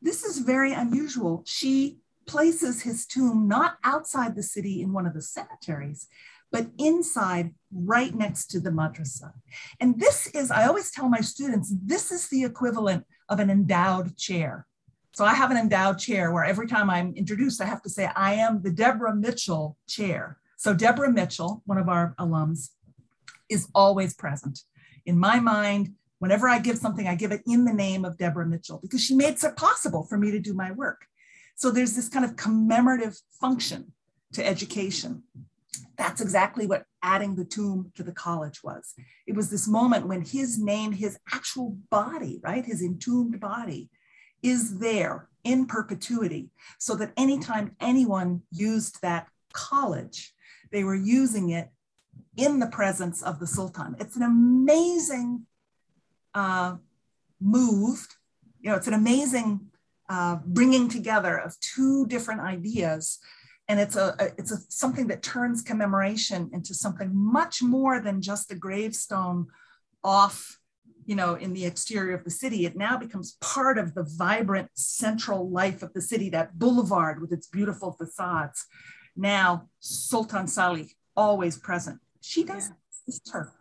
this 0.00 0.24
is 0.24 0.38
very 0.38 0.72
unusual. 0.72 1.42
She 1.46 1.98
places 2.26 2.82
his 2.82 3.06
tomb 3.06 3.48
not 3.48 3.76
outside 3.84 4.34
the 4.34 4.42
city 4.42 4.80
in 4.80 4.92
one 4.92 5.06
of 5.06 5.14
the 5.14 5.22
cemeteries, 5.22 6.08
but 6.50 6.68
inside, 6.78 7.52
right 7.72 8.14
next 8.14 8.46
to 8.46 8.60
the 8.60 8.70
madrasa. 8.70 9.32
And 9.80 9.98
this 9.98 10.28
is, 10.28 10.50
I 10.50 10.66
always 10.66 10.90
tell 10.90 11.08
my 11.08 11.20
students, 11.20 11.72
this 11.84 12.12
is 12.12 12.28
the 12.28 12.44
equivalent 12.44 13.04
of 13.28 13.40
an 13.40 13.50
endowed 13.50 14.16
chair. 14.16 14.66
So 15.14 15.24
I 15.24 15.34
have 15.34 15.52
an 15.52 15.56
endowed 15.56 16.00
chair 16.00 16.32
where 16.32 16.44
every 16.44 16.66
time 16.66 16.90
I'm 16.90 17.14
introduced, 17.14 17.60
I 17.60 17.66
have 17.66 17.82
to 17.82 17.88
say, 17.88 18.10
I 18.16 18.34
am 18.34 18.62
the 18.62 18.70
Debra 18.72 19.14
Mitchell 19.14 19.76
chair. 19.86 20.38
So 20.56 20.74
Debra 20.74 21.12
Mitchell, 21.12 21.62
one 21.66 21.78
of 21.78 21.88
our 21.88 22.16
alums, 22.18 22.70
is 23.48 23.68
always 23.76 24.12
present. 24.14 24.62
In 25.06 25.16
my 25.16 25.38
mind, 25.38 25.92
whenever 26.18 26.48
I 26.48 26.58
give 26.58 26.78
something, 26.78 27.06
I 27.06 27.14
give 27.14 27.30
it 27.30 27.42
in 27.46 27.64
the 27.64 27.72
name 27.72 28.04
of 28.04 28.18
Debra 28.18 28.44
Mitchell 28.44 28.80
because 28.82 29.04
she 29.04 29.14
made 29.14 29.36
it 29.40 29.56
possible 29.56 30.02
for 30.02 30.18
me 30.18 30.32
to 30.32 30.40
do 30.40 30.52
my 30.52 30.72
work. 30.72 31.06
So 31.54 31.70
there's 31.70 31.94
this 31.94 32.08
kind 32.08 32.24
of 32.24 32.34
commemorative 32.34 33.16
function 33.40 33.92
to 34.32 34.44
education. 34.44 35.22
That's 35.96 36.20
exactly 36.20 36.66
what 36.66 36.86
adding 37.04 37.36
the 37.36 37.44
tomb 37.44 37.92
to 37.94 38.02
the 38.02 38.10
college 38.10 38.64
was. 38.64 38.94
It 39.28 39.36
was 39.36 39.48
this 39.48 39.68
moment 39.68 40.08
when 40.08 40.22
his 40.22 40.58
name, 40.58 40.90
his 40.90 41.20
actual 41.32 41.76
body, 41.88 42.40
right, 42.42 42.64
his 42.64 42.82
entombed 42.82 43.38
body, 43.38 43.90
is 44.44 44.78
there 44.78 45.28
in 45.42 45.66
perpetuity, 45.66 46.50
so 46.78 46.94
that 46.96 47.12
anytime 47.16 47.74
anyone 47.80 48.42
used 48.52 49.02
that 49.02 49.26
college, 49.52 50.32
they 50.70 50.84
were 50.84 50.94
using 50.94 51.50
it 51.50 51.70
in 52.36 52.60
the 52.60 52.66
presence 52.66 53.22
of 53.22 53.40
the 53.40 53.46
Sultan. 53.46 53.96
It's 53.98 54.16
an 54.16 54.22
amazing 54.22 55.46
uh, 56.34 56.76
move. 57.40 58.06
You 58.60 58.70
know, 58.70 58.76
it's 58.76 58.86
an 58.86 58.94
amazing 58.94 59.60
uh, 60.08 60.36
bringing 60.44 60.88
together 60.88 61.36
of 61.36 61.58
two 61.60 62.06
different 62.06 62.40
ideas 62.40 63.18
and 63.68 63.80
it's 63.80 63.96
a, 63.96 64.14
a 64.18 64.24
it's 64.38 64.52
a, 64.52 64.58
something 64.68 65.06
that 65.08 65.22
turns 65.22 65.62
commemoration 65.62 66.50
into 66.52 66.74
something 66.74 67.10
much 67.12 67.62
more 67.62 68.00
than 68.00 68.20
just 68.20 68.52
a 68.52 68.54
gravestone 68.54 69.46
off 70.02 70.58
you 71.06 71.14
know 71.14 71.34
in 71.34 71.52
the 71.52 71.64
exterior 71.64 72.14
of 72.14 72.24
the 72.24 72.30
city 72.30 72.66
it 72.66 72.76
now 72.76 72.96
becomes 72.96 73.36
part 73.40 73.78
of 73.78 73.94
the 73.94 74.02
vibrant 74.02 74.70
central 74.74 75.50
life 75.50 75.82
of 75.82 75.92
the 75.92 76.00
city 76.00 76.28
that 76.30 76.58
boulevard 76.58 77.20
with 77.20 77.32
its 77.32 77.46
beautiful 77.46 77.92
facades. 77.92 78.66
Now 79.16 79.68
sultan 79.80 80.46
salih 80.46 80.90
always 81.16 81.56
present. 81.58 82.00
She 82.20 82.44
doesn't 82.44 82.76
yeah. 83.06 83.32
her. 83.32 83.52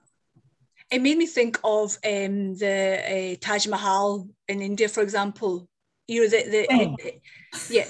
It 0.92 1.02
made 1.02 1.18
me 1.18 1.26
think 1.26 1.60
of 1.64 1.98
um, 2.06 2.56
the 2.56 3.34
uh, 3.34 3.36
Taj 3.42 3.68
Mahal 3.68 4.28
in 4.48 4.62
India, 4.62 4.88
for 4.88 5.02
example. 5.02 5.68
You 6.08 6.22
know, 6.22 6.30
the, 6.30 6.50
the 6.50 6.62
it, 6.70 7.22
yeah, 7.70 7.86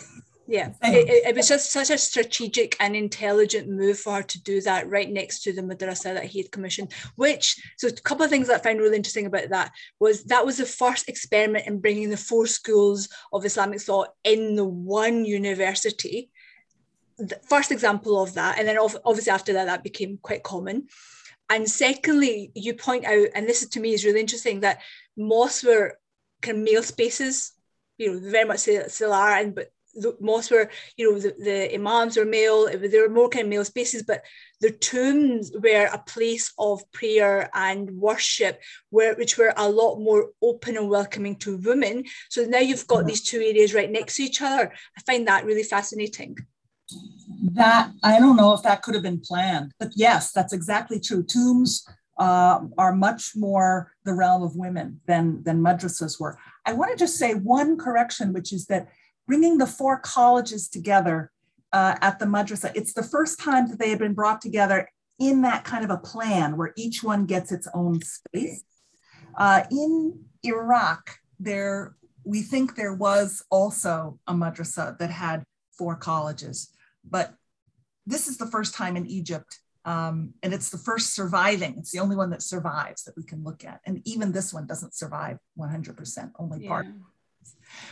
yeah, 0.48 0.74
it, 0.84 1.28
it, 1.28 1.36
was 1.36 1.48
just 1.48 1.72
such 1.72 1.90
a 1.90 1.98
strategic 1.98 2.76
and 2.82 2.96
intelligent 2.96 3.70
move 3.70 3.98
for 3.98 4.16
her 4.16 4.24
to 4.24 4.44
do 4.44 4.60
that 4.62 4.90
right 4.90 5.10
next 5.10 5.44
to 5.44 5.54
the 5.54 5.62
madrasa 5.62 6.14
that 6.14 6.26
he 6.26 6.42
had 6.42 6.52
commissioned. 6.52 6.92
Which, 7.16 7.62
so 7.78 7.88
a 7.88 7.92
couple 7.92 8.26
of 8.26 8.30
things 8.30 8.48
that 8.48 8.60
I 8.60 8.64
found 8.64 8.80
really 8.80 8.98
interesting 8.98 9.26
about 9.26 9.50
that 9.50 9.72
was 10.00 10.26
that 10.26 10.46
was 10.46 10.58
the 10.58 10.66
first 10.66 11.08
experiment 11.08 11.68
in 11.68 11.80
bringing 11.80 12.10
the 12.10 12.18
four 12.18 12.46
schools 12.46 13.08
of 13.32 13.46
Islamic 13.46 13.82
thought 13.82 14.10
in 14.26 14.56
the 14.56 14.66
one 14.66 15.24
university. 15.24 16.30
The 17.18 17.40
first 17.48 17.72
example 17.72 18.22
of 18.22 18.34
that, 18.34 18.60
and 18.60 18.68
then 18.68 18.78
obviously 18.78 19.32
after 19.32 19.54
that, 19.54 19.66
that 19.66 19.84
became 19.84 20.20
quite 20.22 20.44
common. 20.44 20.88
And 21.50 21.70
secondly, 21.70 22.52
you 22.54 22.74
point 22.74 23.06
out, 23.06 23.28
and 23.34 23.48
this 23.48 23.62
is 23.62 23.70
to 23.70 23.80
me 23.80 23.94
is 23.94 24.04
really 24.04 24.20
interesting, 24.20 24.62
that 24.62 24.82
mosques 25.16 25.64
were 25.64 25.98
kind 26.42 26.58
of 26.58 26.64
male 26.64 26.84
spaces 26.84 27.54
you 27.98 28.12
know, 28.12 28.30
very 28.30 28.46
much 28.46 28.60
still 28.60 29.14
are, 29.14 29.32
and 29.32 29.56
but 29.56 29.72
mosques 30.20 30.52
were, 30.52 30.70
you 30.98 31.12
know, 31.12 31.20
the, 31.20 31.36
the 31.40 31.76
imams 31.76 32.18
were 32.18 32.26
male, 32.26 32.68
there 32.78 33.08
were 33.08 33.14
more 33.14 33.30
kind 33.30 33.44
of 33.44 33.50
male 33.50 33.66
spaces, 33.66 34.04
but 34.04 34.24
the 34.62 34.72
tombs 34.72 35.52
were 35.54 35.90
a 35.92 35.98
place 35.98 36.54
of 36.58 36.82
prayer 36.92 37.50
and 37.54 37.92
worship, 37.92 38.62
where, 38.90 39.16
which 39.16 39.38
were 39.38 39.54
a 39.58 39.70
lot 39.70 40.00
more 40.00 40.30
open 40.42 40.78
and 40.78 40.90
welcoming 40.90 41.36
to 41.38 41.58
women. 41.58 42.06
So 42.30 42.44
now 42.46 42.60
you've 42.60 42.88
got 42.88 43.06
these 43.06 43.22
two 43.22 43.40
areas 43.40 43.74
right 43.74 43.92
next 43.92 44.16
to 44.16 44.24
each 44.24 44.42
other. 44.42 44.74
I 44.98 45.02
find 45.02 45.28
that 45.28 45.46
really 45.46 45.64
fascinating. 45.64 46.38
That, 47.54 47.92
I 48.04 48.20
don't 48.20 48.36
know 48.36 48.54
if 48.54 48.64
that 48.64 48.82
could 48.82 48.94
have 48.94 49.04
been 49.04 49.20
planned, 49.20 49.74
but 49.80 49.92
yes, 49.96 50.32
that's 50.32 50.54
exactly 50.54 51.00
true. 51.00 51.24
Tombs 51.24 51.88
uh, 52.18 52.62
are 52.78 52.94
much 52.94 53.36
more 53.36 53.92
the 54.06 54.14
realm 54.14 54.44
of 54.44 54.56
women 54.56 55.02
than, 55.08 55.44
than 55.44 55.62
madrasas 55.62 56.20
were. 56.20 56.38
I 56.66 56.74
want 56.74 56.92
to 56.92 56.98
just 56.98 57.18
say 57.18 57.34
one 57.34 57.78
correction, 57.78 58.34
which 58.34 58.54
is 58.54 58.68
that 58.68 58.90
bringing 59.28 59.58
the 59.58 59.68
four 59.68 60.00
colleges 60.00 60.68
together 60.68 61.32
uh, 61.72 61.96
at 62.02 62.20
the 62.20 62.26
madrasa. 62.26 62.72
It's 62.76 62.94
the 62.94 63.04
first 63.04 63.40
time 63.40 63.68
that 63.70 63.80
they 63.80 63.90
have 63.90 64.00
been 64.00 64.14
brought 64.14 64.42
together 64.42 64.90
in 65.20 65.42
that 65.42 65.64
kind 65.64 65.84
of 65.84 65.90
a 65.90 65.98
plan 65.98 66.58
where 66.58 66.74
each 66.76 67.04
one 67.04 67.26
gets 67.26 67.52
its 67.52 67.68
own 67.74 68.00
space. 68.02 68.64
Uh, 69.38 69.64
in 69.72 70.26
Iraq, 70.44 71.18
there 71.40 71.96
we 72.26 72.42
think 72.42 72.76
there 72.76 72.94
was 72.94 73.44
also 73.50 74.20
a 74.28 74.34
madrasa 74.34 74.98
that 74.98 75.10
had 75.10 75.44
four 75.78 75.96
colleges, 75.96 76.70
but 77.04 77.34
this 78.06 78.28
is 78.28 78.38
the 78.38 78.46
first 78.46 78.74
time 78.74 78.96
in 78.96 79.06
Egypt, 79.08 79.60
um, 79.86 80.34
and 80.42 80.54
it's 80.54 80.70
the 80.70 80.78
first 80.78 81.16
surviving. 81.16 81.76
It's 81.78 81.92
the 81.92 82.00
only 82.00 82.16
one 82.16 82.30
that 82.30 82.42
survives 82.42 83.04
that 83.04 83.18
we 83.18 83.24
can 83.24 83.44
look 83.44 83.66
at, 83.66 83.82
and 83.86 84.02
even 84.06 84.32
this 84.32 84.54
one 84.54 84.68
doesn't 84.68 84.96
survive 84.96 85.38
100%, 85.60 86.32
only 86.40 86.64
yeah. 86.64 86.70
part. 86.70 86.86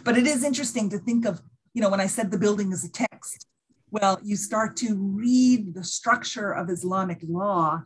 But 0.04 0.18
it 0.18 0.28
is 0.28 0.44
interesting 0.44 0.90
to 0.90 0.98
think 0.98 1.26
of, 1.26 1.42
you 1.74 1.82
know, 1.82 1.90
when 1.90 2.02
I 2.02 2.08
said 2.08 2.32
the 2.32 2.38
building 2.38 2.72
is 2.72 2.84
a 2.84 2.92
text, 2.92 3.48
well, 3.90 4.20
you 4.24 4.36
start 4.36 4.78
to 4.78 4.96
read 4.96 5.74
the 5.74 5.84
structure 5.84 6.52
of 6.52 6.70
Islamic 6.70 7.20
law 7.24 7.84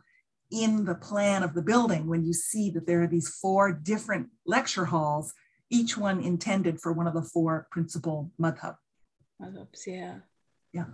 in 0.50 0.84
the 0.84 0.94
plan 0.94 1.42
of 1.42 1.54
the 1.54 1.62
building 1.62 2.06
when 2.06 2.24
you 2.24 2.32
see 2.32 2.70
that 2.70 2.86
there 2.86 3.02
are 3.02 3.08
these 3.08 3.28
four 3.28 3.72
different 3.72 4.28
lecture 4.46 4.84
halls, 4.84 5.34
each 5.70 5.98
one 5.98 6.20
intended 6.20 6.80
for 6.80 6.92
one 6.92 7.08
of 7.08 7.14
the 7.14 7.22
four 7.22 7.66
principal 7.70 8.30
madhab. 8.40 8.76
Madhabs, 9.42 9.86
yeah. 9.86 10.18
Yeah 10.72 10.84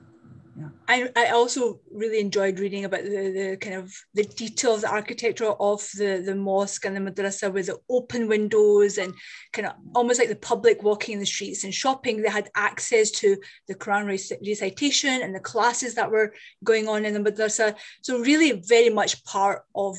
yeah. 0.59 0.68
I, 0.87 1.11
I 1.16 1.31
also 1.31 1.81
really 1.91 2.20
enjoyed 2.20 2.59
reading 2.59 2.85
about 2.85 3.05
the, 3.05 3.09
the 3.11 3.57
kind 3.59 3.77
of 3.77 3.93
the 4.12 4.25
detail 4.25 4.75
of 4.75 4.83
the 4.83 4.91
architecture 4.91 5.47
of 5.47 5.89
the, 5.97 6.23
the 6.25 6.35
mosque 6.35 6.85
and 6.85 6.95
the 6.95 7.01
madrasa 7.01 7.51
with 7.51 7.66
the 7.66 7.79
open 7.89 8.29
windows 8.29 8.99
and 8.99 9.14
kind 9.53 9.68
of 9.68 9.75
almost 9.95 10.18
like 10.18 10.29
the 10.29 10.37
public 10.37 10.83
walking 10.83 11.14
in 11.14 11.20
the 11.20 11.27
streets 11.27 11.64
and 11.64 11.73
shopping. 11.73 12.20
They 12.20 12.29
had 12.29 12.51
access 12.55 13.11
to 13.12 13.39
the 13.66 13.75
Quran 13.75 14.07
recitation 14.07 15.23
and 15.23 15.35
the 15.35 15.41
classes 15.41 15.95
that 15.95 16.11
were 16.11 16.35
going 16.62 16.87
on 16.87 17.07
in 17.07 17.14
the 17.14 17.31
madrasa. 17.31 17.75
So 18.03 18.18
really 18.18 18.53
very 18.53 18.91
much 18.91 19.25
part 19.25 19.64
of 19.75 19.97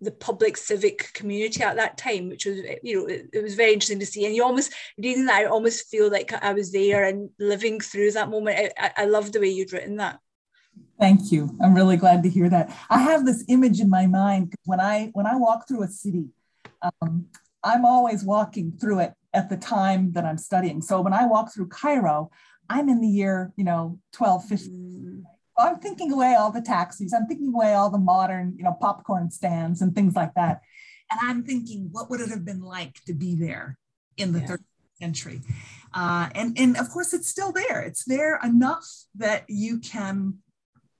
the 0.00 0.12
public 0.12 0.56
civic 0.56 1.12
community 1.12 1.62
at 1.62 1.76
that 1.76 1.98
time, 1.98 2.28
which 2.28 2.46
was, 2.46 2.58
you 2.82 3.00
know, 3.00 3.06
it, 3.06 3.28
it, 3.32 3.42
was 3.42 3.54
very 3.54 3.72
interesting 3.72 3.98
to 3.98 4.06
see. 4.06 4.26
And 4.26 4.34
you 4.34 4.44
almost 4.44 4.72
reading 4.96 5.26
that, 5.26 5.40
I 5.40 5.44
almost 5.46 5.88
feel 5.88 6.10
like 6.10 6.32
I 6.32 6.52
was 6.52 6.72
there 6.72 7.04
and 7.04 7.30
living 7.38 7.80
through 7.80 8.12
that 8.12 8.30
moment. 8.30 8.72
I, 8.78 8.92
I 8.96 9.04
love 9.06 9.32
the 9.32 9.40
way 9.40 9.48
you'd 9.48 9.72
written 9.72 9.96
that. 9.96 10.20
Thank 10.98 11.32
you. 11.32 11.56
I'm 11.62 11.74
really 11.74 11.96
glad 11.96 12.22
to 12.22 12.28
hear 12.28 12.48
that. 12.48 12.76
I 12.90 13.00
have 13.00 13.26
this 13.26 13.44
image 13.48 13.80
in 13.80 13.90
my 13.90 14.06
mind 14.06 14.54
when 14.64 14.80
I 14.80 15.10
when 15.14 15.26
I 15.26 15.36
walk 15.36 15.66
through 15.66 15.82
a 15.82 15.88
city, 15.88 16.26
um, 16.82 17.26
I'm 17.62 17.84
always 17.84 18.24
walking 18.24 18.72
through 18.80 19.00
it 19.00 19.12
at 19.34 19.48
the 19.48 19.56
time 19.56 20.12
that 20.12 20.24
I'm 20.24 20.38
studying. 20.38 20.80
So 20.80 21.00
when 21.00 21.12
I 21.12 21.26
walk 21.26 21.52
through 21.52 21.68
Cairo, 21.68 22.30
I'm 22.68 22.88
in 22.88 23.00
the 23.00 23.08
year, 23.08 23.52
you 23.56 23.64
know, 23.64 23.98
12, 24.12 24.44
15. 24.44 25.24
I'm 25.64 25.78
thinking 25.78 26.12
away 26.12 26.34
all 26.34 26.52
the 26.52 26.60
taxis. 26.60 27.12
I'm 27.12 27.26
thinking 27.26 27.52
away 27.54 27.74
all 27.74 27.90
the 27.90 27.98
modern, 27.98 28.54
you 28.56 28.64
know, 28.64 28.76
popcorn 28.80 29.30
stands 29.30 29.82
and 29.82 29.94
things 29.94 30.14
like 30.14 30.34
that. 30.34 30.60
And 31.10 31.20
I'm 31.22 31.42
thinking, 31.42 31.88
what 31.90 32.10
would 32.10 32.20
it 32.20 32.28
have 32.28 32.44
been 32.44 32.60
like 32.60 33.02
to 33.06 33.14
be 33.14 33.34
there 33.34 33.78
in 34.16 34.32
the 34.32 34.40
yeah. 34.40 34.46
13th 34.46 34.58
century? 35.00 35.40
Uh, 35.94 36.28
and, 36.34 36.58
and 36.58 36.76
of 36.76 36.90
course, 36.90 37.14
it's 37.14 37.28
still 37.28 37.50
there. 37.50 37.80
It's 37.80 38.04
there 38.04 38.38
enough 38.44 38.86
that 39.16 39.44
you 39.48 39.78
can 39.78 40.38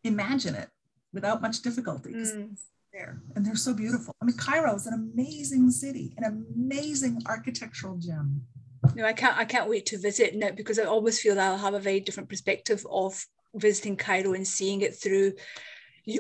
imagine 0.03 0.55
it 0.55 0.69
without 1.13 1.43
much 1.43 1.63
difficulty. 1.63 2.13
Mm. 2.15 2.59
There 2.93 3.21
and 3.37 3.45
they're 3.45 3.55
so 3.55 3.75
beautiful. 3.75 4.15
I 4.23 4.25
mean, 4.25 4.37
Cairo 4.39 4.75
is 4.75 4.87
an 4.87 4.95
amazing 4.95 5.71
city, 5.71 6.15
an 6.17 6.25
amazing 6.57 7.21
architectural 7.27 7.99
gem. 7.99 8.47
No, 8.95 9.05
I 9.05 9.13
can't. 9.13 9.37
I 9.37 9.45
can't 9.45 9.69
wait 9.69 9.85
to 9.87 9.99
visit 9.99 10.35
now 10.35 10.53
because 10.53 10.79
I 10.79 10.85
always 10.85 11.21
feel 11.21 11.35
that 11.35 11.51
I'll 11.51 11.59
have 11.59 11.75
a 11.75 11.81
very 11.81 12.01
different 12.01 12.31
perspective 12.31 12.87
of 12.91 13.27
visiting 13.55 13.97
Cairo 13.97 14.35
and 14.35 14.47
seeing 14.47 14.81
it 14.83 14.95
through 14.97 15.35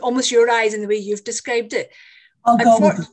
almost 0.02 0.30
your 0.30 0.50
eyes 0.50 0.74
in 0.74 0.80
the 0.80 0.88
way 0.88 0.96
you've 0.96 1.24
described 1.24 1.72
it. 1.72 1.92
Unfor- 2.46 3.06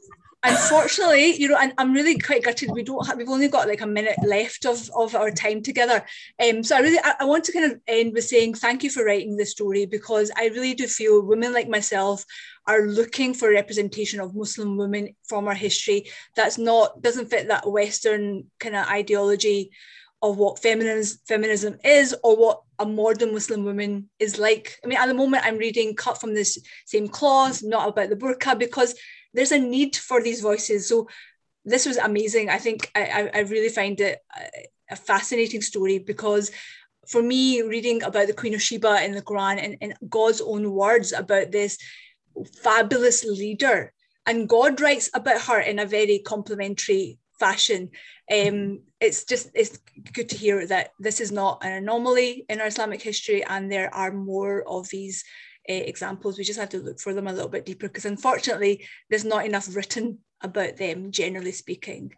unfortunately, 0.44 1.36
you 1.36 1.48
know, 1.48 1.58
and 1.58 1.74
I'm 1.78 1.94
really 1.94 2.18
quite 2.20 2.44
gutted. 2.44 2.72
We 2.72 2.84
don't 2.84 3.06
have, 3.08 3.18
we've 3.18 3.30
only 3.30 3.48
got 3.48 3.68
like 3.68 3.82
a 3.82 3.88
minute 3.88 4.18
left 4.26 4.66
of, 4.66 4.90
of 4.96 5.16
our 5.16 5.32
time 5.32 5.62
together. 5.62 6.06
Um, 6.42 6.64
so 6.64 6.76
I 6.76 6.80
really, 6.80 7.00
I, 7.04 7.16
I 7.22 7.26
want 7.26 7.44
to 7.46 7.52
kind 7.52 7.72
of 7.72 7.80
end 7.88 8.14
with 8.14 8.26
saying 8.26 8.56
thank 8.56 8.84
you 8.84 8.90
for 8.90 9.06
writing 9.06 9.36
this 9.36 9.52
story 9.52 9.86
because 9.86 10.32
I 10.38 10.48
really 10.48 10.74
do 10.74 10.88
feel 10.88 11.26
women 11.26 11.54
like 11.54 11.68
myself 11.68 12.24
are 12.68 12.88
looking 12.88 13.34
for 13.34 13.50
representation 13.50 14.20
of 14.20 14.36
Muslim 14.36 14.78
women 14.78 15.16
from 15.28 15.48
our 15.48 15.54
history 15.54 16.08
that's 16.36 16.58
not, 16.58 17.02
doesn't 17.02 17.30
fit 17.30 17.48
that 17.48 17.70
Western 17.70 18.46
kind 18.60 18.76
of 18.76 18.88
ideology 18.88 19.72
of 20.30 20.38
what 20.38 20.60
feminism 20.60 21.20
feminism 21.28 21.78
is 21.84 22.16
or 22.24 22.36
what 22.36 22.62
a 22.80 22.86
modern 22.86 23.34
Muslim 23.34 23.64
woman 23.64 24.10
is 24.20 24.40
like. 24.40 24.80
I 24.84 24.88
mean, 24.88 24.98
at 24.98 25.08
the 25.08 25.14
moment, 25.14 25.46
I'm 25.46 25.58
reading 25.58 25.96
cut 25.96 26.20
from 26.20 26.34
this 26.34 26.58
same 26.86 27.08
cloth, 27.08 27.62
not 27.64 27.88
about 27.90 28.10
the 28.10 28.16
burqa, 28.16 28.58
because 28.58 28.96
there's 29.34 29.52
a 29.52 29.60
need 29.60 29.96
for 29.96 30.22
these 30.22 30.42
voices. 30.42 30.90
So 30.90 31.08
this 31.64 31.86
was 31.86 31.98
amazing. 31.98 32.50
I 32.50 32.58
think 32.58 32.92
I, 32.96 33.30
I 33.34 33.40
really 33.42 33.70
find 33.70 34.00
it 34.02 34.20
a 34.90 34.96
fascinating 34.96 35.62
story 35.62 36.00
because 36.00 36.52
for 37.08 37.22
me, 37.22 37.62
reading 37.62 38.02
about 38.04 38.28
the 38.28 38.34
Queen 38.34 38.56
of 38.56 38.62
Sheba 38.62 39.04
in 39.06 39.12
the 39.12 39.22
Quran 39.22 39.64
and, 39.64 39.78
and 39.82 39.94
God's 40.10 40.42
own 40.42 40.72
words 40.72 41.14
about 41.14 41.52
this 41.52 41.78
fabulous 42.64 43.24
leader, 43.24 43.94
and 44.26 44.50
God 44.50 44.82
writes 44.82 45.10
about 45.14 45.42
her 45.44 45.60
in 45.60 45.80
a 45.80 45.86
very 45.86 46.20
complimentary 46.20 47.20
fashion. 47.40 47.92
Um, 48.32 48.82
it's 49.06 49.24
just 49.24 49.50
it's 49.54 49.80
good 50.14 50.30
to 50.30 50.38
hear 50.38 50.66
that 50.68 50.92
this 51.00 51.22
is 51.22 51.32
not 51.32 51.64
an 51.64 51.74
anomaly 51.74 52.46
in 52.50 52.60
our 52.60 52.68
Islamic 52.68 53.02
history, 53.02 53.44
and 53.44 53.72
there 53.72 53.94
are 53.94 54.12
more 54.12 54.64
of 54.68 54.90
these 54.90 55.24
uh, 55.70 55.74
examples. 55.74 56.38
We 56.38 56.44
just 56.44 56.60
have 56.60 56.70
to 56.70 56.80
look 56.80 57.00
for 57.00 57.14
them 57.14 57.28
a 57.28 57.34
little 57.34 57.50
bit 57.50 57.66
deeper 57.66 57.88
because 57.88 58.06
unfortunately, 58.06 58.86
there's 59.10 59.26
not 59.26 59.46
enough 59.46 59.76
written 59.76 60.20
about 60.42 60.78
them, 60.78 61.12
generally 61.12 61.52
speaking. 61.52 62.14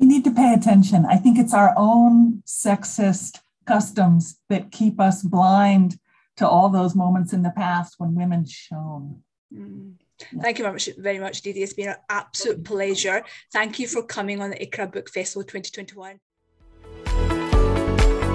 We 0.00 0.06
need 0.06 0.24
to 0.24 0.30
pay 0.30 0.52
attention. 0.54 1.06
I 1.06 1.16
think 1.16 1.38
it's 1.38 1.54
our 1.54 1.74
own 1.76 2.42
sexist 2.46 3.38
customs 3.66 4.38
that 4.48 4.72
keep 4.72 5.00
us 5.00 5.22
blind 5.22 5.98
to 6.36 6.48
all 6.48 6.68
those 6.68 6.94
moments 6.94 7.32
in 7.32 7.42
the 7.42 7.50
past 7.50 7.94
when 7.98 8.14
women 8.14 8.44
shone. 8.46 9.22
Mm. 9.54 9.94
Thank 10.40 10.58
you 10.58 10.64
very 10.64 10.74
much, 10.74 10.88
very 10.98 11.18
much, 11.18 11.42
Didi. 11.42 11.62
It's 11.62 11.72
been 11.72 11.90
an 11.90 11.96
absolute 12.08 12.64
pleasure. 12.64 13.24
Thank 13.52 13.78
you 13.78 13.88
for 13.88 14.02
coming 14.02 14.40
on 14.40 14.50
the 14.50 14.56
ICRA 14.56 14.92
Book 14.92 15.10
Festival 15.10 15.42
2021. 15.42 16.18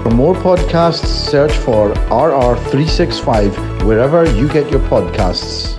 For 0.08 0.14
more 0.14 0.34
podcasts, 0.34 1.04
search 1.04 1.52
for 1.52 1.92
RR365 2.08 3.84
wherever 3.84 4.24
you 4.24 4.48
get 4.48 4.70
your 4.70 4.80
podcasts. 4.88 5.76